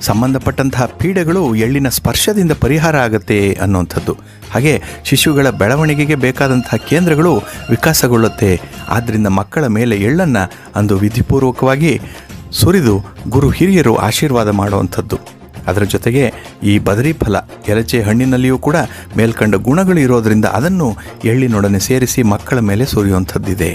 [0.00, 4.16] ಸಂಬಂಧಪಟ್ಟಂತಹ ಪೀಡೆಗಳು ಎಳ್ಳಿನ ಸ್ಪರ್ಶದಿಂದ ಪರಿಹಾರ ಆಗುತ್ತೆ ಅನ್ನುವಂಥದ್ದು.
[4.50, 8.60] ಹಾಗೆ ಶಿಶುಗಳ ಬೆಳವಣಿಗೆಗೆ ಬೇಕಾದಂತಹ ಕೇಂದ್ರಗಳು ವಿಕಾಸಗೊಳ್ಳುತ್ತೆ.
[8.88, 12.00] ಆದ್ದರಿಂದ ಮಕ್ಕಳ ಮೇಲೆ ಎಳ್ಳನ್ನು ಅಂದು ವಿಧಿಪೂರ್ವಕವಾಗಿ
[12.60, 12.94] ಸುರಿದು
[13.28, 15.16] ಗುರು ಹಿರಿಯರು ಆಶೀರ್ವಾದ ಮಾಡುವಂಥದ್ದು.
[15.70, 16.22] ಅದರ ಜೊತೆಗೆ
[16.62, 17.36] ಈ ಬದರಿ ಫಲ
[17.68, 18.76] ಎಲಚೆ ಹಣ್ಣಿನಲ್ಲಿಯೂ ಕೂಡ
[19.16, 20.88] ಮೇಲ್ಕಂಡ ಗುಣಗಳು ಇರೋದರಿಂದ ಅದನ್ನು
[21.24, 23.70] ಎಳ್ಳಿನೊಡನೆ ಸೇರಿಸಿ ಮಕ್ಕಳ ಮೇಲೆ ಸುರಿಯುವಂಥದ್ದಿದೆ.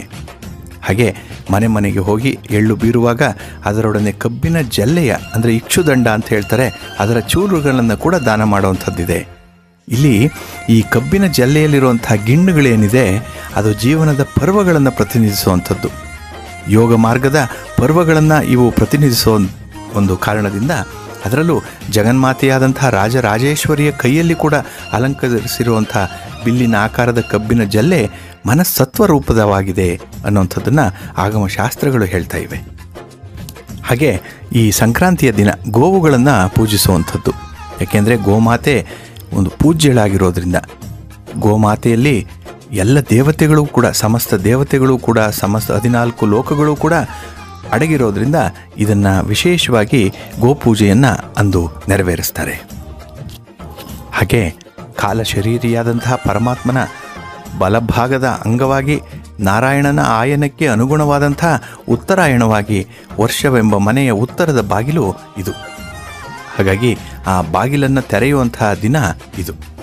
[0.87, 1.07] ಹಾಗೆ
[1.51, 3.23] ಮನೆ ಮನೆಗೆ ಹೋಗಿ ಎಳ್ಳು ಬೀರುವಾಗ
[3.65, 6.67] ಅದರೊಡನೆ ಕಬ್ಬಿನ ಜಲ್ಲೆಯ, ಅಂದರೆ ಇಕ್ಷುದಂಡ ಅಂತ ಹೇಳ್ತಾರೆ,
[6.99, 9.19] ಅದರ ಚೂರುಗಳನ್ನು ಕೂಡ ದಾನ ಮಾಡುವಂಥದ್ದಿದೆ.
[9.87, 10.15] ಇಲ್ಲಿ
[10.69, 13.05] ಈ ಕಬ್ಬಿನ ಜಲ್ಲೆಯಲ್ಲಿರುವಂತಹ ಗಿಣ್ಣುಗಳೇನಿದೆ,
[13.55, 16.06] ಅದು ಜೀವನದ ಪರ್ವಗಳನ್ನು ಪ್ರತಿನಿಧಿಸುವಂಥದ್ದು.
[16.69, 19.39] ಯೋಗ ಮಾರ್ಗದ ಪರ್ವಗಳನ್ನು ಇವು ಪ್ರತಿನಿಧಿಸೋ
[19.93, 20.71] ಒಂದು ಕಾರಣದಿಂದ
[21.25, 24.53] ಅದರಲ್ಲೂ ಜಗನ್ಮಾತೆಯಾದಂತಹ ರಾಜರಾಜೇಶ್ವರಿಯ ಕೈಯಲ್ಲಿ ಕೂಡ
[24.93, 25.97] ಅಲಂಕರಿಸಿರುವಂಥ
[26.45, 28.09] ಬಿಲ್ಲಿನ ಆಕಾರದ ಕಬ್ಬಿನ ಜಲ್ಲೆ
[28.45, 29.95] ಮನಸ್ಸತ್ವ ರೂಪದವಾಗಿದೆ
[30.25, 32.57] ಅನ್ನುವಂಥದ್ದನ್ನು ಆಗಮಶಾಸ್ತ್ರಗಳು ಹೇಳ್ತಾ ಇವೆ.
[33.85, 34.21] ಹಾಗೆ
[34.53, 37.31] ಈ ಸಂಕ್ರಾಂತಿಯ ದಿನ ಗೋವುಗಳನ್ನು ಪೂಜಿಸುವಂಥದ್ದು.
[37.81, 38.87] ಯಾಕೆಂದರೆ ಗೋಮಾತೆ
[39.33, 40.55] ಒಂದು ಪೂಜ್ಯಳಾಗಿರೋದ್ರಿಂದ
[41.39, 42.27] ಗೋಮಾತೆಯಲ್ಲಿ
[42.71, 46.93] ಎಲ್ಲ ದೇವತೆಗಳು ಕೂಡ, ಸಮಸ್ತ ದೇವತೆಗಳು ಕೂಡ, ಸಮಸ್ತ ಹದಿನಾಲ್ಕು ಲೋಕಗಳು ಕೂಡ
[47.71, 48.35] ಅಡಗಿರೋದ್ರಿಂದ
[48.77, 52.69] ಇದನ್ನು ವಿಶೇಷವಾಗಿ ಗೋಪೂಜೆಯನ್ನು ಅಂದು ನೆರವೇರಿಸ್ತಾರೆ.
[54.11, 54.55] ಹಾಗೆ
[54.95, 56.77] ಕಾಲ ಶರೀರಿಯಾದಂತಹ ಪರಮಾತ್ಮನ
[57.59, 59.01] ಬಲಭಾಗದ ಅಂಗವಾಗಿ
[59.39, 61.45] ನಾರಾಯಣನ ಆಯನಕ್ಕೆ ಅನುಗುಣವಾದಂಥ
[61.89, 62.87] ಉತ್ತರಾಯಣವಾಗಿ
[63.19, 65.51] ವರ್ಷವೆಂಬ ಮನೆಯ ಉತ್ತರದ ಬಾಗಿಲು ಇದು.
[66.57, 68.95] ಹಾಗಾಗಿ ಆ ಬಾಗಿಲನ್ನು ತೆರೆಯುವಂತಹ ದಿನ
[69.37, 69.76] ಇದು.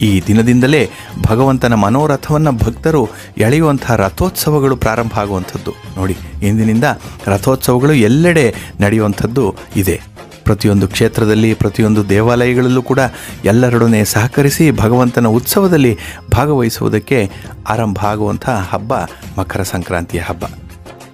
[0.00, 0.90] ಈ ದಿನದಿಂದಲೇ
[1.26, 3.08] ಭಗವಂತನ ಮನೋರಥವನ್ನು ಭಕ್ತರು
[3.38, 5.72] ಎಳೆಯುವಂತಹ ರಥೋತ್ಸವಗಳು ಪ್ರಾರಂಭ ಆಗುವಂಥದ್ದು.
[5.96, 6.84] ನೋಡಿ, ಇಂದಿನಿಂದ
[7.26, 10.00] ರಥೋತ್ಸವಗಳು ಎಲ್ಲೆಡೆ ನಡೆಯುವಂಥದ್ದು ಇದೆ.
[10.44, 12.98] ಪ್ರತಿಯೊಂದು ಕ್ಷೇತ್ರದಲ್ಲಿ, ಪ್ರತಿಯೊಂದು ದೇವಾಲಯಗಳಲ್ಲೂ ಕೂಡ
[13.44, 15.98] ಎಲ್ಲರೊಡನೆ ಸಹಕರಿಸಿ ಭಗವಂತನ ಉತ್ಸವದಲ್ಲಿ
[16.32, 17.30] ಭಾಗವಹಿಸುವುದಕ್ಕೆ
[17.68, 18.92] ಆರಂಭ ಆಗುವಂಥ ಹಬ್ಬ
[19.38, 20.44] ಮಕರ ಸಂಕ್ರಾಂತಿಯ ಹಬ್ಬ.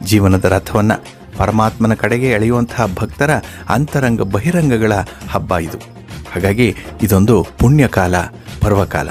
[0.05, 1.05] ಜೀವನದ ರಥವನ್ನು
[1.39, 3.31] ಪರಮಾತ್ಮನ ಕಡೆಗೆ ಎಳೆಯುವಂತಹ ಭಕ್ತರ
[3.69, 4.93] ಅಂತರಂಗ ಬಹಿರಂಗಗಳ
[5.31, 5.92] ಹಬ್ಬ ಇದು.
[6.35, 8.15] ಹಾಗಾಗಿ ಇದೊಂದು ಪುಣ್ಯಕಾಲ,
[8.61, 9.09] ಪರ್ವಕಾಲ.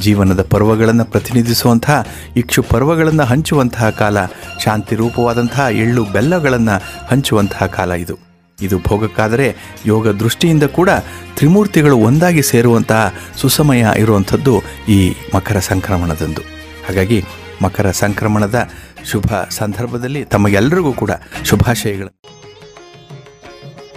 [0.00, 2.06] ಜೀವನದ ಪರ್ವಗಳನ್ನು ಪ್ರತಿನಿಧಿಸುವಂತಹ,
[2.36, 4.24] ಇಕ್ಷು ಪರ್ವಗಳನ್ನು ಹಂಚುವಂತಹ ಕಾಲ,
[4.64, 8.18] ಶಾಂತಿ ರೂಪವಾದಂತಹ ಎಳ್ಳು ಬೆಲ್ಲಗಳನ್ನು ಹಂಚುವಂತಹ ಕಾಲ ಇದು.
[8.62, 9.56] ಇದು ಭೋಗಕ್ಕಾದರೆ
[9.86, 10.90] ಯೋಗ ದೃಷ್ಟಿಯಿಂದ ಕೂಡ
[11.36, 16.40] ತ್ರಿಮೂರ್ತಿಗಳು ಒಂದಾಗಿ ಸೇರುವಂತಹ ಸುಸಮಯ ಇರುವಂಥದ್ದು ಈ ಮಕರ ಸಂಕ್ರಮಣದಂದು.
[16.88, 17.24] ಹಾಗಾಗಿ
[17.62, 18.70] ಮಕರ ಸಂಕ್ರಮಣದ
[19.10, 21.10] ಶುಭ ಸಂದರ್ಭದಲ್ಲಿ ತಮಗೆಲ್ಲರಿಗೂ ಕೂಡ
[21.44, 22.22] ಶುಭಾಶಯಗಳು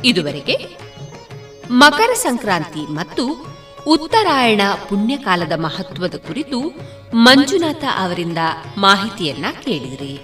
[0.06, 0.85] ಇದುವರೆಗೆ
[1.72, 3.56] ಮಕರ ಸಂಕ್ರಾಂತಿ ಮತ್ತು
[3.88, 6.60] ಉತ್ತರಾಯಣ ಪುಣ್ಯಕಾಲದ ಮಹತ್ವದ ಕುರಿತು
[7.14, 8.38] ಮಂಜುನಾಥ ಅವರಿಂದ
[8.78, 10.20] ಮಾಹಿತಿಯನ್ನ ಕೇಳಿದ್ರಿ.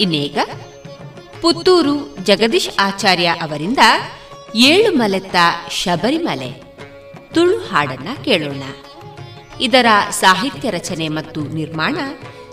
[0.00, 0.38] ಇನ್ನೀಗ
[1.40, 3.78] ಪುತ್ತೂರು ಜಗದೀಶ್ ಆಚಾರ್ಯ ಅವರಿಂದ
[4.54, 5.36] ಏಳು ಮಲೆತ್ತ
[5.70, 6.62] ಶಬರಿಮಲೆ
[7.34, 8.62] ತುಳು ಹಾಡನ್ನ ಕೇಳೋಣ.
[9.60, 11.96] ಇದರ ಸಾಹಿತ್ಯ ರಚನೆ ಮತ್ತು ನಿರ್ಮಾಣ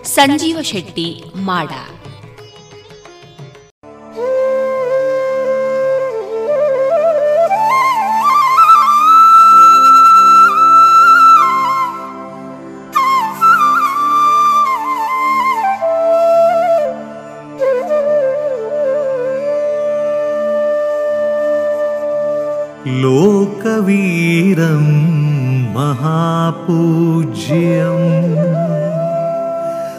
[0.03, 1.69] ಸಂಜೀವ ಶೆಟ್ಟಿ ಮಾಡ.
[22.91, 24.85] लोकवीरं
[25.73, 28.07] महापूज्यम्।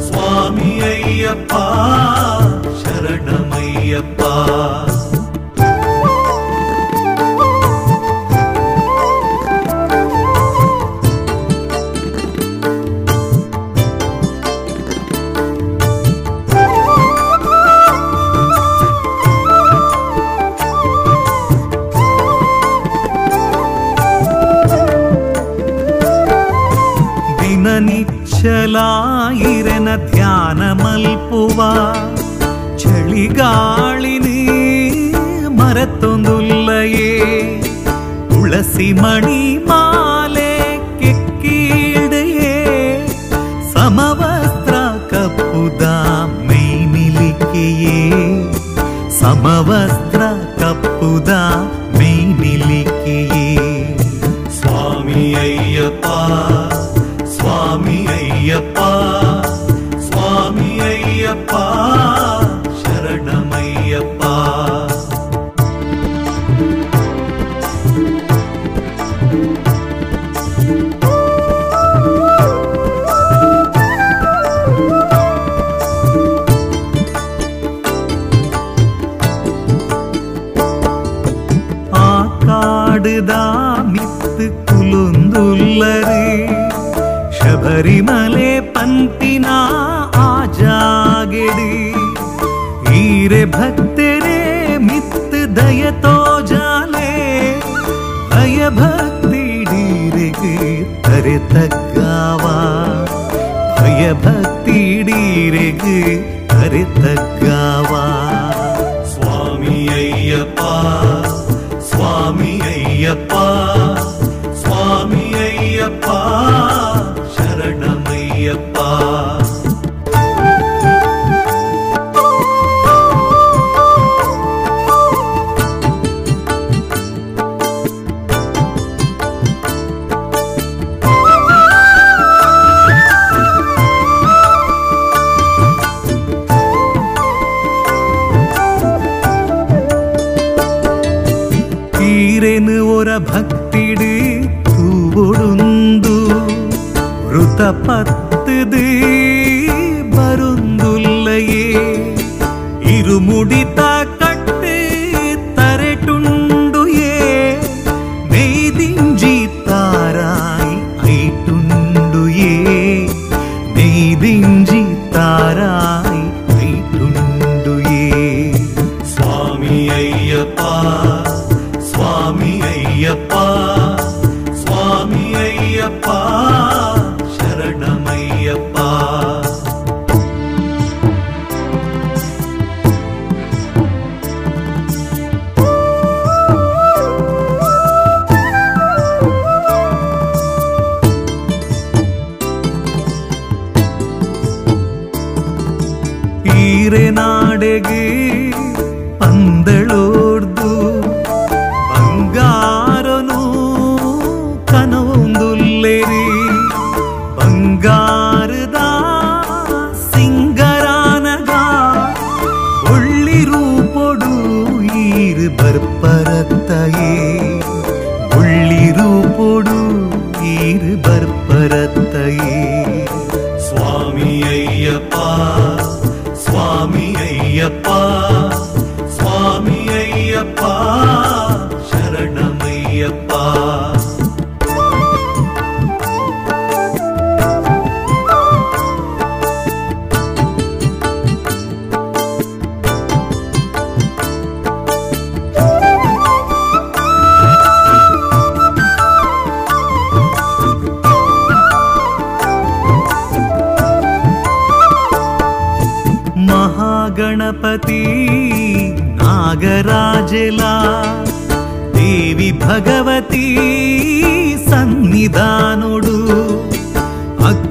[0.09, 1.55] ಸ್ವಾಮಿ ಅಯ್ಯಪ್ಪ
[3.85, 4.25] അയ്യപ്പ.
[28.57, 31.71] ദിനനിശ്ചലായിരന ധ്യാനമൽപ്പുവാ
[33.17, 34.39] ಮಲ್ಲಿಗಾಳಿನಿ
[35.59, 37.11] ಮರತ್ತೊಂದುಲ್ಲಯೇ
[38.31, 39.84] ತುಳಸಿ ಮಣಿ ಮಾ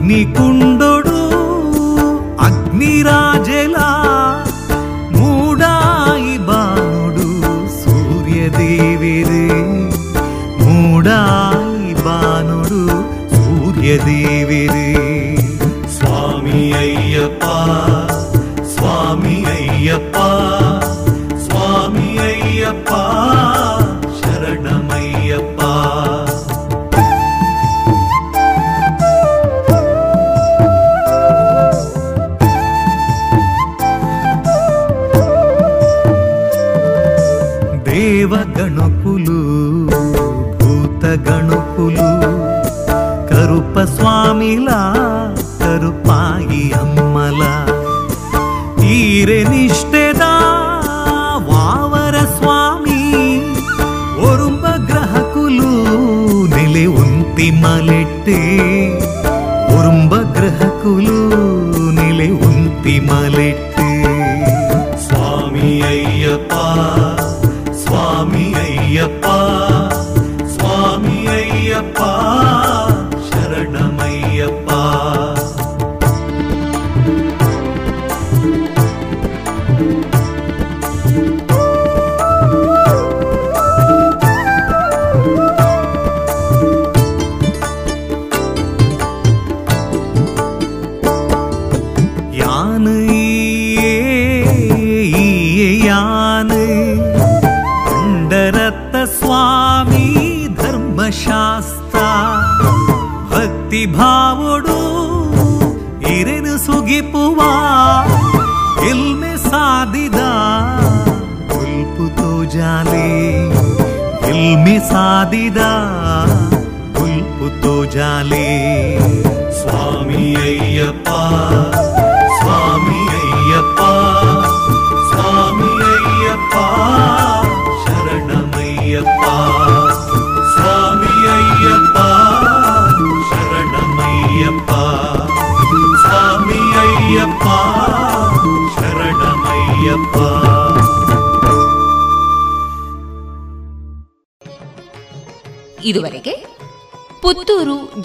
[0.08, 0.73] నీ కుండ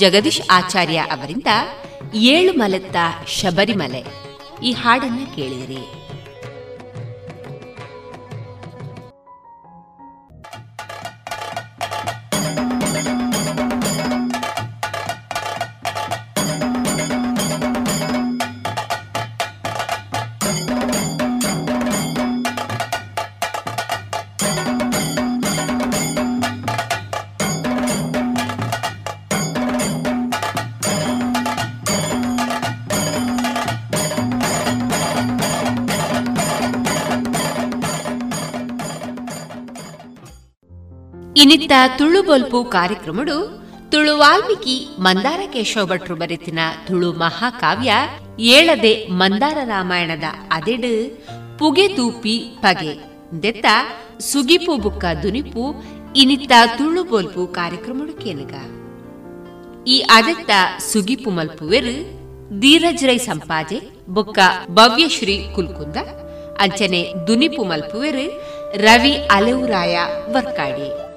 [0.08, 1.46] ಜಗದೀಶ್ ಆಚಾರ್ಯ ಅವರಿಂದ
[2.14, 4.04] ಏಳು ಮಲೆತ್ತ ಶಬರಿಮಲೆ.
[4.62, 6.07] ಈ ಹಾಡನ್ನು ಕೇಳಿದಿರಿ.
[41.68, 43.34] ಇನ್ನಿತ್ತ ತುಳು ಬೊಲ್ಪು ಕಾರ್ಯಕ್ರಮಡು
[43.90, 47.92] ತುಳು ವಾಲ್ಮೀಕಿ ಮಂದಾರ ಕೇಶವ ಭಟ್ರು ಬರೆತಿನ ತುಳು ಮಹಾಕಾವ್ಯ
[48.40, 50.92] ಏಳದೆ ಮಂದಾರ ರಾಮಾಯಣದ ಅದೆಡು
[51.58, 52.94] ಪುಗೆ ತೂಪಿ ಪಗೆ.
[53.42, 53.66] ದೆತ್ತ
[54.20, 55.64] ಸುಗಿಪು ಬುಕ್ಕ ದುನಿಪು
[56.16, 58.54] ಇನಿತ್ತ ತುಳು ಬೊಲ್ಪು ಕಾರ್ಯಕ್ರಮಡು ಕೇನಗ.
[59.88, 60.50] ಈ ಅದೆತ್ತ
[60.92, 61.96] ಸುಗಿಪು ಮಲ್ಪುವೆರು
[62.60, 64.38] ಧೀರಜ್ರೈ ಸಂಪಾಜೆ ಬುಕ್ಕ
[64.70, 65.96] ಭವ್ಯಶ್ರೀ ಕುಲ್ಕುಂದ.
[66.60, 68.26] ಅಂಚನೆ ದುನಿಪು ಮಲ್ಪುವೆರು
[68.82, 69.98] ರವಿ ಅಲೆವುರಾಯ
[70.32, 71.07] ವರ್ಕಾಡಿ.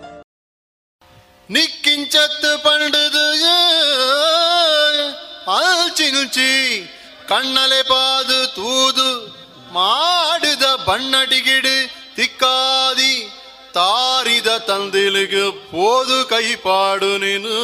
[6.21, 6.81] ನುಂಚಿ
[7.27, 9.27] ಕಣ್ಣಲೆ ಪಾದು ತೂದು
[9.73, 13.31] ಮಾಡಿದ ಬಣ್ಣಡಿಗಿಡು ತಿಕ್ಕಾದಿ
[13.73, 17.55] ತಾರಿದ ತಂದಿಲಿಗೆ ಪೋದು ಕೈಪಾಡು ನೀನು.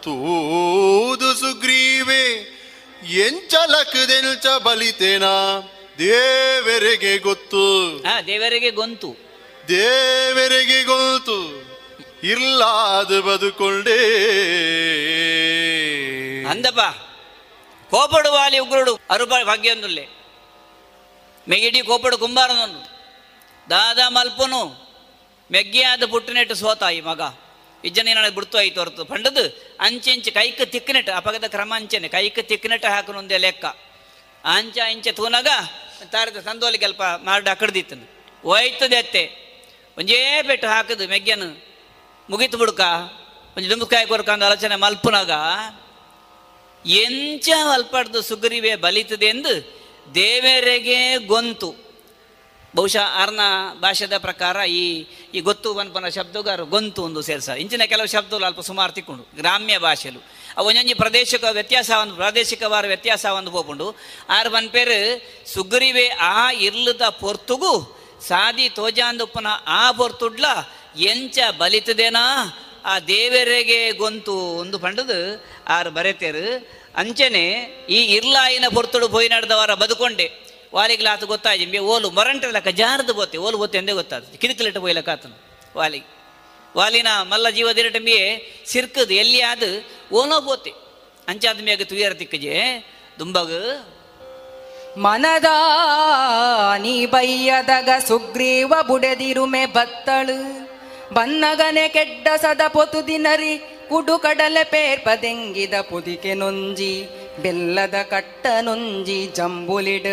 [0.00, 2.24] ತೂದು ಸುಗ್ರೀವೆ
[3.26, 5.60] ಎಂಚಲಕದೆಲ್ಚ ಬಲಿತೇನಾ?
[5.98, 7.98] ದೇವರಿಗೆ ಗೊತ್ತು.
[8.26, 9.16] ದೇವರಿಗೆ ಗೊಂತು.
[9.68, 11.70] ದೇವರಿಗೆ ಗೊತ್ತು
[12.24, 14.20] ಇರ್ಲಾದು ಬದುಕೊಂಡೇ.
[16.51, 16.89] అందపా
[17.89, 20.05] కోపడు వాలి ఉగ్రుడు అరుప భాగ్యందులే
[21.47, 22.81] మెగిడి కోపడు కుంభారనుండు
[23.67, 24.61] దాదా మల్పును
[25.49, 27.21] ಮೆಗ್ಗೆ ಆದ ಪುಟ್ಟಿನೆಟ್ಟು ಸೋತ ಈ ಮಗ
[27.83, 29.43] ಇಜ್ಜನಿ ನನಗೆ ಬಿಡ್ತು ಆಯ್ತು ಹೊರತು ಪಂಡದು
[29.81, 33.65] ಅಂಚೆಂಚೆ ಕೈಕ ತಿಕ್ಕನೆಟ್ಟು ಅಪಗದ ಕ್ರಮ ಅಂಚೆನೆ ಕೈಕ ತಿಕ್ಕನೆಟ್ಟು ಹಾಕನೊಂದೇ ಲೆಕ್ಕ
[34.43, 35.49] ಅಂಚ ಇಂಚೆ ತೂನಗ
[36.11, 38.05] ತಾರದ ಸಂದೋಲಿ ಕೆಲಪ ಮಾಡಿ ಅಕಡ್ದಿತ್ತನು
[38.43, 39.23] ಹೋಯ್ತದೆ ಅತ್ತೆ
[39.97, 41.47] ಒಂಜೇ ಪೆಟ್ಟು ಹಾಕದು ಮೆಗ್ಗೆನು
[42.29, 42.81] ಮುಗಿತು ಬಿಡ್ಕ
[43.57, 45.31] ಒಂಜಿ ದುಂಬುಕಾಯಿ ಕೊರ್ಕಂದು ಆಲೋಚನೆ ಮಲ್ಪುನಾಗ
[46.86, 49.80] ಎಂಚ ಅಲ್ಪಡ್ದು ಸುಗ್ರೀವೆ ಬಲಿತದೆ ಎಂದು
[50.14, 51.90] ದೇವರಿಗೆ ಗೊಂತು.
[52.76, 53.40] ಬಹುಶಃ ಅರ್ನ
[53.80, 57.48] ಭಾಷೆದ ಪ್ರಕಾರ ಈ ಈ ಗೊತ್ತು ಬನ್ಪನ ಶಬ್ದಗಾರು ಗೊಂತು ಒಂದು ಸೇರ್ಸ.
[57.48, 59.36] ಇಂಚಿನ ಕೆಲವು ಶಬ್ದಗಳು ಅಲ್ಪ ಸುಮಾರು ತಿಕ್ಕೊಂಡು.
[59.36, 60.20] ಗ್ರಾಮ್ಯ ಭಾಷೆಲು.
[60.56, 63.96] ಅವು ಒಂಜೊಂಜಿ ಪ್ರದೇಶಕ ವ್ಯತ್ಯಾಸ ಒಂದು ಪ್ರಾದೇಶಿಕವಾರ ವ್ಯತ್ಯಾಸ ಒಂದು ಹೋಗ್ಕೊಂಡು
[64.30, 70.44] ಆರು ಬನ್ ಪೇರು ಸುಗ್ರೀವೆ ಆ ಇರ್ಲದ ಪೊರ್ತುಗು, ಸಾದಿ ತೋಜಾಂದುಪ್ಪನ ಆ ಪೊರ್ತುಡ್ಲ
[70.98, 72.46] ಎಂಚ ಬಲಿತದೇನಾ
[72.84, 77.52] ಆ ದೇವರಿಗೆ ಗೊಂತು ಒಂದು ಪಂಡದು, ಆರು ಬರೆತೇರು, ಅಂಚನೆ
[77.88, 80.30] ಈ ಇರ್ಲಾಯಿನ ಪೊರ್ತುಡು ಪೋಯಿ ನಡೆದವರ ಬದುಕೊಂಡೆ.
[80.74, 85.10] ವಾಲಿಗೆ ಲಾತು ಗೊತ್ತಾಯ್ತು ಓಲು ಮರಂಟ ಲೆಕ್ಕ ಜಾರದು ಬೋತೆ, ಓಲು ಬೋತೆ ಎಂದೇ ಗೊತ್ತಾಗ್ತದೆ ಕಿರಿಕಲಿಟ್ಟು ಪೋಯಿ ಲೆಕ್ಕ
[85.10, 85.36] ಆತನು
[85.76, 86.06] ವಾಲಿಗೆ.
[86.76, 89.62] ವಾಲಿನ ಮಲ್ಲ ಜೀವದಿರಟಂಬಿಯೇ ಸಿರ್ಕದು, ಎಲ್ಲಿ ಆದ
[90.12, 90.70] ಓನೋ ಬೋತೆ.
[91.28, 92.54] ಅಂಚಾದ ಮೇಗ ತುಯರ ತಿಕ್ಕಜೆ,
[93.18, 93.52] ದುಂಬಗ.
[94.96, 95.44] ಮನದ
[96.78, 100.69] ನೀ ಬಯ್ಯದಗ ಸುಗ್ರೀವ ಬುಡೆದಿರುಮೆ ಬತ್ತಳು.
[101.16, 103.54] ಬನ್ನಗನೆ ಕೆಡ್ಡ ಸದ ಪೊತು ದಿನರಿ
[103.90, 106.92] ಕುಡು ಕಡಲೆ ಪೇರ್ಪದೆಂಗಿದ ಪುದಿಕೆ ನೊಂಜಿ,
[107.42, 110.12] ಬೆಲ್ಲದ ಕಟ್ಟ ನೊಂಜಿ ಜಂಬುಲಿಡ್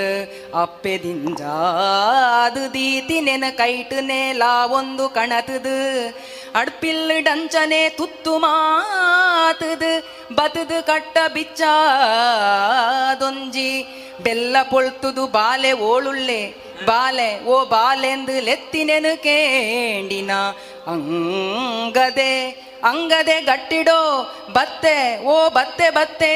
[0.61, 5.75] ಅಪ್ಪೆದಿಂಜಾದು ದೀತಿ ನೆನ ಕೈಟು ನೇಲಾ ಒಂದು ಕಣತದು,
[6.61, 9.91] ಅಡ್ಪಿಲ್ ಡಂಚನೆ ತುತ್ತು ಮಾತದು,
[10.37, 11.71] ಬತದು ಕಟ್ಟ ಬಿಚ್ಚಾದೊಂಜಿ,
[14.23, 16.41] ಬೆಲ್ಲ ಪೊಳ್ತುದು ಬಾಲೆ ಓಳುಳ್ಳೆ,
[16.87, 20.31] ಬಾಲೆ, ಓ ಬಾಲೆಂದು ಲೆತ್ತಿನೆನು ಕೇಂಡಿನ
[20.87, 22.33] ಅಂಗದೆ
[22.83, 23.99] ಅಂಗದೆ ಗಟ್ಟಿಡೋ,
[24.53, 26.33] ಬತ್ತೆ, ಓ ಬತ್ತೆ ಬತ್ತೆ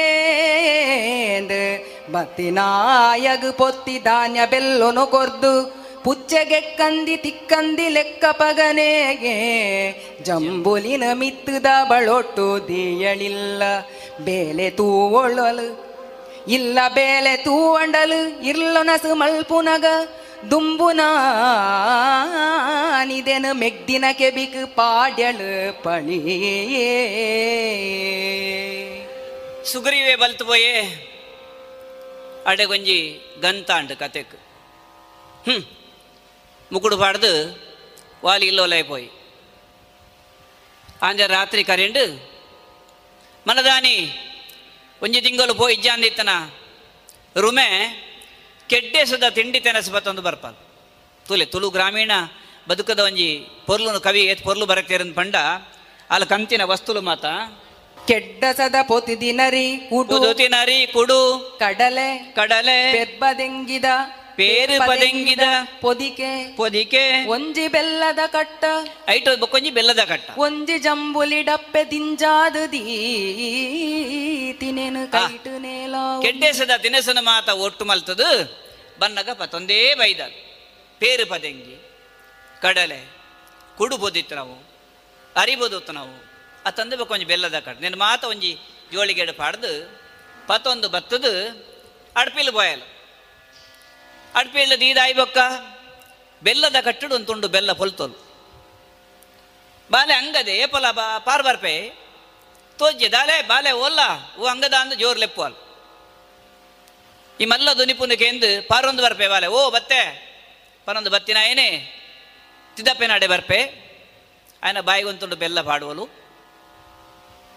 [2.10, 5.52] ಬತ್ತಿನಾಯಗ ಪೊತ್ತಿ ಧಾನ್ಯ ಬೆಲ್ಲೊನು ಕೊರ್ದು,
[6.04, 9.36] ಪುಚ್ಚೆಗೆ ಕಂದಿ ತಿಕ್ಕಂದಿ ಲೆಕ್ಕ ಪಗನೆಗೆ,
[10.22, 13.62] ಜಂಬುಲಿನ ಮಿತ್ತುದ ಬಳೊಟ್ಟು ದಿಯಳಿಲ್ಲ,
[14.20, 15.68] ಬೇಲೆ ತೂವೊಳ್ಳಲು,
[16.48, 19.84] ಇಲ್ಲ ಬೇಲೆ ತೂವಂಡಲು, ಇರ್ಲೊನಸು ಮಲ್ಪುನಗ
[20.50, 21.02] ದುಂಬುನ
[23.10, 25.50] ನಿದೆನು ಮೆಗ್ದಿನ ಕೆಬಿಕ್ ಪಾಡ್ಯಳು
[25.82, 26.88] ಪಣಿಯೇ
[29.70, 30.72] ಸುಗ್ರೀವೇ ಬಲ್ತು ಪೋಯೇ,
[32.50, 32.98] ಅಡೆಗೊಂಜಿ
[33.42, 34.36] ಗಂತಾಂಡ್ ಕತೆಕ್.
[35.46, 35.62] ಹ್ಮ್
[36.72, 37.32] ಮುಗುಡು ಪಾಡ್ದು
[38.24, 39.08] ವಾಲಿ ಇಲ್ಲೋಲೈಪೋಯಿ
[41.08, 42.04] ಆಂಜ ರಾತ್ರಿ ಕರೆಂಡು,
[43.48, 43.96] ಮನದಾನಿ,
[45.02, 46.32] ಒಂಜಿ ತಿಂಗಳು ಪೋಯಿ ಇಜ್ಜಾಂದಿತ್ತನ,
[47.42, 47.68] ರುಮೆ
[48.72, 50.56] ಕೆಡ್ಡೆ ಸುದ ತಿಂಡಿ ತೆನಸು ಬತ್ತೊಂದು ಬರ್ಪಾಲ್.
[51.26, 52.12] ತುಲೆ ತುಳು ಗ್ರಾಮೀಣ
[52.68, 53.28] ಬದುಕದ ಒಂಜಿ
[53.66, 55.36] ಪೊರ್ಲುನು ಕವಿ ಪೊರ್ಲು ಬರತ್ತೇರನ್ ಪಂಡ
[56.10, 57.24] ಅಲ್ಲ ಕಂತಿನ ವಸ್ತುಲು ಮಾತ.
[58.08, 61.18] ಕೆಡ್ಡಸದ ಪೊತಿದಿನರಿ ಕುಡು ದಿನರಿ ಕುಡು
[61.58, 63.88] ಕಡಲೆ ಕಡಲೆ ಪೆರ್ಬದೆಂಗಿದ
[64.36, 65.46] ಪೇರು ಪದಂಗಿದ
[65.80, 66.56] ಪೊದಿಕೆ.
[66.56, 67.26] ಪೊದಿಕೆ.
[67.26, 68.64] ಒಂಜಿ ಬೆಲ್ಲದ ಕಟ್ಟ.
[69.08, 70.30] ಐಟ್ ಬೊಕೊಂಜಿ ಬೆಲ್ಲದ ಕಟ್ಟ.
[70.38, 72.62] ಒಂಜಿ ಜಂಬುಲಿ ಡಪ್ಪೆ ದಿಂಜಾದು
[74.60, 78.28] ತಿನೇನು ಕೈಟು ನೇಲ ಕೆಡ್ಡೆಸದ ತಿನಸನ ಮಾತ ಒಟ್ಟು ಮಲ್ತದು.
[79.00, 80.20] ಬನ್ನಗ ಪತ್ತೊಂದೇ ಬೈದ
[80.98, 81.76] ಪೇರು ಪದಂಗಿ
[82.62, 83.00] ಕಡಲೆ
[83.78, 84.56] ಕುಡು ಬೋದಿತ್ತು ನಾವು
[85.36, 86.14] ಅರಿಬೋದಿತ್ತು ನಾವು
[86.66, 87.80] ಆ ತಂದೆ ಬೆಲ್ಲದ ಕಟ್ಟ.
[87.82, 88.58] ನಿನ್ನ ಮಾತ ಒಂಜಿ
[88.92, 89.72] ಜೋಳಿಗೆಡು ಪಾಡ್ದು
[90.46, 91.32] ಪತ್ತೊಂದು ಬತ್ತದು
[92.16, 92.91] ಅಡ್ಪಿಲ್ ಬೋಯಲು.
[94.35, 95.37] ಅಡ್ಪಿಲ್ ದೀದಾಯಿ ಬೊಕ್ಕ
[96.41, 98.17] ಬೆಲ್ಲದ ಕಟ್ಟಡು ಒಂದು ತುಂಡು ಬೆಲ್ಲ ಪೊಲ್ತೋಲು
[99.89, 101.73] ಬಾಲೆ ಅಂಗದೆ ಏಪಲ ಬಾ ಪಾರ್ ಬರ್ಪೆ
[102.79, 104.01] ತೋಜ್ಜೆ ದಾಲೆ ಬಾಲೆ ಓಲ್ಲ
[104.39, 105.55] ಓ ಅಂಗದ ಅಂದು ಜೋರ್ ಲೆಪ್ಪುವಲ್
[107.39, 110.01] ಈ ಮಲ್ಲ ದುನಿಪುನಿಕೆ ಎಂದು ಪಾರೊಂದು ಬರ್ಪೆ ಬಾಲೆ ಓ ಬತ್ತೆ
[110.87, 111.69] ಪರೊಂದು ಬತ್ತಿನ ಏನೇ
[112.77, 113.59] ತಿದ್ದಪ್ಪೆ ನಾಡೆ ಬರ್ಪೆ
[114.63, 116.05] ఆయన ಬಾಯಿಗೊಂತುಂಡು ಬೆಲ್ಲ ಪಾಡುವಲು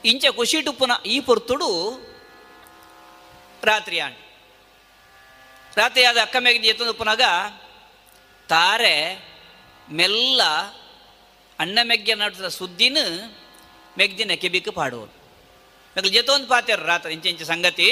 [0.05, 1.69] ಇಂಚ ಖುಷಿ ಟುಪ್ಪುನ ಈ ಪೊರ್ತುಡು
[3.63, 4.19] ರಾತ್ರಿ ಆಂಡ್
[5.77, 7.25] ರಾತ್ರಿ ಆದ ಅಕ್ಕ ಮೇಗಿದ ಎತ್ತೊಂದು ಉಪ್ಪುನಾಗ
[8.49, 8.97] ತಾರೆ
[9.89, 10.43] ಮೆಲ್ಲ
[11.59, 12.99] ಅಣ್ಣ ಮೆಗ್ಗ ನಡ್ದ ಸುದ್ದಿನ
[13.99, 15.13] ಮೆಗ್ದಿನ ಕೆಬಿಕ್ ಪಾಡುವಲು
[15.97, 17.89] ಮೆಗ್ಲು ಜೆತೊಂದು ಪಾತ್ಯಾರ ರಾತ್ರಿ ಇಂಚ ಇಂಚ ಸಂಗತಿ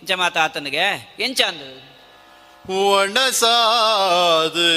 [0.00, 0.86] ಇಂಚ ಮಾತ ಆತನಿಗೆ
[1.18, 1.68] ಎಂಚ ಅಂದು
[2.88, 4.70] ಒಣಸಾದು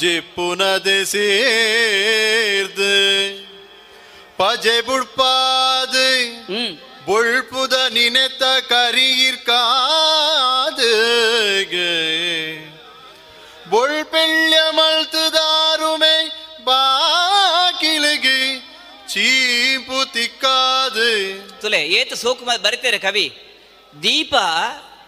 [0.00, 2.92] ஜிப்புனது சேர்ந்து
[4.38, 6.06] பஜை புட்பாது
[7.06, 10.11] பொழ்புத நினைத்த கரியிற்காது
[14.12, 16.16] பொள் பெள்ள மழ்த்துதாருமே
[16.66, 18.34] ಬಾಕಿಲಿಗೆ
[19.08, 21.06] ಚೀಪು ತಿಕ್ಕಾದು
[21.62, 23.24] ತುಲೆ ಏತು ಸೋಕು ಬರಿತೇರೆ ಕವಿ
[23.94, 24.34] ದೀಪ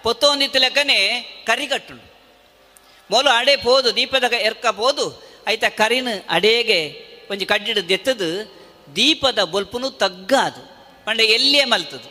[0.04, 0.98] ಪೊತ್ತೊಂದಿತ್ತು ಲೆಕ್ಕನೆ
[1.48, 2.06] ಕರಿಗಟ್ಟುಂಡು
[3.10, 5.06] ಮೊಲು ಅಡೆ ಪೋದು ದೀಪದ ಎರ್ಕ ಪೋದು
[5.48, 6.80] ಐತ ಕರಿನ ಅಡೇಗೆ
[7.30, 8.30] ಒಂಜಿ ಕಡ್ಡಿಡು ದೆತ್ತದು
[8.96, 10.64] ದೀಪದ ಬೊಲ್ಪುನು ತಗ್ಗಾದು
[11.06, 12.10] ಪಂಡ ಎಲ್ಲಿಯೇ ಮಲ್ತದು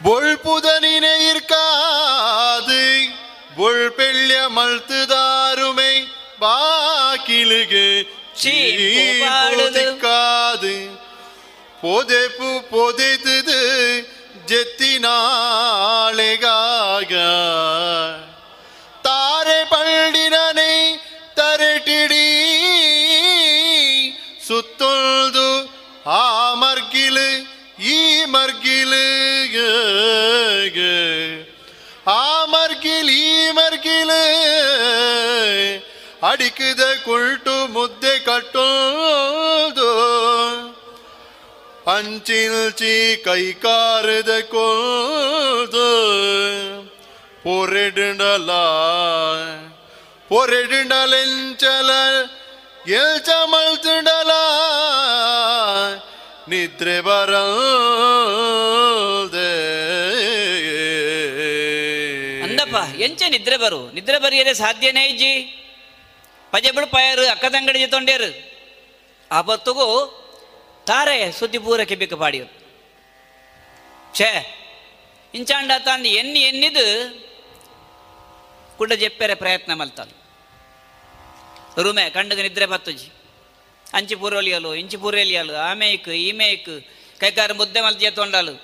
[0.00, 1.64] பொழ்புத நினையிற்காது
[3.57, 5.91] വുൾപിള്യ മൾത്തുതാരുമേ
[6.41, 7.89] ബാക്കിലുകെ
[8.41, 9.85] ചീപ്പാടുക്കാത്
[11.81, 13.59] പൊതപ്പു പൊതിത്തത്
[14.49, 15.13] ജത്തിനാളെകാക
[19.05, 20.71] താരെ പള്ളിനെ
[21.39, 22.27] തരട്ടിടി
[24.47, 25.49] സുത്തൊഴുതു
[26.15, 26.21] ആ
[26.61, 27.29] മർഗില്
[27.91, 29.05] ഈ മർഗില്
[32.13, 32.21] ആ
[33.05, 34.21] ಮರ್ಗಿಲು ಆ ಮರ್ಗಿಲ್ ಈ ಮರ್ಗಿಲು
[36.23, 39.89] ಅಡಿಕದ ಕುಳ್ಟು ಮುದ್ದೆ ಕಟ್ಟೋದು
[41.91, 45.89] ಅಂಚಿಲ್ಚಿ ಕೈಕಾರದ ಕೋದು
[47.43, 48.51] ಪೊರೆಡುಂಡಲ
[50.29, 51.91] ಪೊರೆಡುಂಡಲೆಂಚಲ
[52.87, 54.31] ಎಲ್ಚ ಮಲ್ತುಂಡಲ
[56.49, 57.35] ನಿದ್ರೆ ಬರದೆ
[63.25, 65.33] ಅಂದಪ್ಪ ಎಂಚ ನಿದ್ರೆ ಬರು ನಿದ್ರೆ ಬರಿಯದೆ ಸಾಧ್ಯನೇ ಇಜ್ಜಿ
[66.53, 68.29] ಪಜೆ ಬಿಡು ಪಯರು ಅಕ್ಕ ತಂಗಡಿ ಜೊತೊಂಡೇರು
[69.31, 69.87] ಆ ಬತ್ತುಗು
[70.87, 72.51] ತಾರೆ ಸುದ್ದಿ ಪೂರಕ್ಕೆ ಬಿಕ್ಕ ಪಾಡಿಯರು
[74.15, 74.29] ಛೇ
[75.33, 76.85] ಇಂಚಾಂಡ ತಂದು ಎನ್ನಿ ಎನ್ನಿದು
[78.77, 80.15] ಕುಡ್ಡ ಜೆಪ್ಪೆರೆ ಪ್ರಯತ್ನ ಮಲ್ತಾಲು
[81.83, 83.09] ರೂಮೆ ಕಂಡಗ ನಿದ್ರೆ ಬತ್ತುಜಿ
[83.85, 86.71] ಅಂಚಿ ಪೂರೊಲಿಯಲು ಇಂಚಿ ಪೂರೆಲಿಯಲು ಆಮೇಯ್ಕ್ ಈಮೇಯ್ಕ್
[87.19, 88.55] ಕೈಕಾರ ಮುದ್ದೆ ಮಲ್ತಿ ಎತ್ತೊಂಡಾಲು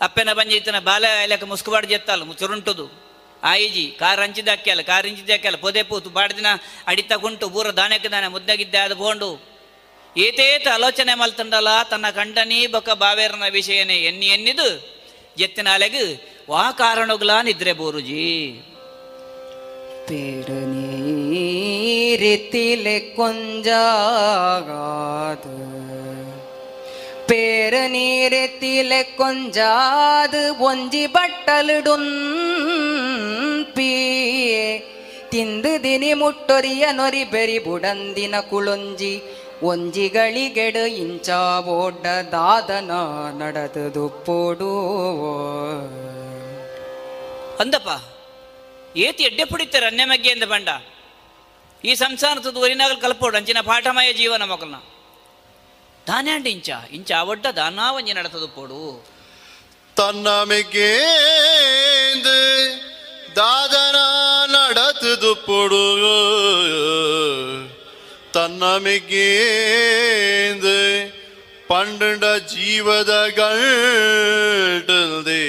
[0.00, 2.86] ಅಪ್ಪೆನ ಬಂಜಿ ಇತ್ತನ ಬಾಲ ಎಲೆಕ ಮುಸ್ಕುಬಾಡು ಜೆತ್ತಾಲು ಚುರುಂಟುದು
[3.43, 6.49] ಆಯಿಜಿ ಕಾರ್ ಹಂಚಿದಕ್ಕೆ ಅಲ್ಲ ಕಾರ್ ಹಂಚಿದಕ್ಕೆ ಅಲ್ಲ ಪೊದೆ ಪೂತು ಬಾಡ್ದಿನ
[6.87, 9.29] ಅಡಿತ ಕುಂಟು ಪೂರ ದಾನಕ್ಕೆ ದಾನೆ ಮುದ್ದಾಗಿದ್ದೆ ಅದು ಬೋಂಡು
[10.15, 14.67] ಏತೇತ ಆಲೋಚನೆ ಮಲ್ತಂಡಲ್ಲ ತನ್ನ ಕಂಡನಿ ಬೊಕ ಬಾವೇರನ ವಿಷಯನೇ ಎನ್ನಿ ಎನ್ನಿದು
[15.37, 16.05] ಎತ್ತಿನ ಅಲೆಗು
[16.49, 18.27] ವಾ ಕಾರಣಗಳ ನಿದ್ರೆ ಬೋರುಜಿ
[21.65, 24.73] പേരനീരെത്തിലെ കൊഞ്ചാകാത്
[27.29, 32.03] പേരനീരെത്തിലെ കൊഞ്ചാത് ഒഞ്ചി ബട്ടലിടും
[33.78, 34.68] പീയെ
[35.30, 39.14] ತಿಂದು ದಿನಿ ಮುಟ್ಟೊರಿಯ ನೊರಿ ಬೆರಿ ಬುಡಂದಿನ ಕುಳೊಂಜಿ.
[39.62, 41.28] ಒಂಜಿಗಳಿಗೆಡು ಇಂಚ
[41.76, 42.90] ಓಡ್ಡ ದಾದನ
[43.40, 44.72] ನಡೆದು ಪೋಡು
[47.60, 47.88] ಅಂದಪ್ಪ
[48.96, 50.68] ಏತಿ ಎಡ್ಡೆ ಪುಡಿತಾರೆ ಅನ್ಯ ಮಗ್ಗೆ ಎಂದ ಬಂಡ
[51.84, 54.76] ಈ ಸಂಸಾರದ ತುದುವರಿನಾಗಲು ಕಲ್ಪೋಡು ಅಂಚಿನ ಪಾಠಮಯ ಜೀವನ ಮಗನ
[56.06, 58.80] ತಾನೇ ಅಂಡ ಇಂಚ ಇಂಚ ಒಡ್ಡ ದಾನಾ ಒಂಜಿ ನಡತದು ಪೋಡು.
[59.96, 62.36] ತನ್ನ ಮೆಗ್ಗೇಂದು
[63.37, 63.97] ದಾದನ
[64.47, 65.85] நடத்துது பொடு
[68.33, 70.77] ತನ್ನ ಮೆಗ್ಗೇಂದು
[71.67, 72.23] ಪಂಡ
[72.53, 75.43] ಜೀವದ ಗಳ್ಟಲ್ದೆ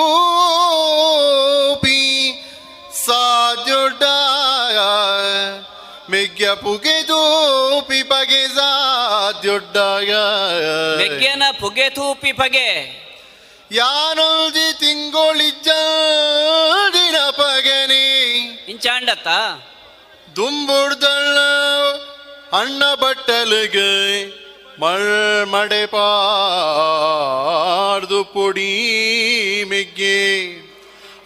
[3.07, 4.03] ಸಾಧ್ಯುಡ್ಡ
[6.11, 6.97] ಮೆಗ್ಗ ಪುಗೆ
[9.48, 10.12] ತೂಪಿ
[10.98, 12.98] ಬೆಗ್ಗೆನ ಪುಗೆ ತೂಪಿ ಪಗೆ.
[13.72, 15.70] ಯಾನೊಲ್ದಿ ತಿಂಗೊಳಿಜ್ಜ
[16.94, 18.06] ದಿನ ಪಗನಿ
[18.72, 19.28] ಇಂಚಾಂಡತ್ತ.
[20.36, 21.38] ದುಂಬುಡ್ದಳ್ಳ
[22.60, 23.92] ಅಣ್ಣ ಬಟ್ಟಲಿಗೆ
[24.82, 28.74] ಮಳ್ ಮಡೆ ಪಾರ್ದು ಪುಡಿ
[29.70, 30.20] ಮೆಗ್ಗೆ.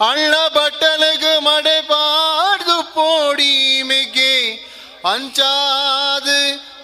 [0.10, 4.62] ಅಣ್ಣ ಬಟ್ಟಲಿಗೆ ಮಡೆ ಪಾರ್ದು ಪೋಡಿ ಮೆಗ್ಗೆ.
[5.14, 6.28] ಅಂಚಾದ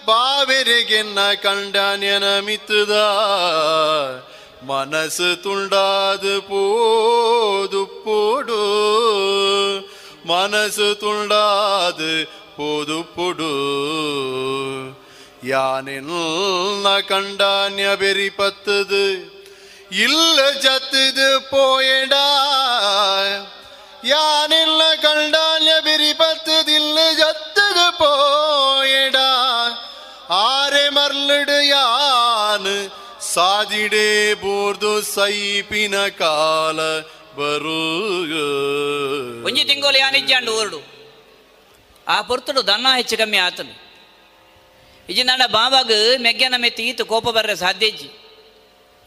[0.08, 4.14] பாவெருகென்ன கண்டான் என மித்துதார்
[4.62, 8.62] மனசு துண்டாது போது போடு
[10.26, 12.12] மனசு துண்டாது
[12.58, 13.52] போது பொடு
[15.46, 19.04] யானென்ன கண்டான் பெரி பத்துது
[19.98, 22.28] இல்ல சத்துது போயடா
[24.04, 26.98] யானென்ன கண்டான் பெரி பத்துது இல்ல
[31.08, 32.72] ಅರ್ಲಡೆಯಾನ್
[33.34, 36.80] ಸಾಜಿಡೆ ಬೋರ್ದು ಸೈಪಿನ ಕಾಲ
[37.38, 37.82] ಬರು
[39.46, 40.80] ಒಂಜಿ ತಿಂಗೋಲು ಯಾನಿಜ್ಜಾಂಡು ಓರ್ಡು
[42.08, 43.74] ಆ ಪೊರ್ತುಡು ದನ್ನ ಹೆಚ್ಚು ಕಮ್ಮಿ ಆತನು
[45.10, 48.10] ಇಜಿ ನನ್ನ ಬಾಬಾಗ ಮೆಗ್ಗನ ಮೆತ್ತಿ ಕೋಪ ಬರ್ರೆ ಸಾಧ್ಯಜ್ಜಿ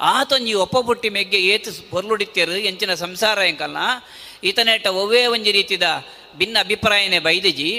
[0.01, 3.79] ಆತೊಂಜಿ ಒಪ್ಪ ಬುಟ್ಟಿ ಮೆಗ್ಗೆ ಏತು ಪೊರ್ಲುಡಿತ್ಯರು ಎಂಚಿನ ಸಂಸಾರ ಎಂಕಲ್ಲ
[4.45, 5.87] ಈತನೆಟ್ಟ ಒವ್ವೇ ಒಂಜಿ ರೀತಿದ
[6.39, 7.71] ಭಿನ್ನ ಅಭಿಪ್ರಾಯನೇ ಬೈದಿಜಿ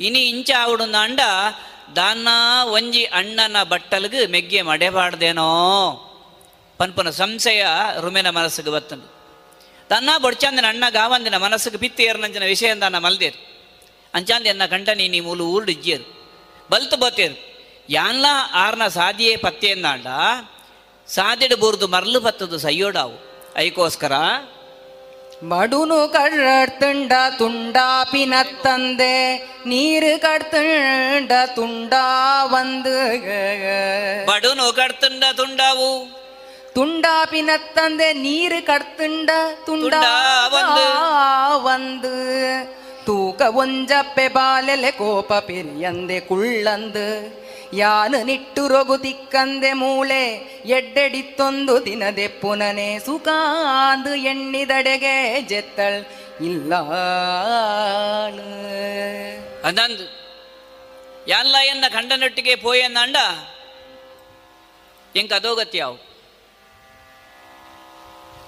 [0.00, 1.20] ಇನಿ ಇಂಚ ಆವಡು ಅಂಡ
[1.96, 2.28] ದಾನ
[2.64, 6.06] ಒಂಜಿ ಅಣ್ಣನ ಬಟ್ಟಲ್ಗೆ ಮೆಗ್ಗೆ ಮಡೆಬಾರ್ದೇನೋ?
[6.78, 7.66] ಪನ್ಪನ ಸಂಶಯ
[8.00, 9.20] ರುಮೆನ ಮನಸ್ಸಿಗೆ ಬತ್ತಂಡು
[9.88, 13.50] ತನ್ನ ಬೊಡ್ಚಾಂದಿನ ಅಣ್ಣ ಗಾವಂದಿನ ಮನಸ್ಸಿಗೆ ಬಿತ್ತಿ ಏರ್ನಂಚಿನ ವಿಷಯ ದಾನ ಮಲ್ದೇರು.
[14.14, 16.28] ಅಂಚಾಂದಿ ಅನ್ನ ಕಂಟನಿ ನೀ ಮೂಲು ಊರ್ಡು ಇಜ್ಜೇರು.
[16.70, 17.50] ಬಲ್ತು ಬತ್ತೇರು.
[17.88, 20.06] ಯಾನ್ಲ ಆರ್ನ ಸಾದಿಯೇ ಪತ್ತೇಂದಾಂಡ
[21.06, 23.46] ಸಾದಿಡು ಬೂರ್ದು ಮರ್ಲು ಬತ್ತದು ಸಯ್ಯೋಡಾವು.
[23.56, 24.12] ಐಕೋಸ್ಕರ
[25.42, 29.14] ಬಡುನು ಕಡ್ತಂಡ ತುಂಡಾಪಿನ ತಂದೆ
[29.66, 31.94] ನೀರು ಕಡ್ತಂಡ ತುಂಡ
[32.52, 32.94] ಒಂದು
[34.28, 35.90] ಬಡುನು ಕಡ್ತಂಡ ತುಂಡಾವು
[36.74, 39.30] ತುಂಡಾಪಿನ ತಂದೆ ನೀರು ಕಡ್ತಂಡ
[39.66, 39.94] ತುಂಡ
[41.64, 42.12] ಒಂದು
[43.06, 47.06] ತೂಕ ಒಂಜಪ್ಪೆ ಬಾಲೆಲೆ ಕೋಪ ಪೆರಿಯಂದೆ ಕುಳ್ಳಂದು
[47.72, 50.22] ಯಾನು ನಿಟ್ಟು ರೊಗು ತಿಕ್ಕಂದೆ ಮೂಳೆ,
[50.66, 56.04] ಎಡ್ಡೆಡಿತ್ತೊಂದು ದಿನದೆ ಪುನನೆ ಸುಖಾಂದು ಎಣ್ಣಿದಡೆಗೆ ಜೆತ್ತಳ್
[56.42, 56.74] ಇಲ್ಲ
[59.64, 60.06] ಅದಂದು,
[61.28, 63.16] ಎಲ್ಲ ಎನ್ನ ಕಂಡನೊಟ್ಟಿಗೆ ಪೋಯನ್ನಂಡ
[65.16, 65.96] ಎಂಕ ಅದೋಗತ್ಯಾವು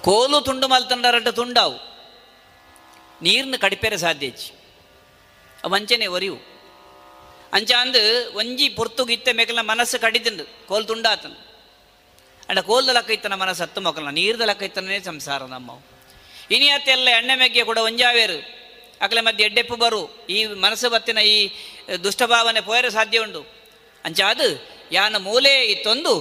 [0.02, 1.76] ಕೋಲು ತುಂಡು ಮಲ್ತಂಡರಟ್ಟು ತುಂಡಾವು.
[3.22, 4.48] ನೀರ್ನ ಕಡಿಪೆರೆ ಸಾಧ್ಯಚಿ
[5.66, 6.51] ವಂಚನೆ ಒರಿವು.
[7.56, 8.02] ಅಂಚ ಅಂದು
[8.40, 8.66] ಒಂಜಿ
[9.16, 11.38] ಇತ್ತೆ ಮೇಕಲ ಮನಸ್ಸು ಕಡಿದಿಂಡು ಕೋಲ್ ತುಂಡಾತನು
[12.50, 15.70] ಅಂಡ ಕೋಲ್ದ ಲಕ್ಕ ಇತ್ತನ ಮನಸ್ಸು ಹತ್ತು ಮಕ್ಕಳ ನೀರ್ದ ಲಕ್ಕ ಇತ್ತನೇ ಸಂಸಾರ ನಮ್ಮ
[16.54, 18.38] ಇನಿ ಅತ್ತೆಲ್ಲ ಎಣ್ಣೆ ಮೆಗ್ಗೆ ಕೂಡ ಒಂಜಾವೇರು,
[19.04, 20.00] ಅಕಲೆ ಮಧ್ಯೆ ಎಡ್ಡೆಪ್ಪು ಬರು,
[20.34, 21.36] ಈ ಮನಸ್ಸು ಬತ್ತಿನ ಈ
[22.04, 23.40] ದುಷ್ಟಭಾವನೆ ಪೋಯರೆ ಸಾಧ್ಯ ಉಂಡು.
[24.04, 24.48] ಅಂಚ ಅದು
[24.92, 26.12] ಯಾನ ಮೂಲೆ ಇತ್ತೊಂದು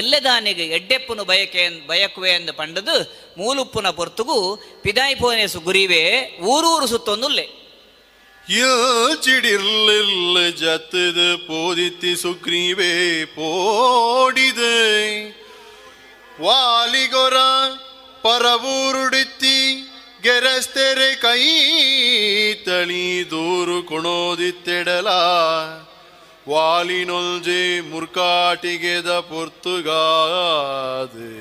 [0.00, 2.96] ಎಲ್ಲದಾನಿಗೆ ಎಡ್ಡೆಪ್ಪುನು ಬಯಕೆ ಬಯಕುವೆ ಎಂದು ಪಂಡದು,
[3.40, 4.38] ಮೂಲುಪ್ಪುನ ಪೊರ್ತುಗು
[4.84, 6.02] ಪಿದಾಯಿ ಪೋನೆ ಗುರಿವೆ,
[6.52, 7.63] ಊರೂರು ಸುತ್ತೊಂದುಲ್ಲೆ.
[9.23, 14.77] ಚಿಡಿರ್ಲಿಲ್ಲ ಜತ್ತದ ಪೋದಿತ್ತಿ ಸುಗ್ರೀವೇ ಪೋಡಿದೆ
[16.41, 17.37] ವಾಲಿಗೊರ
[18.23, 19.85] ಪರವೂರುಡಿತ್ತಿ
[20.23, 21.43] ಗೆರಸ್ತೆರೆ ಕೈ
[22.65, 25.07] ತಳಿ ದೂರು ಕೊಣೋದಿತ್ತೆಡಲ
[26.49, 31.33] ವಾಲಿನೊಲ್ಜೆ ಮುರ್ಕಾಟಿಗೆದ ಪೊರ್ತುಗಾದೆ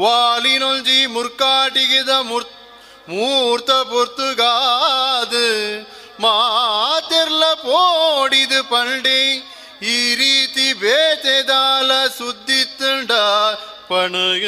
[0.00, 2.46] ವಾಲಿನೊಲ್ಜಿ ಮುರ್ಕಾಟಿಗೆದ ಮುರ್
[3.08, 5.48] ಮೂರ್ತ ಪೊರ್ತುಗಾದು
[6.19, 9.19] ಮಾತೆರ್ಲ ಪೋಡಿದು ಪಂಡೆ
[9.87, 13.11] ಈ ರೀತಿ ಬೇತೆದಾಲ ಸುದ್ದಿತ್ತಂಡ
[13.89, 14.45] ಪಣಗ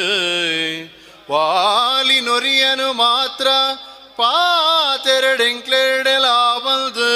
[1.32, 3.48] ವಾಲಿನೊರಿಯನು ಮಾತ್ರ
[4.20, 7.12] ಪಾತೆರಡೆಂಕ್ಲೆರಡೆಲಾವಲ್ದು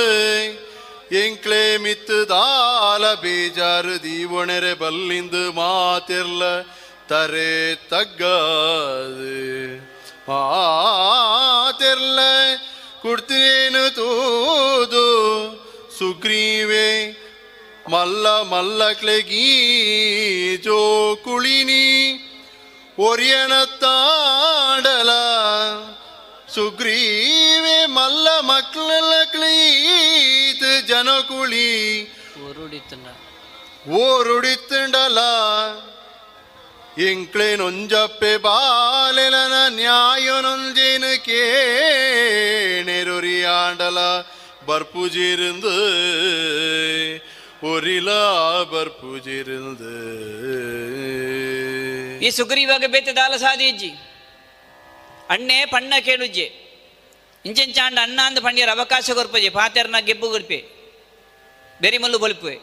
[1.16, 6.44] ಎಂಕ್ಲೆ ಮಿತ್ತು ದಾಲ ಬೇಜಾರು ದೀವೊಣೆರೆ ಬಲ್ಲಿಂದು ಮಾತೆರ್ಲ
[7.10, 9.34] ತರೆ ತಗ್ಗದು
[10.30, 12.20] ಮಾತೆರ್ಲ
[13.04, 15.08] ಕುಡ್ತೇನು ತೂದು?
[16.00, 16.88] ಸುಗ್ರೀವೆ
[17.90, 18.84] ಮಲ್ಲ మల్ల
[20.58, 20.80] ಜೋ
[21.24, 21.86] కుళిని
[23.00, 25.12] ಒರಿಯನ ತಾಡಲ
[26.56, 28.90] ಸುಗ್ರೀವೆ ಮಲ್ಲ ಮಕ್ಳ
[29.32, 31.70] ಕ್ಲೀತ್ ಜನಕುಳಿ
[32.44, 33.08] ಊರುಡಿತಂಡ
[34.00, 35.20] ಓರುಡಿತ್ತಂಡಲ
[37.02, 41.60] ಇಂಕ್ಳಿನುಂಜಪ್ಪೆ ಬಾಲೆಲನ ನ್ಯಾಯನೊಂಜಿನ ಕೇಣೆರೊರಿಯಾಂಡಲ
[44.66, 45.74] ಬರ್ಪುಜಿருந்து
[47.64, 48.22] ഒരിലാ
[48.72, 49.96] ബർപ്പുചിരുന്ന്
[52.22, 53.92] ಈ ಸುಗ್ರೀವಾಗ ಬೇತದಾಲ ಸಾದಿಜ್ಜಿ
[55.30, 56.48] ಅಣ್ಣೆ ಪಣ್ಣ ಕೇಳುಜ್ಜೆ
[57.46, 60.60] ಇಂಚೆಂಚಾಂಡ ಅಣ್ಣ ಅಂದ ಪಂಡಿಯರ ಅವಕಾಶ ಕೊರ್ಪಜೆ ಪಾತೆರ್ನ ಗೆಬ್ಬು ಗುಡ್ಪೆ
[61.80, 62.54] ಬೆರಿಮಲ್ಲು ಬೊಲ್ಪೆ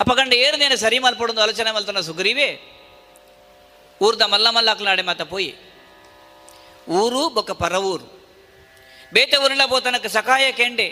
[0.00, 2.48] ಅಪಗಂಡ ಏರ್ನೇನೆ ಸರಿ ಮಲ್ಪಡೊಂದು ಆಲೋಚನೆ ಮಲ್ತನ ಸುಗ್ರೀವೇ
[4.00, 5.52] ಊರ್ದ ಮಲ್ಲ ಮಲ್ಲಾಕ್ಲಾಡೆ ಮಾತ ಪೋಯಿ
[6.92, 8.06] ಊರು ಬೊಕ್ಕ ಪರ ಊರು
[9.12, 10.88] ಬೇತೆ ಊರಿನ ಪೋತನಕ್ಕೆ ಸಕಾಯ ಕೆಂಡೆ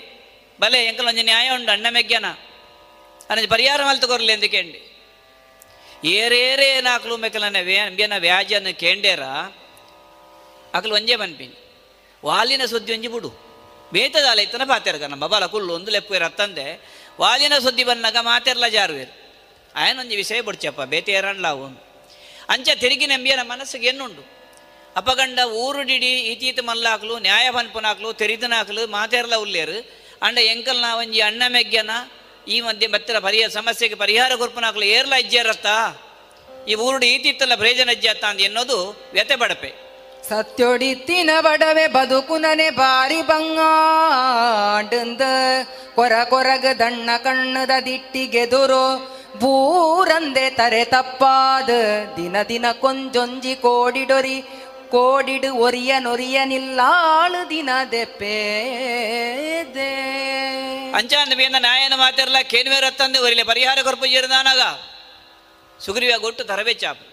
[0.58, 2.28] ಬಲೆ ಎಂಕಲ್ ಒಂಜಿ ನ್ಯಾಯ ಉಂಡು ಅಣ್ಣ ಮೆಗ್ಗ್ಯನ
[3.30, 4.80] ಅನ್ನಜಿ ಪರಿಹಾರ ಮಲ್ತು ಕೊರ್ಲಿ ಎಂದು ಕೆಂಡೆ
[6.12, 9.24] ಏರೇರೇ ನಾಕ್ಲು ಮೆಕ್ಕಲನ ವ್ಯನ ವ್ಯಾಜನ ಕೇಂಡೇರ
[10.74, 11.56] ಅಕಲು ಒಂಜೇ ಬನ್ಪಿನಿ
[12.22, 13.30] ವಾಲಿನ ಸುದ್ದಿ ಒಂಜಿ ಬಿಡು
[13.92, 16.66] ಬೇತದಾಲ ಇತ್ತನ ಪಾತೆರ್ಗ ನಮ್ಮ ಬಬಲ ಕುಲ್ಲು ಒಂದು ಲೆಪ್ಪುವೇರು ಅತ್ತಂದೆ
[17.20, 19.12] ವಾಲಿನ ಸುದ್ದಿ ಬನ್ನಗ ಮಾತೆರ್ಲ ಜಾರುವೇರು
[19.76, 21.66] ಆಯನೊಂಜಿ ವಿಷಯ ಬಿಡ್ಚಪ್ಪ ಬೇತೆ ಏರಣ್ಲಾವು
[22.52, 24.22] ಅಂಚ ತಿರುಗಿ ನಂಬಿಯನ ಮನಸ್ಸಿಗೆ ಎನ್ನುಂಡು
[24.96, 29.78] ಅಪಗಂಡ ಊರುಡಿಡಿ, ಈತೀತ ಮಲ್ಲಾಕ್ಲು ನ್ಯಾಯ ಬನ್ಪುನಾಕ್ಲು ತೆರಿದನಾಕ್ಲು ಮಾತೆರ್ಲ ಉಲ್ಲೇರು,
[30.26, 31.92] ಅಂಡ ಎಂಕಲ್ ನಾವಂಜಿ ಅಣ್ಣ ಮೆಗ್ಗ್ಯನ
[32.54, 35.68] ಈ ಮಧ್ಯೆ ಮತ್ತಿರ ಪರಿಹಾರ ಸಮಸ್ಯೆಗೆ ಪರಿಹಾರ ಕೊರ್ಪನಾಕ್ಲು ಏರ್ಲ ಇಜ್ಜೇರತ್ತ?
[36.70, 38.76] ಈ ಊರುಡಿ ಈತಿತ್ತಲ್ಲ ಪ್ರಯೋಜನ ಇಜ್ಜತ್ತ ಅಂದ್ ಎನ್ನೋದು
[39.14, 39.70] ವ್ಯತೆ ಬಡಪೆ.
[40.28, 44.92] ಸತ್ಯೊಡಿತ್ತಿನ ಬಡವೆ ಬದುಕುನನೆ ಬಾರಿ ಬಂಗಾಂಡ
[45.96, 48.84] ಕೊರ ಕೊರಗ ದಣ್ಣ ಕಣ್ಣದ ದಿಟ್ಟಿಗೆದುರು
[49.42, 51.70] ಬೂರಂದೆ ತರೆ ತಪ್ಪಾದ
[52.16, 54.42] ದಿನ ದಿನ ಕೊಂಜೊಂಜಿ ಕೋಡಿಡೊರಿ
[54.88, 59.92] ಕೋಡಿಡು ಒರಿಯ ನೊರಿಯ ನಿಲ್ಲಾಳು ದಿನ ದೆಪ್ಪೇದೆ
[60.94, 64.60] ಅಂಚಾಂದ ಬೇಂದ ನ್ಯಾಯನ ಮಾತೆರ್ಲ ಕೇನ್ವೇರ್ ಅತ್ತಂದೆ ಒರಿಲೆ ಪರಿಹಾರ ಕೊರ್ಪುಜಿರದಾನಾಗ
[65.80, 67.04] ಸುಗ್ರೀವ ಗೊಟ್ಟು ತರಬೇ ಚಾಪು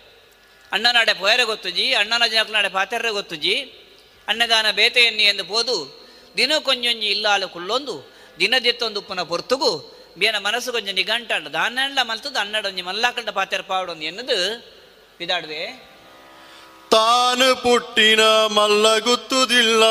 [0.71, 3.85] ಅಣ್ಣನಾಡೆ ಪೋಯರೆ ಗೊತ್ತುಜಿ ಅಣ್ಣನ ಜನಕನಾಡೆ ಪಾತೆರ್ರೆ ಗೊತ್ತುಜಿ
[4.27, 5.99] ಅನ್ನದಾನ ಬೇತೆ ಎನ್ನಿ ಎಂದು ಪೋದು
[6.37, 13.29] ದಿನ ಕೊಂಜೊಂಜಿ ಇಲ್ಲಾಲು ಕುಳ್ಳೊಂದು ದಿನದಿತ್ತೊಂದು ಉಪ್ಪನ ಪೊರ್ತುಗು ಬೇನ ಮನಸ್ಸು ಕೊಂಚ ನಿಗಂಟಾಂಡ ದಾನೆಂಡ ಮಲ್ತದು ಅನ್ನಡೊಂಜಿ ಮಲ್ಲಾಕಂಡ
[13.29, 14.37] ಪಾತೆರ್ ಪಾವಡೊಂದು ಎನ್ನದು
[15.19, 15.89] ವಿದಾಡುವೆ
[16.91, 19.85] ತಾನು ಪುಟ್ಟಿನ ಮಲ್ಲ ಗುತ್ತುದಿಲ್ಲ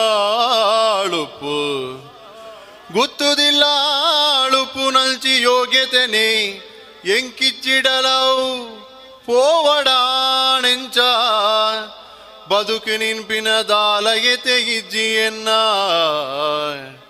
[1.00, 1.58] ಅಳುಪು
[2.92, 3.64] ಗುತ್ತುದಿಲ್ಲ
[4.44, 6.46] ಅಳುಪು ನಲ್ಚಿ ಯೋಗ್ಯತೆನೆ
[7.16, 8.78] ಎಂಕಿಚ್ಚಿಡಲವು.
[9.26, 10.98] ಪೋವಡಾಣೆಂಚ
[12.48, 17.07] ಬದುಕು ನಿನ್ಪಿನ ದಾಲಗೆ ತೆಗಿಜ್ಜಿ ಮೋಕೆದ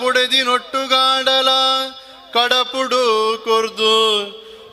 [0.00, 1.50] ಬುಡದಿನೊಟ್ಟುಗಾಡಲ
[2.34, 3.04] ಕಡಪುಡು
[3.46, 3.94] ಕೊರ್ದು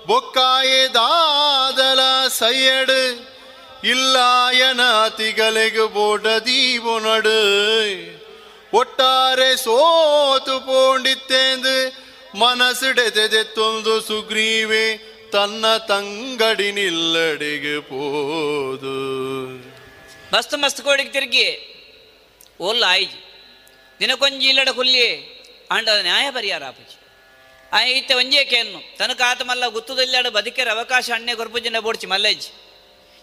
[0.10, 2.02] ಬೊಕ್ಕಾಯದಾದಲ
[2.40, 2.98] ಸೈಯಡ್,
[3.94, 4.82] ಇಲ್ಲಾಯನ
[5.18, 7.42] ತಿಗಲೆಗು ಬೋಡದೀವು ನಡು.
[8.80, 11.76] ಒಟ್ಟಾರೆ ಸೋತು ಪೋಂಡಿತ್ತೆಂದು
[12.44, 14.86] ಮನಸ್ಸಿಡೆದೆದೆತ್ತೊಂದು ಸುಗ್ರೀವೆ,
[15.36, 18.98] ತನ್ನ ತಂಗಡಿ ನಿಲ್ಲಡೆಗೆ ಪೋದು.
[20.34, 21.48] ಮಸ್ತ್ ಮಸ್ತ್ ಕೋಡಿಗೆ ತಿರುಗಿ
[22.68, 23.20] ಓಲ್ಲ ಆಯ್ಜಿ
[24.00, 25.06] ದಿನಕೊಂಜಿ ಇಲ್ಲಡ ಕುಲ್ಲಿ
[25.76, 26.96] ಅಂಡ ನ್ಯಾಯ ಪರಿಹಾರ ಆಪುಜಿ.
[27.72, 32.46] ಆ ಈತ ಒಂಜೇ ಕೇನ್ನು ತನಕ ಆತ ಮಲ್ಲ ಗುತ್ತುದಲ್ಲಾಡ ಬದುಕೇರ ಅವಕಾಶ ಅಣ್ಣೆ ಕೊರಪುಜಿನ ಬೋಡ್ಚಿ ಮಲ್ಲೇಜ್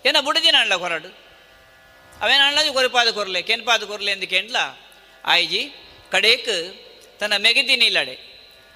[0.06, 1.10] ಏನ ಬುಡದಿನ ಅಣ್ಣ ಕೊರಡು.
[2.20, 4.56] ಅವೇನ ಅಣ್ಣಜಿ ಕೊರಿಪಾದ ಕೊರ್ಲೆ, ಕೆನ್ಪಾದ ಕೊರ್ಲೆ ಎಂದು ಕೇಂಡ್ಲ
[5.24, 5.62] ಆಯ್ಜಿ,
[6.12, 6.52] ಕಡೇಕ್
[7.20, 8.14] ತನ್ನ ಮೆಗಿದಿನ ಇಲ್ಲಡೆ,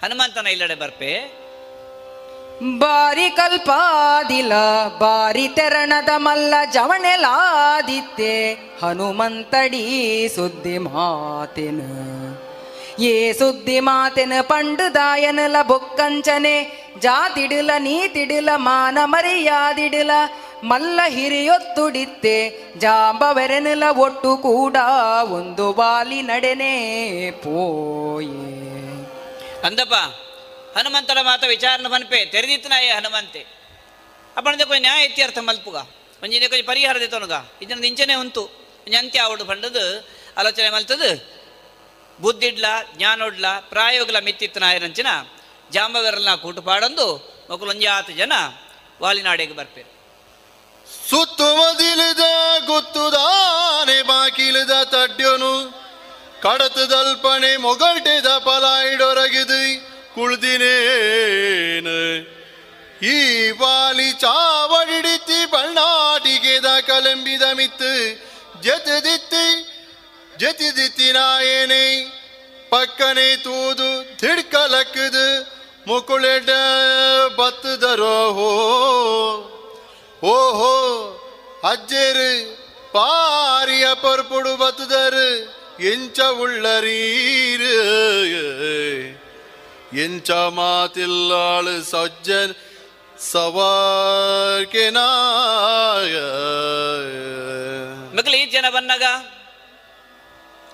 [0.02, 1.12] ಹನುಮಂತನ ಇಲ್ಲಡೆ ಬರ್ಪೆ
[2.62, 4.52] ಬಾರಿ ಕಲ್ಪಾದಿಲ,
[4.98, 11.80] ಬಾರಿ ತೆರಣದ ಮಲ್ಲ ಜವಣೆಲಾದಿತ್ತೆ ಹನುಮಂತಡಿ ಸುದ್ದಿ ಮಾತೆನ.
[13.02, 16.88] ಏ ಸುದ್ದಿ ಮಾತೆನ ಪಂಡು ದಾಯನಲ ಬೊಕ್ಕಂಚನೆ.
[17.00, 20.10] ಜಾತಿಡಿಲ, ನೀತಿಡಿಲ, ಮಾನ ಮರಿಯಾದಿಡಿಲ,
[20.64, 22.50] ಮಲ್ಲ ಹಿರಿಯೊತ್ತುಡಿತ್ತೆ.
[22.78, 24.76] ಜಾಂಬವೆರೆನಲ ಒಟ್ಟು ಕೂಡ
[25.22, 28.66] ಒಂದು ಬಾಲಿ ನಡೆನೆ ಪೋಯೆ.
[29.66, 29.94] ಅಂದಪ್ಪ
[31.22, 31.86] ಮಾತ ವಿಚಾರನ
[32.30, 33.40] ತೆರೆದಿತ್ತು ನಾಯೇ ಹನುಮಂತೆ.
[34.36, 35.76] ಅಪ್ಪಣದ ಕೊಂಚ ನ್ಯಾಯ ಇತ್ಯರ್ಥ ಮಲ್ಪುಗ.
[36.22, 37.32] ಒಂಜಿನ ಕೊಂಚ ಪರಿಹಾರ ದೇತವನುಗ
[37.62, 38.50] ಇದನ್ನ ಇಂಚನೆ ಉಂಟು.
[38.98, 41.38] ಅಂತ್ಯ ಅವಡು ಪಂಡದು, ಆಲೋಚನೆ ಮಲ್ತದು.
[42.20, 42.64] ಬುದ್ಧಿಡ್ಲ,
[42.96, 45.06] ಜ್ಞಾನೊಡ್ಲ, ಪ್ರಾಯೋಗಲ ಮಿತ್ತಿತ್ತು ನಾಯರಂಚಿನ
[45.70, 47.16] ಜಾಂಬವೆರಲ್ನ ಕೂಟು ಪಾಡಂದು
[47.50, 48.32] ಮೊಕಲೊಂಜಾತು ಜನ
[49.02, 49.98] ವಾಲಿನಾಡೆಗೆ ಬರ್ಪೇರು.
[51.10, 52.18] ಸುತ್ತುಮದಿಲಿದ
[52.66, 55.70] ಗುತ್ತುದಾನೆ ಬಾಕಿಲಿದ ತಡ್ಯನು.
[56.42, 61.97] ಕಡತದಲ್ಪನೆ ಮೊಗಲ್ಟೆದ ಪಲಾಯಿಡೊರಗಿದು ಕುಳ್ದಿನೇನು
[63.05, 63.17] ಈ
[63.51, 67.93] ಬಾಲಿ ಚಾವಡಿಡಿತ್ತಿ ಬಣ್ಣಾಟಿಗೆದ ಕಲಂಬಿದ ಮಿತ್ತು
[68.61, 69.47] ಜತದಿತ್ತಿ
[70.39, 71.85] ಜತಿದಿತ್ತಿ ನಾಯೇನೆ
[72.71, 75.25] ಪಕ್ಕನೆ ತೂದು ತಿಡ್ಕಲಕ್ಕದು
[75.87, 76.49] ಮುಕುಳೆಡ
[77.35, 78.49] ಬತ್ತದರೋ ಹೋ
[80.27, 80.73] ಓಹೋ
[81.71, 82.29] ಅಜ್ಜೇರು
[82.93, 85.27] ಪಾರಿಯ ಪರ್ಪುಡು ಬತ್ತದರು
[85.83, 87.75] ಎಂಚ ಉಳ್ಳರೀರು
[89.96, 91.84] ಎಂಚ ಮಾತಿಲ್ಲಾಳು
[93.18, 94.98] ಸವಾಕಿನ
[98.18, 99.02] ಮಗಲ ಈ ಜನ ಬನ್ನಗ.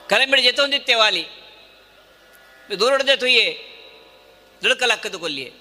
[0.09, 1.27] ಕಲಂಬಿಡಿ ಜೊತೆ ವಾಲಿ.
[2.81, 3.59] ದೂರಡದೆ ತುಯ್ಯೆ.
[4.63, 5.53] ದುಡುಕಲಕ್ಕದು ಕೊಲ್ಲಿಯೆ.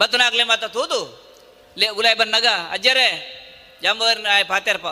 [0.00, 1.30] ಬತ್ತನಾಗ್ಲೆ ಮಾತ ತೂದು.
[1.78, 3.36] ಲೇ, ಉಲಾಯ್ ಅಜ್ಜರೆ ಅಜ್ಜರೇ,
[3.82, 4.86] ಜಾಂಬವರ್ ಪಾತ್ಯಾರಪ್ಪ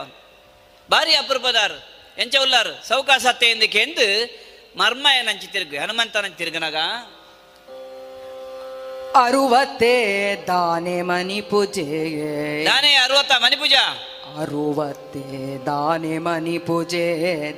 [0.90, 1.72] ಭಾರಿ ಅಪರೂಪದಾರ್,
[2.18, 4.30] ಎಂಚ ಉಲ್ಲಾರ್ ಸೌಕಾಸ ಸತ್ತೆಂದಕ್ಕೆ ಎಂದು
[4.78, 5.76] ಮರ್ಮ ಏನಂಚಿ ತಿರುಗು
[9.16, 9.94] ಅರುವತ್ತೇ
[10.48, 13.82] ದಾನೆ ಮನಿ ಪೂಜೆಗೆ ದಾನೆ ಅರುವತ್ತ ಮನಿ ಪೂಜಾ?
[14.40, 15.22] ಅರುವತ್ತೆ
[15.66, 17.06] ದಾನೆ ಮನಿ ಪೂಜೆ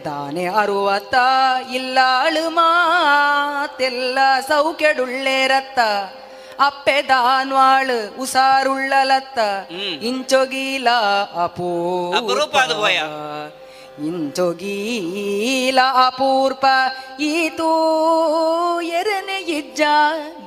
[0.05, 1.14] ದಾನೆ ಅರುವತ್ತ
[1.74, 4.18] ಇಲ್ಲಾಳು ಮಾತೆಲ್ಲ
[4.48, 5.78] ಸೌಖ್ಯಡುಳ್ಳೆ ರತ್ತ.
[6.60, 9.39] ಅಪ್ಪೆ ದಾನ್ವಾಳು ಉಸಾರುಳ್ಳಲತ್ತ
[10.02, 10.89] ಇಂಚೊಗೀಲ
[11.44, 12.56] ಅಪೂ ಅಪರೂಪ
[14.06, 16.66] ಇಂಚೊಗೀಲ ಅಪೂರ್ಪ
[17.20, 17.70] ಈತೂ
[18.81, 19.81] ಎರನೆ ಇಜ್ಜ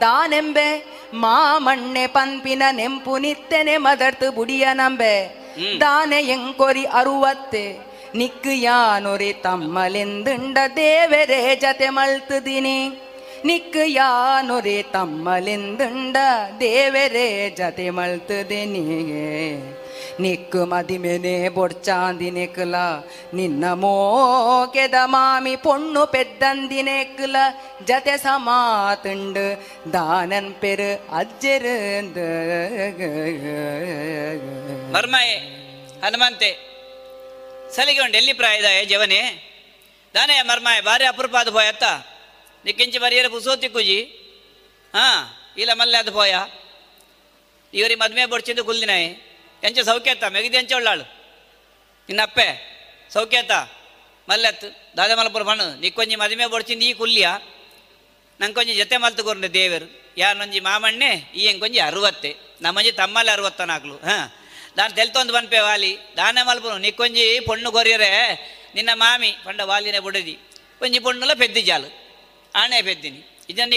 [0.01, 5.43] ದಾನೆಂಬೆ ಮಾಮಣ್ಣೆ ಪಂಪಿನ ನೆಂಪು ನಿತ್ತೆನೆ ಮದರ್ತು ಬುಡಿಯ ನಂಬೆ.
[5.81, 7.77] ದಾನೆ ಎಂಕೊರಿ ಅರುವತ್ತೆ
[8.15, 12.99] ನಿಕ್ಕು ಯಾನೊರಿ ತಮ್ಮಲೆಂದುಂಡ ದೇವರೇ ಜತೆ ಮಲ್ತುದಿನಿ.
[13.45, 16.17] ನಿಕ್ಕು ಯಾನೊರಿ ತಮ್ಮಲೆಂದುಂಡ
[16.59, 19.82] ದೇವರೇ ಜತೆ ಮಲ್ತುದಿನಿಗೆ
[20.19, 22.75] ನಿಕ್ಕು ಮದಿಮೆನೆ ಬೊಡ್ಚಾಂದಿನೆಕ್ಲ
[23.33, 27.35] ನಿನ್ನ ಮೋಕೆದ ಮಾಮಿ ಪೊಣ್ಣು ಪೆದ್ದಂದಿನೆಕ್ಲ
[27.85, 29.45] ಜತೆ ಸಮಾತುಂಡು
[29.93, 32.17] ದಾನನ್ ಪೆರು ಅಜ್ಜರಂದ.
[34.93, 35.35] ಮರ್ಮಯೇ,
[36.05, 36.73] ಹನುಮಂತೆ
[37.75, 39.53] ಸಲಿಗೆ ಉಂಡು ಎಲ್ಲಿ ಪ್ರಾಯದಾಯ ಜವನೆ?
[40.13, 41.83] ದಾನೆ ಮರ್ಮಾಯ, ಭಾರಿ ಅಪರೂಪಾದ ಪೋಯ ಅತ್ತ?
[42.65, 44.03] ನಿಕ್ಕಿಂಚಿ ಬರಿಯರ ಪುಸೋತಿ ಕುಜಿ?
[44.93, 46.35] ಹಾಂ, ಇಲ್ಲ ಮಲ್ಲೆ ಅದು ಪೋಯ
[47.73, 49.32] ಇವರಿ ಮದ್ಮೆ ಬೊಡ್ಚಿಂದು ಕುಲ್ದಿನಾಯಿ.
[49.63, 51.03] ಎಂಚ ಸೌಖ್ಯತ್ತ ಮೆಗದಿ ಎಂಚ ಉಳ್ಳಾಳು
[52.09, 52.73] ನಿನ್ನಪ್ಪೆ
[53.13, 53.51] ಸೌಖ್ಯತ್ತ
[54.29, 57.39] ಮಲ್ಲೆತ್ತು ದಾದ ಮಲಪುರ ಬಣ್ಣು ನಿಕ್ಕೊಂಜಿ ಮದುವೆ ಬಡ್ಚಿ ಈ ಕುಲ್ಯ.
[58.41, 60.13] ನಂಗೊಂಜಿ ಜೊತೆ ಮಲ್ತುಕೊಂಡೆ ದೇವರು.
[60.17, 62.35] ಯಾರೊಂಜಿ ಮಾಮಣ್ಣೆ ಈ ಎಂಕೊಂಜಿ ಅರುವತ್ತೆ.
[62.61, 63.95] ನಮ್ಮಂಜಿ ತಮ್ಮಲ್ಲಿ ಅರುವತ್ತನಾಗ್ಲು.
[63.95, 64.47] ಹಾ.
[64.77, 65.97] ನಾನು ತೆಲ್ತೊಂದು ಬನ್ಪೆ ವಾಲಿ.
[66.17, 68.33] ದಾನೆ ಮಲ್ಪುನು ನಿಕ್ಕೊಂಜಿ ಪೊಣ್ಣು ಕೊರಿಯರೆ
[68.75, 70.39] ನಿನ್ನ ಮಾಮಿ, ಪಂಡ ವಾಲಿನೇ ಬುಡದಿ.
[70.81, 72.15] ಒಂಜಿ ಪೊಣ್ಣುಲ ಪೆದ್ದಿ ಜಾಲು.
[72.55, 73.39] ಆಣೆ ಪೆದ್ದಿನಿ.
[73.49, 73.73] ಇದನ್ನ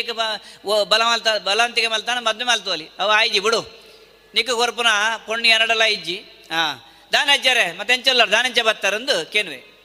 [0.83, 3.86] ಬಲ ಮಲ್ತ, ಬಲವಂತಿಗೆ ಮಲ್ತಾನ ಮದ್ದು ಮಲ್ತೋಲಿ ಅವ, ಆಯ್ಜಿ, ಬಿಡು.
[4.35, 4.87] ನಿಕ್ಕ ಕೊರ್ಪುನ
[5.27, 6.17] ಪೊಣ್ಣಿ ಎರಡಲ್ಲ ಇಜ್ಜಿ.
[6.51, 6.93] ಹಾ.
[7.13, 9.77] ದಾನ ಅಜ್ಜರೆ ಮತ್ತೆ ಎಂಚಲ್ಲ ದಾನಂಚ ಬತ್ತಾರಂದು ಕೇನ್ವೆ.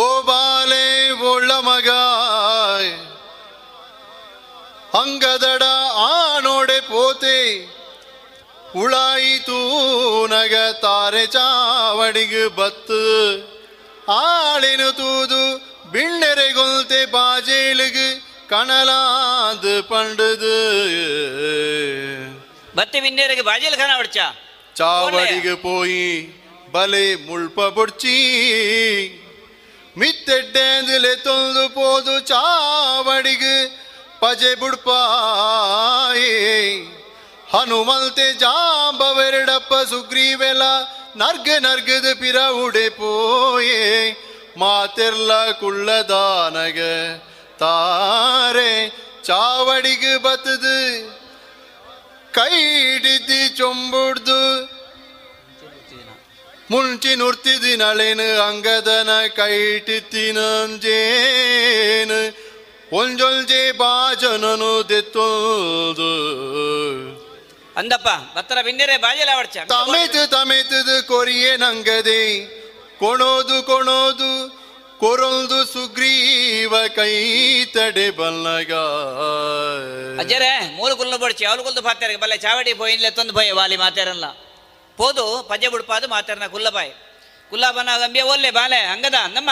[0.00, 1.88] ಓ ಬಾಲೆ, ಒಳ್ಳ ಮಗ.
[4.96, 5.62] ಅಂಗದಡ
[5.92, 7.66] ಆನೋಡೆ ಪೋತೆ.
[8.76, 9.56] ಉಳಾಯಿತು
[10.26, 13.60] ನಗ ತಾರೆ ಚಾವಡಿಗೆ ಬತ್ತು.
[14.12, 15.56] ಆಳಿನ ತೂದು
[15.90, 18.19] ಬಿಣ್ಣೆರೆಗೊಲ್ತೆ ಬಾಜೇಳಿಗೆ
[18.50, 20.56] ಕಣಲಾದ ಪಂಡದು
[22.76, 24.18] ಬತ್ತೆ ಬಿನ್ನೇರಿಗೆ ಬಾಜಿಲ್ ಖಾನ ಹೊಡ್ಚ
[24.76, 26.02] ಚಾವಡಿಗೆ போய்
[26.74, 28.18] ಬಲೆ ಮುಳ್ಪ ಬುಡ್ಚಿ
[29.96, 33.56] ಮಿತ್ತೆಡ್ಡೆಂದಲೆ ತೊಂದು ಪೋದು ಚಾವಡಿಗೆ
[34.20, 36.32] ಪಜೆ ಬುಡ್ಪಾಯೇ
[37.52, 40.62] ಹನುಮಲ್ತೆ ಜಾಂಬವೆರಡಪ್ಪ ಸುಗ್ರೀವೆಲ
[41.16, 43.80] ನರ್ಗ ನರ್ಗದ ಪಿರ ಉಡೆ ಪೋಯೇ
[44.58, 46.78] ಮಾತೆರ್ಲ ಕುಳ್ಳದಾನಗ
[47.60, 48.72] ತಾರೆ
[49.24, 50.76] ಚಾವಡಿಗೆ ಬತ್ತದು
[52.34, 54.40] ಕೈ ಹಿಡಿದಿ ಚೊಂಬುಡ್ದು
[56.70, 59.80] ಮುಂಚಿ ನುರ್ತಿದಿನಳೆನು ಅಂಗದನ ಕೈಟಿತ್ತಿನಂಜೇನು
[62.92, 66.12] ಒಂಜೊಲ್ಜೆ ಬಾಜನನು ದೆತ್ತೊಲ್ದು
[67.76, 72.22] ಅಂದಪ್ಪ ಬತ್ತರ ಬಿನ್ನೇರೆ ಬಾಜಿಲ ಹೊಡ್ಚ ತಮೆತು ತಮೆತದು ಕೊರಿಯೆ ನಂಗದೆ
[72.98, 74.30] ಕೊಣೋದು ಕೊಣೋದು
[75.00, 77.12] ಕೊರೊಲ್ದು ಸುಗ್ರೀವ ಕೈ
[77.74, 78.72] ತಡೆ ಬಲ್ಲಗ.
[80.22, 84.26] ಅಜ್ಜರೇ, ಮೂಲ ಕುಲ್ಲ ಬಡ್ಚಿ ಅವಳು ಕುಲ್ದು ಪಾತ್ಯಾರ ಬಲ್ಲ ಚಾವಡಿ ಪೋಯಿನ್ಲೆ ತಂದು ಭಯ ವಾಲಿ ಮಾತಾರಲ್ಲ
[84.98, 86.92] ಪೋದು ಪಜೆ ಬುಡ್ಪಾದು, ಮಾತಾರನ ಕುಲ್ಲಬಾಯ್
[87.50, 89.50] ಕುಲ್ಲಬನ ಗಂಬಿಯ ಒಲ್ಲೆ ಬಾಲೆ, ಹಂಗದ, ನಮ್ಮ?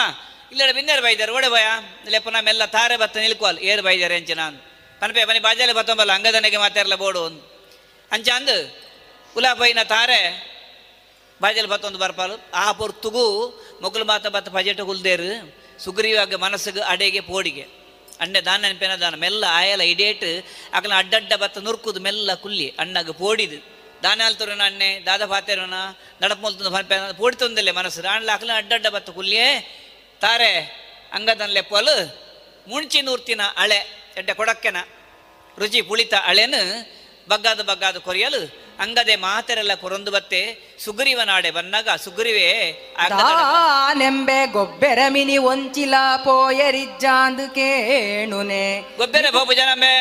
[0.51, 1.65] ಇಲ್ಲಡೆ ಬಿನ್ನೇರು ಬೈದಾರೆ ಓಡೆ ಭಯ
[2.13, 4.57] ಲೆಪ್ಪನ ಮೆಲ್ಲ ತಾರೆ ಬತ್ತ ನಿಲ್ಕೋಲ್ ಏರು ಬೈದಾರೆ ಅಂಚೆ ನಾನು.
[5.01, 7.41] ಪನ್ಪೆ ಮನೆ ಬಾಜಾಲೆ ಬತ್ತೊಂಬಲ್ಲ, ಹಂಗದನಿಗೆ ಮಾತಾರಲ್ಲ ಬೋಡು ಒಂದು
[8.11, 8.57] ಅಂಚ ಅಂದು,
[9.33, 10.21] ಕುಲ ಬೈನ ತಾರೆ
[11.41, 12.35] ಬಾಜಲ್ ಬತ್ತೊಂದು ಬರ್ಪಾಲು.
[12.53, 13.25] ಆ ಪೊರ್ತುಗು
[13.81, 15.31] ಮೊಗಲು ಮಾತ ಬತ್ತ ಪಜೆಟ ಹುಲ್ದೇರು
[15.83, 17.65] ಸುಗ್ರೀವಾಗ ಮನಸ್ಸಿಗೆ ಅಡೆಗೆ ಪೋಡಿಗೆ.
[18.21, 20.29] ಅಣ್ಣೆ ದಾನ ನೆನಪಿನ ದಾನ, ಮೆಲ್ಲ ಆಯಲ ಇಡೇಟ್
[20.73, 23.59] ಅಕಲ ಅಡ್ಡಡ್ಡ ಬತ್ತ ನುರ್ಕುದು ಮೆಲ್ಲ ಕುಲ್ಲಿ, ಅಣ್ಣಗೆ ಪೋಡಿದು.
[24.03, 24.21] ದಾನ
[24.65, 25.75] ಅಣ್ಣೆ, ದಾದ ಪಾತೇರೋಣ
[26.21, 26.71] ನಡಪ ಮೊಲ್ತುಂದು
[27.17, 29.49] ಪೋಡಿ ತೊಂದಲ್ಲೇ ಮನಸ್ಸು ರಾಣ್ಲ ಅಕಲ ಅಡ್ಡಡ್ಡ ಬತ್ತ ಕುಲ್ಲಿಯೇ,
[30.21, 30.51] ತಾರೆ,
[31.13, 31.95] ಅಂಗದನ್ ಲೆಪ್ಪಲು
[32.69, 33.79] ಮುಂಚಿ ನೂರ್ತಿನ ಅಳೆ,
[34.17, 34.77] ಎಡ್ಡೆ ಕೊಡಕ್ಕೆನ,
[35.59, 36.61] ರುಚಿ ಪುಳಿತ ಅಳೆನು
[37.31, 38.41] ಬಗ್ಗಾದ ಬಗ್ಗಾದ ಕೊರಿಯಲು
[38.83, 40.41] ಅಂಗದೆ ಮಾತರೆಲ್ಲ ಕೊರೊಂದು ಬತ್ತೆ
[40.83, 42.47] ಸುಗ್ರೀವನಾಡೆ ಬಂದಾಗ ಸುಗ್ರೀವೇ
[44.01, 45.95] ನೆಂಬೆ ಗೊಬ್ಬೆರ ಮಿನಿ ಒಂಚಿಲ
[46.25, 48.65] ಪೋಯರಿಜ್ಜಾಂದು ಕೇಣುನೆ.
[48.99, 49.93] ಗೊಬ್ಬೆರ ಬಾಬು ಜನಂಬೆ.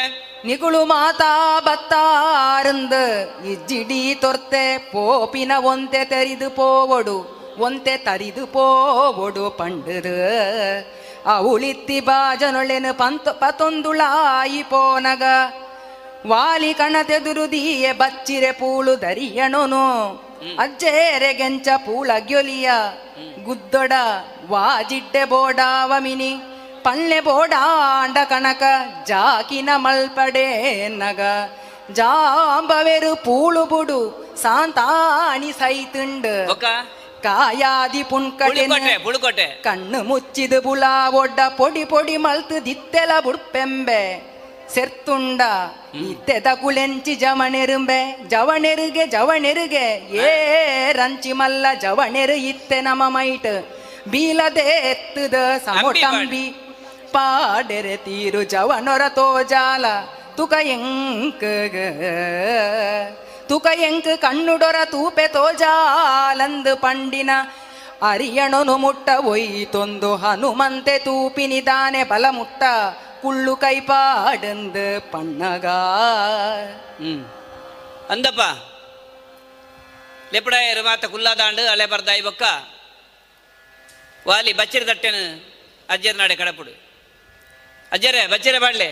[0.49, 1.33] ನಿಗುಳು ಮಾತಾ
[1.67, 2.95] ಬತ್ತಾರಂದ
[3.53, 7.17] ಇಜ್ಜಿಡಿ ತೊರ್ತೆ ಪೋಪಿನ ಒಂತೆ ತರಿದು ಪೋವೊಡು
[7.67, 10.17] ಒಂತೆ ತರಿದು ಪೋವೊಡು ಪಂಡದು.
[11.35, 15.23] ಅವಳಿತ್ತಿ ಬಾಜನೊಳೆನು ಪಂತ ಪತೊಂದುಳಾಯಿ ಪೋನಗ.
[16.27, 19.85] ವಾಲಿ ಕಣತೆದುರುದಿಯೆ ಬಚ್ಚಿರೆ ಪೂಳು ದರಿಯಣನು.
[20.59, 22.71] ಅಜ್ಜೇರೆ ಗೆಂಚ ಪೂಳ ಗ್ಯೊಲಿಯ.
[23.45, 23.93] ಗುದ್ದೊಡ
[24.51, 26.33] ವಾಜಿಡ್ಡೆ ಬೋಡಾವ ಮಿನಿ
[26.83, 28.63] ಪಲ್ಲೆ ಬೋಡಾಂಡ ಕಣಕ
[29.07, 31.21] ಜಾಕಿನ ಮಲ್ಪಡೆ ನಗ.
[31.93, 34.01] ಜಾಂಬವೆರು ಪೂಳು ಬುಡು
[34.43, 36.61] ಸಾಂತಾಣಿ ಸೈತುಂಡು.
[37.23, 44.38] ಕಾಯಾದಿ ಪುಣ್ಕಡೆ ಕಣ್ಣು ಮುಚ್ಚಿದು ಬುಲಾ ಒಡ್ಡ ಪೊಡಿ ಪೊಡಿ ಮಲ್ತು ದಿತ್ತೆಲ ಬುಡ್ಪೆಂಬೆ.
[45.95, 49.87] ಇತ್ತೆದ ಕುಳೆಂಚಿ ಜವಣೆರುಂಬೆ ಜವಣೆರುಗೆ ಜವಣೆರುಗೆ
[50.21, 50.31] ಏ
[50.93, 53.51] ರಂಚಿ ಮಲ್ಲ ಜವಣೆರು ಇತ್ತೆ ನಮ ಮೈಟ್
[54.09, 55.35] ಬೀಲದೆ ಎತ್ತದ
[55.65, 56.45] ಸಮೊಟಂಬಿ
[57.13, 59.87] ಪಾಡೆರೆ ತೀರು ಜವನೊರ ತೋಜಾಲ
[60.37, 61.45] ತುಕ ಎಂಕ
[63.49, 67.31] ತುಕ ಎಂಕ್ ಕಣ್ಣುಡೊರ ತೂಪೆ ತೋಜಾಲಂದು ಪಂಡಿನ
[68.03, 72.63] ಅರಿಯಣನು ಮುಟ್ಟ ಒಯ್ತೊಂದು ಹನುಮಂತೆ ತೂಪಿನಿದಾನೆ ಬಲ ಮುಟ್ಟ
[73.23, 75.67] ಕುಳ್ಳು ಕೈಪಾಡಂದು ಪಣ್ಣಗ.
[76.97, 77.25] ಹ್ಮ್.
[78.11, 78.41] ಅಂದಪ್ಪ.
[80.33, 82.43] ಲೆಪಡಾಯರು ಮಾತ ಕುಲ್ಲಾದಾಂಡು ಅಲೆ ಬರ್ದಾಯಿ ಬೊಕ್ಕ.
[84.29, 85.45] ವಾಲಿ ಬಚ್ಚಿರ ತಟ್ಟೆನು
[85.91, 86.71] ಅಜ್ಜರ ನಾಡೆ ಕಡಪುಡು.
[87.93, 88.87] ಅಜ್ಜರೇ, ಬಚ್ಚಿರೆ ಬಾಡ್ಲೆ.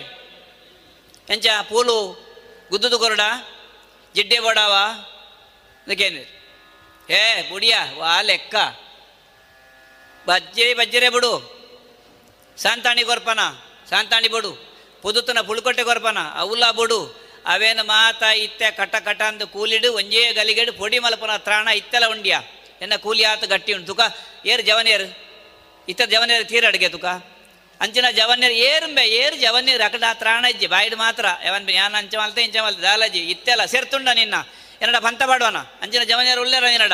[1.30, 2.26] ಎಂಚ ಪೂಲು,
[2.70, 3.20] ಗುದ್ದುದು ಕೊರಡ,
[4.14, 4.72] ಜಿಡ್ಡೆ ಬೋಡಾವ
[5.86, 6.36] ಅದಕ್ಕೇನು
[7.12, 8.54] ಏ ಬುಡಿಯ, ವಾ ಲೆಕ್ಕ.
[10.26, 11.56] ಬಜ್ಜೆ ಬಜ್ಜರೆ ಬಿಡು.
[12.56, 13.38] ಸಾಂತಾಣಿ ಗೊರ್ಪನ
[13.90, 14.76] ಸಾಂತಾಣಿ ಬೋಡು.
[15.02, 16.18] ಪುದುತನ ಪುಳುಕೊಟ್ಟೆ ಕೊರಪನ.
[16.34, 17.26] ಅವುಲ್ಲ ಬಿಡು.
[17.46, 22.40] ಅವೇನು ಮಾತ, ಇತ್ತೆ, ಕಟ ಕಟ ಅಂದು ಕೂಲಿಡು, ಒಂಜೇ ಗಲಿಗೆಡು, ಪೊಡಿ ಮಲ್ಪನ ತ್ರಾಣ ಇತ್ತೆಲ್ಲ ಉಂಡ್ಯ.
[22.82, 23.86] ಎನ್ನ ಕೂಲಿ ಆತ ಗಟ್ಟಿ ಉಂಟು.
[23.86, 24.00] ತುಕ,
[24.46, 25.18] ಏರು ಜವನೇರು?
[25.88, 27.04] ಇತ್ತ ಜವನೇರು ತೀರ ಅಡಿಗೆ ತುಕ?
[27.80, 29.84] ಅಂಚಿನ ಜವನೇರು ಏರುಂಬೆ, ಏರು ಜವನೇರು.
[29.84, 31.26] ಅಕಡ ತ್ರಾಣ ಇಜ್ಜಿ, ಬಾಯಿಡು ಮಾತ್ರ.
[31.44, 34.34] ಯಾವನ್ ಯಾನ ಅಂಚ ಮಲ್ತೆ, ಇಂಚ ಮಲ್ತೆ, ದಾಲಜಿ ಇತ್ತೆಲ್ಲ ಸೇರ್ತುಂಡ ನಿನ್ನ.
[34.82, 36.92] ಏನಡ ಪಂತ ಬಾಡುವನ ಅಂಚಿನ ಜವನೇರು ಉಳ್ಳೇರ ಏನಡ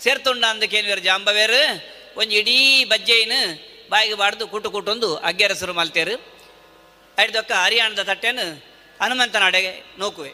[0.00, 1.62] ಸೇರ್ತುಂಡ ಅಂದಕ್ಕೇನು ಜಾಂಬವೇರು.
[2.16, 3.32] ಒಂಜಿ ಇಡೀ ಬಜ್ಜೆಯಿನ
[3.90, 6.14] ಬಾಯಿಗೆ ಬಾಡ್ದು ಕುಟು ಕುಟೊಂದು ಅಗ್ಗೆರಸರು ಮಲ್ತೇರು.
[7.20, 8.46] ಐಡ್ದೊಕ್ಕ ಹರಿಯಾಣದ ತಟ್ಟೆನು
[9.02, 10.30] ಹನುಮಂತನ ಅಡೆಗೆ ನೋಕುವೆ.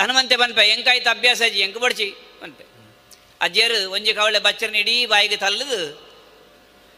[0.00, 1.60] ಹನುಮಂತೆ ಬನ್ಪೆ ಎಂಕಾಯ್ತ ಅಭ್ಯಾಸ ಅಜ್ಜಿ?
[1.60, 2.14] ಎಂಕ ಬಡ್ಚಿ?
[2.42, 2.64] ಬಂದೆ
[3.40, 5.80] ಅಜ್ಜಿಯರು ಒಂಜಿ ಕವಳೆ ಬಚ್ಚರ್ ಇಡೀ ಬಾಯಿಗೆ ತಲ್ಲದು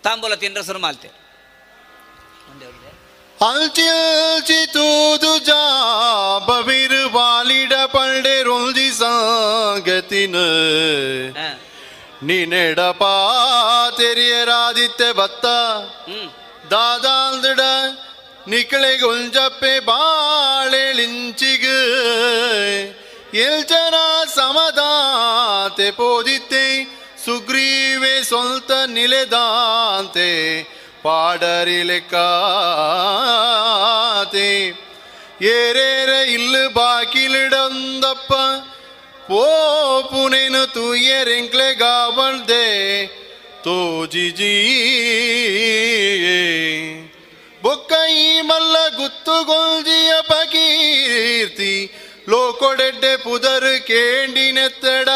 [0.03, 1.09] ತಾಂಬೂಲ ಸುರು ಮಾಲ್ತೆ.
[3.41, 10.37] ಅಲ್ಚಿಲ್ಚಿ ತೂದು ಜಾ ಜಾಬವಿರು ಬಾಲಿಡ ಪಲ್ಡೆ ರೊಂಜಿ ಸಾಗತಿನ.
[12.24, 13.04] ನಿನೆಡಪ
[13.98, 15.46] ತೆರಿಯರಾದಿತ್ತೆ ಬತ್ತ
[16.72, 17.62] ದಾದಾಲ್ದಡ
[18.48, 21.66] ನಿಕಳೆ ಗೊಂಜಪ್ಪೆ ಬಾಳೆಳಿಂಚಿಗ
[23.46, 23.96] ಎಲ್ಜನ
[24.36, 26.66] ಸಮದಾತೆ ಪೋದಿತ್ತೆ
[27.26, 30.30] ಸುಗ್ರೀವೆ ಸ್ವಂತ ನಿಲೆದಾಂತೆ
[39.33, 39.45] ಓ
[40.03, 44.57] pune-n tu ieri în clegaval ಮಲ್ಲ ಗುತ್ತು gigi.
[47.63, 48.41] ಬೊಕ್ಕೈ
[50.29, 51.75] ಪಗೀರ್ತಿ
[52.29, 55.09] ಲೋಕೊಡೆಡ್ಡೆ ಪುದರ್ ಕೇಂಡಿನೆತ್ತಡ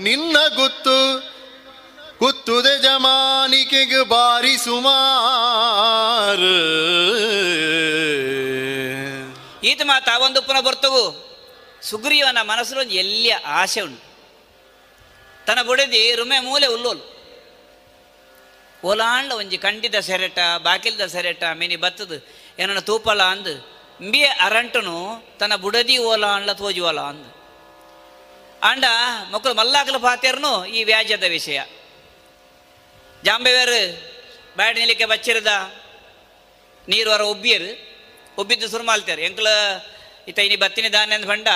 [0.00, 0.98] ನಿನ್ನ ಗುತ್ತು,
[2.20, 6.56] ಗುತ್ತುದೆ ಜಮಾನಿಕೆಗೆ ಬಾರಿ ಸುಮಾರು
[9.66, 11.26] ಈತ ಮಾತಾ ಒಂದು ಪುನಃ ಬರ್ತವು
[11.86, 14.06] ಸುಗ್ರೀವನ ಮನಸ್ಸು ಎಲ್ಲಿಯ ಆಸೆ ಉಂಟು.
[15.46, 17.16] ತನ್ನ ಬುಡದಿ ರುಮೆ ಮೂಲೆ ಉಲ್ಲೋಲು.
[18.84, 22.26] ಓಲಾಂಡ ಒಂಜಿ ಕಂಡಿದ ಸೆರೆಟ, ಬಾಕಿಲ್ದ ಸೆರೆಟ ಮಿನಿ ಬತ್ತದು.
[22.58, 23.50] ಏನನ್ನ ತೂಪಲ ಅಂದು
[24.00, 27.36] ಇಂಬಿಯ ಅರಂಟನು, ತನ್ನ ಬುಡದಿ ಓಲಾಂಡ್ಲ ತೋಜುವಲ ಅಂದು.
[28.62, 28.84] ಆಂಡ
[29.30, 31.60] ಮಕ್ಕಳು ಮಲ್ಲಾಕಲು ಪಾತ್ಯರ್ನು ಈ ವ್ಯಾಜ್ಯದ ವಿಷಯ.
[33.24, 34.02] ಜಾಂಬೆವೇರು
[34.56, 35.74] ಬ್ಯಾಡ್ ನಿಲಿಕ್ಕೆ ಬಚ್ಚಿರದ
[36.88, 37.96] ನೀರು ವರ ಒಬ್ಬಿಯರು
[38.38, 39.48] ಒಬ್ಬಿದ್ದು ಸುರು ಮಾಲ್ತಾರೆ ಎಂಕ್ಲ
[40.28, 41.48] ಇತ್ತ ಇನಿ ಬತ್ತಿನ ದಾನೆ ಅಂದ್ ಬಂಡ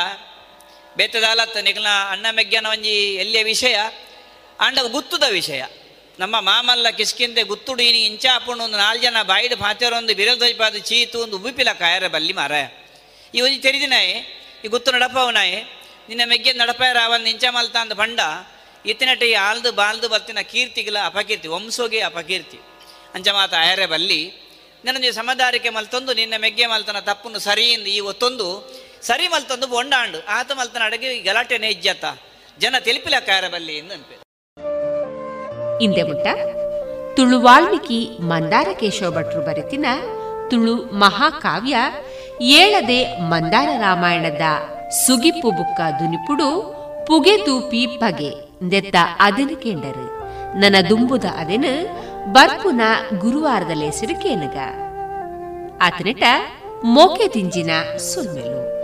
[0.97, 3.77] ಬೇತದಾಲತ್ ನಿಕ್ಲ ಅಣ್ಣ ಮೆಗ್ಗನ ಒಂಜಿ ಎಲ್ಲಿಯ ವಿಷಯ?
[4.61, 5.65] ಆಂಡ ಗುತ್ತುದ ವಿಷಯ.
[6.19, 11.19] ನಮ್ಮ ಮಾಮಲ್ಲ ಕಿಸ್ಕಿಂದೆ ಗುತ್ತುಡು ಇನಿ ಇಂಚ ಹಾಕೊಂಡು ಒಂದು ನಾಲ್ಕು ಜನ ಬಾಯಿಡ್ ಪಾತೆರೊಂದು ಬಿರಲ್ ಧ್ವಜಪಾದ ಚೀತು
[11.19, 12.53] ಒಂದು ಉಬ್ಬಿಪಿಲ ಕಾಯರ ಬಲ್ಲಿ ಮಾರ
[13.35, 14.11] ಈ ಒಂಜಿ ತೆರಿದಿನಾಯಿ
[14.65, 15.57] ಈ ಗುತ್ತು ನಡಪವನಾಯಿ
[16.09, 18.21] ನಿನ್ನ ಮೆಗ್ಗೆ ನಡಪಾಯ ರಾವನ್ ಇಂಚ ಮಲ್ತ ಅಂದ ಬಂಡ
[18.87, 22.59] ಈ ಆಲ್ದು ಬಾಲ್ದು ಬತ್ತಿನ ಕೀರ್ತಿಗಳ ಅಪಕೀರ್ತಿ, ವಂಶೋಗೆ ಅಪಕೀರ್ತಿ.
[23.15, 24.50] ಅಂಚ ಮಾತ ಆಯರೆ ಬಲ್ಲಿ
[24.85, 28.47] ನನಗೆ ಸಮದಾರಿಕೆ ಮಲ್ತೊಂದು ನಿನ್ನ ಮೆಗ್ಗೆ ಮಲ್ತನ ತಪ್ಪನ್ನು ಸರಿಯಿಂದ ಈ ಒತ್ತೊಂದು
[29.09, 30.19] ಸರಿ ಮಲ್ತೊಂದು ಬೊಂಡಾಂಡು.
[30.29, 32.05] ಆತ ಮಲ್ತನ ಅಡಗೆ ಗಲಾಟೆ ಇಜ್ಜತ
[32.63, 34.25] ಜನ ತಿಳಿಪಿಲ ಕಾರ ಬಲ್ಲಿ ಎಂದು ಅನ್ಪಿದೆ.
[35.85, 36.27] ಇಂದೆ ಮುಟ್ಟ.
[37.17, 38.01] ತುಳು ವಾಲ್ಮೀಕಿ
[38.33, 39.87] ಮಂದಾರ ಕೇಶವ ಭಟ್ರು ಬರೆತಿನ
[40.51, 41.77] ತುಳು ಮಹಾಕಾವ್ಯ,
[42.41, 43.01] ಏಳದೆ
[43.33, 44.47] ಮಂದಾರ ರಾಮಾಯಣದ
[45.05, 46.49] ಸುಗಿಪ್ಪು ಬುಕ್ಕ ದುನಿಪುಡು,
[47.07, 48.31] ಪುಗೆ ತೂಪಿ ಪಗೆ
[48.73, 48.97] ದೆತ್ತ
[49.27, 50.07] ಅದೆನು ಕೇಂಡರು.
[50.61, 51.73] ನನ್ನ ದುಂಬುದ ಅದೆನು
[52.27, 52.81] ಬರ್ಪುನ
[53.19, 54.57] ಗುರುವಾರದಲ್ಲೇ ಸಿಡುಕೇನಗ?
[55.81, 56.25] ಆತನಿಟ
[56.85, 58.80] ಮೋಕೆ ತಿಂಜಿನ ಸುಲ್ಮೆಲು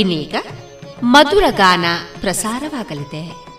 [0.00, 0.34] ಇನ್ನೀಗ
[1.02, 1.84] ಮಧುರ ಗಾನ
[2.20, 3.49] ಪ್ರಸಾರವಾಗಲಿದೆ.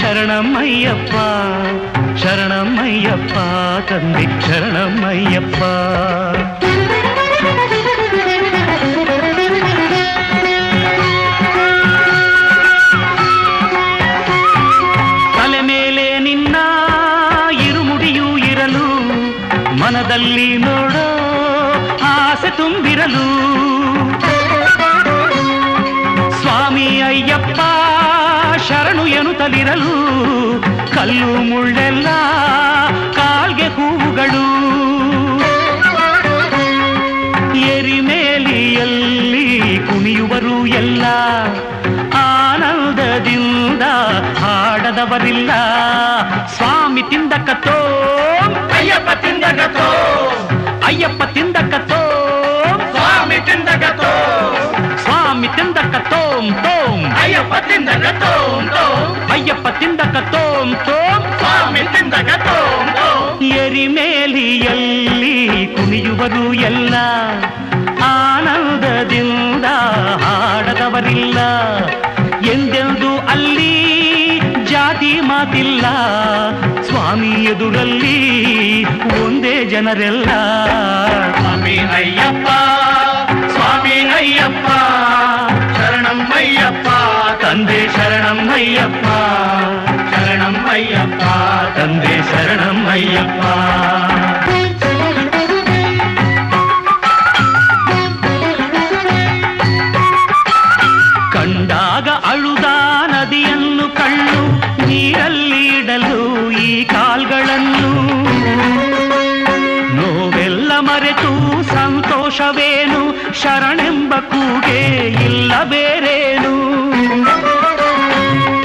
[0.00, 1.14] ತಂದೆ ಶರಣಮ್ಮಯ್ಯಪ್ಪ
[2.22, 3.36] ಶರಣಮ್ಮಯ್ಯಪ್ಪ
[3.88, 5.62] ತಂದೆ ಶರಣಮ್ಮಯ್ಯಪ್ಪ
[6.36, 6.47] ತಲೆ
[44.98, 45.50] ಹಾಡದವರಿಲ್ಲ
[46.56, 47.74] ಸ್ವಾಮಿ ತಿಂದಕತೋ
[48.76, 49.86] ಅಯ್ಯಪ್ಪ ತಿಂದಕತೋ
[50.86, 52.00] ಅಯ್ಯಪ್ಪ ತಿಂದಕತೋ
[52.92, 54.10] ಸ್ವಾಮಿ ತಿಂದಕತೋ
[55.02, 58.32] ಸ್ವಾಮಿ ತಿಂದಕತ್ತೋಂ ತೋಂ ಅಯ್ಯಪ್ಪ ತಿಂದಗತೋ
[59.32, 62.58] ಅಯ್ಯಪ್ಪ ತಿಂದಕತ್ತೋಂ ತೋಂ ಸ್ವಾಮಿ ತಿಂದಗತೋ
[63.58, 65.34] ಎರಿಮೇಲಿಯಲ್ಲಿ
[65.76, 66.94] ಕುಣಿಯುವುದು ಎಲ್ಲ.
[68.08, 69.66] ಆನಂದದಿಂದ
[70.24, 71.38] ಹಾಡದವರಿಲ್ಲ.
[72.52, 73.67] ಎಂದೆಂದು ಅಲ್ಲಿ
[75.38, 75.86] ಮಾತಿಲ್ಲ.
[76.82, 78.16] ಸ್ವಾಮಿ ಎದುರಲ್ಲಿ
[79.24, 80.30] ಒಂದೇ ಜನರೆಲ್ಲ.
[81.40, 82.48] ಸ್ವಾಮಿ ಅಯ್ಯಪ್ಪ
[83.52, 84.66] ಸ್ವಾಮಿ ಅಯ್ಯಪ್ಪ
[85.76, 86.88] ಶರಣಮ್ಮಯ್ಯಪ್ಪ
[87.44, 89.06] ತಂದೆ ಶರಣಮ್ಮಯ್ಯಪ್ಪ
[90.14, 91.22] ಶರಣಮ್ಮಯ್ಯಪ್ಪ
[91.78, 94.07] ತಂದೆ ಶರಣಮ್ಮಯ್ಯಪ್ಪ ಕಂಡಾಗ
[114.20, 114.80] ಕೂಗೆ
[115.24, 116.54] ಇಲ್ಲ ಬೇರೇನು?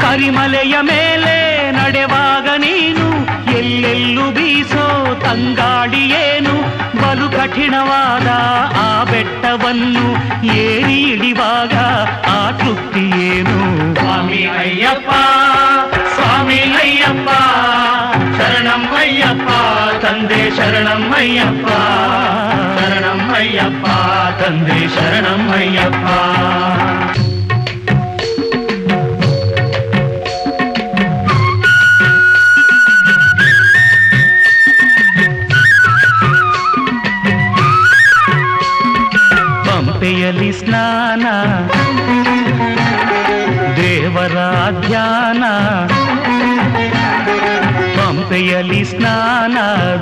[0.01, 1.35] ಕರಿಮಲೆಯ ಮೇಲೆ
[1.71, 3.07] ನಡೆವಾಗ ನೀನು,
[3.57, 4.85] ಎಲ್ಲೆಲ್ಲೂ ಬೀಸೋ
[5.19, 6.55] ತಂಗಾಡಿಯೇನು
[7.01, 8.29] ಬಲು ಕಠಿಣವಾದ
[8.79, 10.05] ಆ ಬೆಟ್ಟವನ್ನು
[10.55, 11.73] ಏರಿ ಇಳಿವಾಗ
[12.29, 13.57] ಆ ತೃಪ್ತಿ ಏನು?
[13.95, 15.11] ಸ್ವಾಮಿ ಅಯ್ಯಪ್ಪ
[16.15, 17.29] ಸ್ವಾಮಿ ಅಯ್ಯಪ್ಪ
[18.37, 19.49] ಶರಣಮ್ಮಯ್ಯಪ್ಪ
[20.05, 21.67] ತಂದೆ ಶರಣಮ್ಮಯ್ಯಪ್ಪ
[23.43, 23.85] ಶರಣಮ್ಮಯ್ಯಪ್ಪ
[24.39, 26.07] ತಂದೆ ಶರಣಮ್ಮಯ್ಯಪ್ಪ
[39.65, 41.25] ಪಂಪೆಯಲ್ಲಿ ಸ್ನಾನ
[43.75, 44.37] ದೇವರ
[44.81, 45.43] ಧ್ಯಾನ
[48.53, 49.57] ಪಂಪೆಯಲ್ಲಿ ಸ್ನಾನ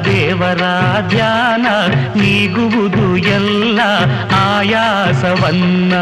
[0.06, 0.64] ದೇವರ
[1.10, 1.66] ಧ್ಯಾನ
[2.16, 3.80] ನೀಗುವುದು ಎಲ್ಲ
[4.40, 5.94] ಆಯಾಸವನ್ನ.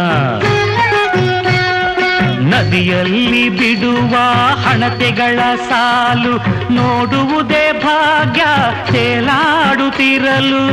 [2.52, 4.16] ನದಿಯಲ್ಲಿ ಬಿಡುವ
[4.64, 5.40] ಹಣತೆಗಳ
[5.70, 6.34] ಸಾಲು
[6.74, 8.44] ನೋಡುವುದೇ ಭಾಗ್ಯ,
[8.92, 10.66] ತೇಲಾಡುತ್ತಿರಲು.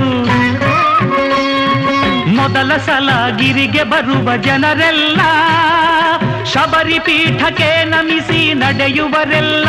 [2.37, 5.21] ಮೊದಲ ಸಲ ಗಿರಿಗೆ ಬರುವ ಜನರೆಲ್ಲ
[6.53, 9.69] ಶಬರಿ ಪೀಠಕ್ಕೆ ನಮಿಸಿ ನಡೆಯುವರೆಲ್ಲ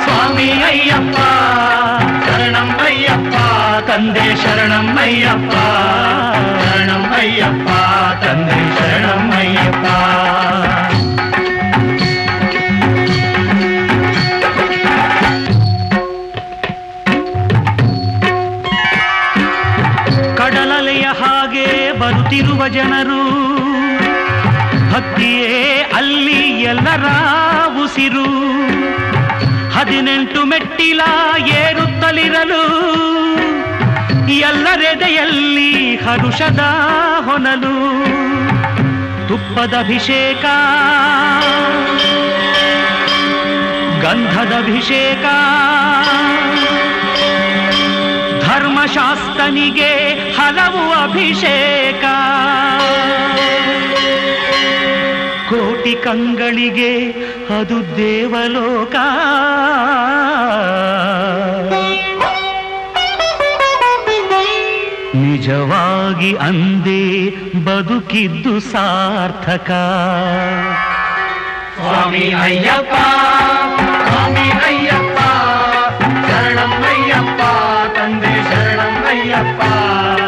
[0.05, 1.17] ಸ್ವಾಮಿ ಅಯ್ಯಪ್ಪ
[2.26, 3.35] ಶರಣಂ ಅಯ್ಯಪ್ಪ
[3.89, 5.55] ತಂದೆ ಶರಣಂ ಅಯ್ಯಪ್ಪ
[6.63, 7.69] ಶರಣಂ ಅಯ್ಯಪ್ಪ
[8.23, 9.85] ತಂದೆ ಶರಣಂ ಅಯ್ಯಪ್ಪ
[22.26, 23.23] ಬರುತ್ತಿರುವ ಜನರು,
[24.91, 25.57] ಭಕ್ತಿಯೇ
[25.95, 26.39] ಅಲ್ಲಿ
[26.72, 27.07] ಎಲ್ಲರ
[27.84, 28.30] ಉಸಿರು.
[29.76, 31.02] ಹದಿನೆಂಟು ಮೆಟ್ಟಿಲ
[31.57, 32.64] ಏರುತ್ತಲಿರಲು,
[34.47, 35.72] ಎಲ್ಲರೆದೆಯಲ್ಲಿ
[36.06, 36.64] ಹರುಷದ
[37.27, 37.76] ಹೊನಲು.
[39.27, 40.45] ತುಪ್ಪದ ಅಭಿಷೇಕ,
[44.03, 45.26] ಗಂಧದ ಅಭಿಷೇಕ
[48.85, 49.91] ಧರ್ಮಶಾಸ್ತನಿಗೆ
[50.33, 52.03] ಹಲವು ಅಭಿಷೇಕ.
[55.49, 56.93] ಕೋಟಿ ಕಂಗಳಿಗೆ
[57.59, 58.95] ಅದು ದೇವಲೋಕ.
[65.15, 67.03] ನಿಜವಾಗಿ ಅಂದೇ
[67.65, 69.71] ಬದುಕಿದ್ದು ಸಾರ್ಥಕ.
[71.77, 72.95] ಸ್ವಾಮಿ ಅಯ್ಯಪ್ಪ
[74.07, 75.19] ಸ್ವಾಮಿ ಅಯ್ಯಪ್ಪ,
[76.27, 77.41] ಶರಣಂ ಅಯ್ಯಪ್ಪ.
[77.41, 77.74] ತಂದೆ
[79.35, 80.24] ಶರಣಂ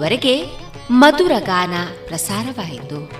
[0.00, 0.34] ಇದುವರೆಗೆ
[0.90, 1.74] ಮಧುರ ಗಾನ
[2.08, 3.19] ಪ್ರಸಾರವಾಯಿತು.